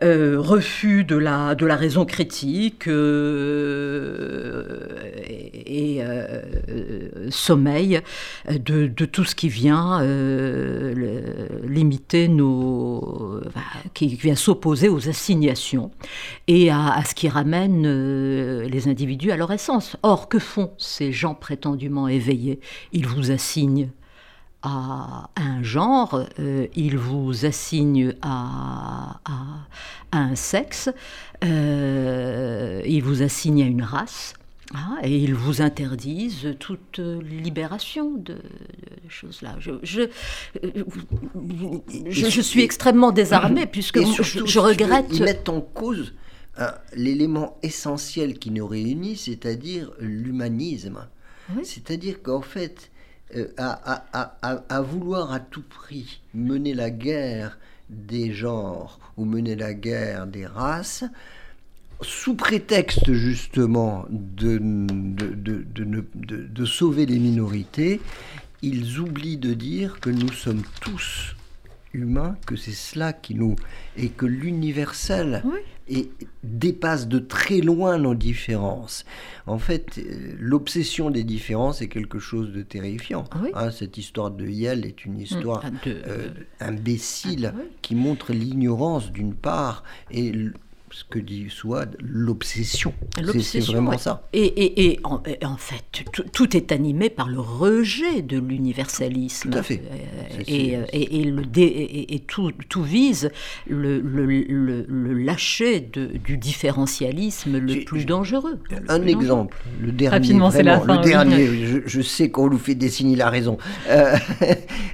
refus 0.02 1.04
de 1.04 1.16
la, 1.16 1.56
de 1.56 1.66
la 1.66 1.76
raison 1.76 2.06
critique 2.06 2.88
et, 5.68 6.02
sommeil 7.30 8.02
de, 8.50 9.06
tout 9.06 9.24
ce 9.26 9.36
qui 9.36 9.50
vient 9.50 10.02
limiter 11.64 12.28
nos. 12.28 13.42
qui 13.94 14.08
vient 14.16 14.36
s'opposer 14.36 14.90
aux 14.90 15.10
assignations 15.10 15.92
et 16.48 16.70
à, 16.70 17.04
ce 17.06 17.14
qui 17.16 17.30
ramène 17.30 17.84
euh, 17.86 18.68
les 18.68 18.88
individus 18.88 19.32
à 19.32 19.38
leur 19.38 19.52
essence. 19.52 19.87
Or, 20.04 20.30
que 20.30 20.40
font 20.40 20.72
ces 20.78 21.12
gens 21.12 21.36
prétendument 21.36 22.08
éveillés? 22.08 22.60
Ils 22.92 23.08
vous 23.08 23.32
assignent 23.32 23.90
à 24.64 25.30
un 25.36 25.64
genre, 25.64 26.26
euh, 26.40 26.68
ils 26.76 26.98
vous 26.98 27.46
assignent 27.46 28.14
à, 28.22 29.20
un 30.12 30.36
sexe, 30.36 30.90
euh, 31.44 32.82
ils 32.86 33.04
vous 33.04 33.22
assignent 33.22 33.64
à 33.64 33.68
une 33.68 33.84
race, 33.84 34.34
ah, 34.74 34.98
et 35.04 35.18
ils 35.18 35.34
vous 35.34 35.62
interdisent 35.62 36.56
toute 36.60 37.00
libération 37.00 38.12
de, 38.18 38.38
choses 39.08 39.42
là. 39.42 39.56
Je, 39.60 39.72
je, 39.84 40.02
je, 42.10 42.42
suis 42.42 42.64
extrêmement 42.64 43.12
désarmé 43.12 43.66
puisque 43.66 44.00
je, 44.00 44.60
regrette. 44.60 45.06
Ils 45.12 45.24
mettent 45.24 45.48
en 45.48 45.62
cause 45.62 46.12
euh, 46.12 46.27
l'élément 46.94 47.58
essentiel 47.64 48.40
qui 48.40 48.52
nous 48.52 48.68
réunit, 48.68 49.16
c'est-à-dire 49.16 49.92
l'humanisme. 50.00 51.08
C'est-à-dire 51.64 52.22
qu'en 52.22 52.42
fait, 52.42 52.92
euh, 53.36 53.48
à, 53.58 54.06
à, 54.14 54.66
à, 54.70 54.82
vouloir 54.82 55.32
à 55.32 55.40
tout 55.40 55.64
prix 55.64 56.22
mener 56.34 56.74
la 56.74 56.90
guerre 56.90 57.58
des 57.90 58.34
genres 58.34 59.00
ou 59.18 59.26
mener 59.26 59.56
la 59.56 59.74
guerre 59.74 60.28
des 60.28 60.46
races, 60.46 61.04
sous 62.02 62.36
prétexte 62.36 63.12
justement 63.14 64.06
de, 64.10 64.60
de, 64.60 65.66
de, 65.74 66.06
de, 66.16 66.66
sauver 66.66 67.06
les 67.06 67.20
minorités, 67.20 68.02
ils 68.62 69.00
oublient 69.00 69.38
de 69.38 69.54
dire 69.54 70.00
que 70.00 70.10
nous 70.10 70.32
sommes 70.32 70.64
tous 70.82 71.36
humains, 71.94 72.38
que 72.46 72.56
c'est 72.56 72.72
cela 72.72 73.14
qui 73.14 73.36
nous... 73.36 73.56
et 73.98 74.10
que 74.10 74.26
l'universel 74.26 75.44
et 75.90 76.10
dépasse 76.44 77.08
de 77.08 77.20
très 77.20 77.62
loin 77.62 77.98
nos 77.98 78.16
différences. 78.16 79.06
En 79.46 79.58
fait, 79.58 79.98
euh, 79.98 80.34
l'obsession 80.38 81.10
des 81.10 81.24
différences 81.24 81.82
est 81.82 81.88
quelque 81.88 82.20
chose 82.20 82.52
de 82.52 82.62
terrifiant. 82.62 83.26
Hein, 83.54 83.72
cette 83.72 83.98
histoire 83.98 84.32
de 84.32 84.46
Yale 84.46 84.86
est 84.86 85.06
une 85.06 85.20
histoire 85.20 85.66
mm. 85.66 85.78
ah, 85.86 85.88
euh, 85.88 86.30
imbécile 86.60 87.54
ah, 87.56 87.62
qui 87.82 87.96
montre 87.96 88.34
l'ignorance 88.34 89.12
d'une 89.12 89.34
part 89.34 89.84
et 90.12 90.34
ce 90.98 91.04
que 91.04 91.20
dit 91.20 91.46
Swad, 91.48 91.96
l'obsession. 92.02 92.92
C'est 93.40 93.60
vraiment 93.60 94.00
ça. 94.00 94.28
Et, 94.34 95.00
en, 95.04 95.58
fait, 95.58 96.04
tout, 96.34 96.58
est 96.58 96.72
animé 96.72 97.12
par 97.12 97.30
le 97.30 97.40
rejet 97.40 98.24
de 98.24 98.40
l'universalisme. 98.40 99.52
Tout 99.52 99.58
à 99.60 99.62
fait. 99.62 99.84
Et, 100.48 100.76
le 101.24 101.44
et, 101.56 102.20
tout, 102.26 102.52
tout, 102.68 102.82
vise 102.82 103.30
le, 103.68 104.00
le, 104.00 105.14
lâcher 105.14 105.82
de, 105.82 106.08
du 106.18 106.38
différentialisme 106.38 107.60
le 107.60 107.84
plus 107.86 108.08
dangereux. 108.08 108.58
Un 108.88 109.06
exemple, 109.06 109.56
le 109.80 109.92
dernier. 109.92 110.18
Rapidement, 110.18 110.50
c'est 110.50 110.64
la 110.64 110.80
fin. 110.80 110.98
Le 110.98 111.04
dernier, 111.04 111.46
je, 111.86 112.02
sais 112.02 112.32
qu'on 112.32 112.50
nous 112.50 112.58
fait 112.58 112.74
dessiner 112.74 113.16
la 113.16 113.30
raison. 113.30 113.60
Euh, 113.88 114.18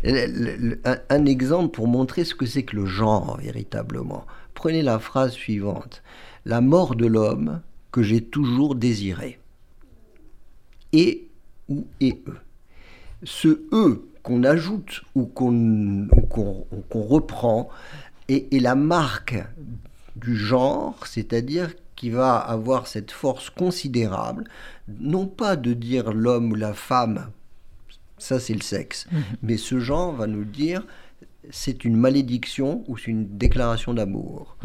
un, 0.84 0.98
un 1.10 1.26
exemple 1.26 1.72
pour 1.72 1.88
montrer 1.88 2.26
ce 2.26 2.36
que 2.36 2.46
c'est 2.46 2.64
que 2.64 2.76
le 2.76 2.88
genre, 2.88 3.38
véritablement. 3.42 4.26
Prenez 4.64 4.82
la 4.82 4.98
phrase 4.98 5.34
suivante. 5.34 6.04
La 6.46 6.62
mort 6.62 6.96
de 6.96 7.06
l'homme 7.06 7.60
que 7.92 8.02
j'ai 8.02 8.24
toujours 8.24 8.76
désiré. 8.76 9.38
Et 10.94 11.28
ou 11.68 11.86
et 12.00 12.24
eux. 12.28 12.38
Ce 13.26 13.60
eux 13.74 14.08
qu'on 14.22 14.46
ajoute 14.46 15.02
ou 15.16 15.26
qu'on 15.26 16.08
reprend 16.94 17.68
est, 18.30 18.54
est, 18.54 18.62
la 18.62 18.76
marque 18.76 19.36
du 20.16 20.38
genre, 20.38 21.08
c'est-à-dire 21.08 21.74
qui 21.98 22.10
va 22.10 22.38
avoir 22.38 22.88
cette 22.88 23.12
force 23.12 23.50
considérable, 23.50 24.46
non 24.88 25.28
pas 25.28 25.58
de 25.58 25.74
dire 25.74 26.14
l'homme 26.14 26.54
ou 26.54 26.56
la 26.56 26.74
femme, 26.74 27.32
ça 28.18 28.40
c'est 28.40 28.54
le 28.54 28.62
sexe, 28.62 29.08
mmh. 29.12 29.18
mais 29.42 29.58
ce 29.58 29.82
genre 29.82 30.14
va 30.14 30.26
nous 30.26 30.46
dire 30.46 30.86
c'est 31.50 31.86
une 31.86 31.96
malédiction 31.96 32.84
ou 32.88 32.98
c'est 32.98 33.12
une 33.12 33.38
déclaration 33.38 33.94
d'amour. 33.94 34.58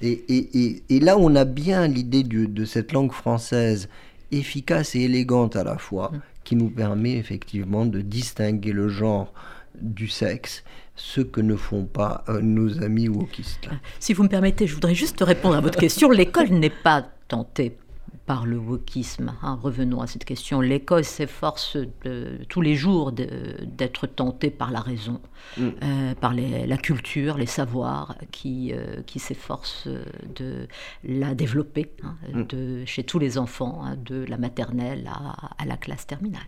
Et, 0.00 0.82
là, 1.00 1.16
on 1.16 1.36
a 1.36 1.44
bien 1.44 1.86
l'idée 1.86 2.24
de 2.24 2.64
cette 2.64 2.92
langue 2.92 3.12
française 3.12 3.88
efficace 4.32 4.96
et 4.96 5.02
élégante 5.02 5.56
à 5.56 5.64
la 5.64 5.78
fois, 5.78 6.10
qui 6.44 6.56
nous 6.56 6.70
permet 6.70 7.16
effectivement 7.16 7.86
de 7.86 8.00
distinguer 8.00 8.72
le 8.72 8.88
genre 8.88 9.32
du 9.80 10.08
sexe, 10.08 10.64
ce 10.96 11.20
que 11.20 11.40
ne 11.40 11.56
font 11.56 11.84
pas 11.84 12.24
euh, 12.28 12.40
nos 12.40 12.82
amis 12.82 13.08
wokistes. 13.08 13.68
Si 14.00 14.12
vous 14.12 14.24
me 14.24 14.28
permettez, 14.28 14.66
je 14.66 14.74
voudrais 14.74 14.94
juste 14.94 15.22
répondre 15.22 15.56
à 15.56 15.60
votre 15.60 15.78
question. 15.78 16.10
L'école 16.10 16.48
n'est 16.48 16.70
pas 16.70 17.06
tentée 17.28 17.76
par 18.26 18.46
le 18.46 18.56
wokisme. 18.56 19.34
Hein. 19.42 19.58
Revenons 19.62 20.00
à 20.00 20.06
cette 20.06 20.24
question. 20.24 20.60
L'école 20.60 21.04
s'efforce 21.04 21.76
tous 22.48 22.60
les 22.60 22.74
jours 22.74 23.12
d'être 23.12 24.06
tentée 24.06 24.50
par 24.50 24.70
la 24.70 24.80
raison, 24.80 25.20
mm. 25.56 25.68
euh, 25.82 26.14
par 26.14 26.34
la 26.34 26.76
culture, 26.76 27.36
les 27.36 27.46
savoirs, 27.46 28.16
qui, 28.30 28.72
euh, 28.72 29.02
qui 29.06 29.18
s'efforcent 29.18 29.88
de 30.34 30.68
la 31.04 31.34
développer 31.34 31.90
hein, 32.02 32.16
mm. 32.32 32.42
de, 32.44 32.84
chez 32.84 33.04
tous 33.04 33.18
les 33.18 33.38
enfants, 33.38 33.82
hein, 33.84 33.96
de 33.96 34.24
la 34.28 34.38
maternelle 34.38 35.10
à, 35.58 35.64
la 35.64 35.76
classe 35.76 36.06
terminale. 36.06 36.42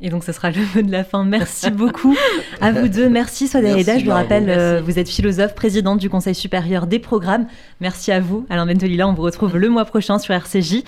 Et 0.00 0.10
donc, 0.10 0.22
ce 0.22 0.30
sera 0.30 0.50
le 0.50 0.60
mot 0.74 0.82
de 0.82 0.92
la 0.92 1.02
fin. 1.02 1.24
Merci 1.24 1.70
beaucoup 1.72 2.16
à 2.60 2.70
vous 2.70 2.88
deux. 2.88 3.08
Merci, 3.08 3.48
Soda 3.48 3.76
Je 3.76 4.04
vous 4.04 4.12
rappelle, 4.12 4.48
euh, 4.48 4.80
vous 4.80 4.98
êtes 4.98 5.08
philosophe, 5.08 5.56
présidente 5.56 5.98
du 5.98 6.08
Conseil 6.08 6.36
supérieur 6.36 6.86
des 6.86 7.00
programmes. 7.00 7.46
Merci 7.80 8.12
à 8.12 8.20
vous, 8.20 8.46
Alain 8.48 8.64
Bentolila. 8.64 9.08
On 9.08 9.12
vous 9.12 9.22
retrouve 9.22 9.56
le 9.56 9.68
mois 9.68 9.84
prochain 9.84 10.20
sur 10.20 10.34
RCJ. 10.34 10.84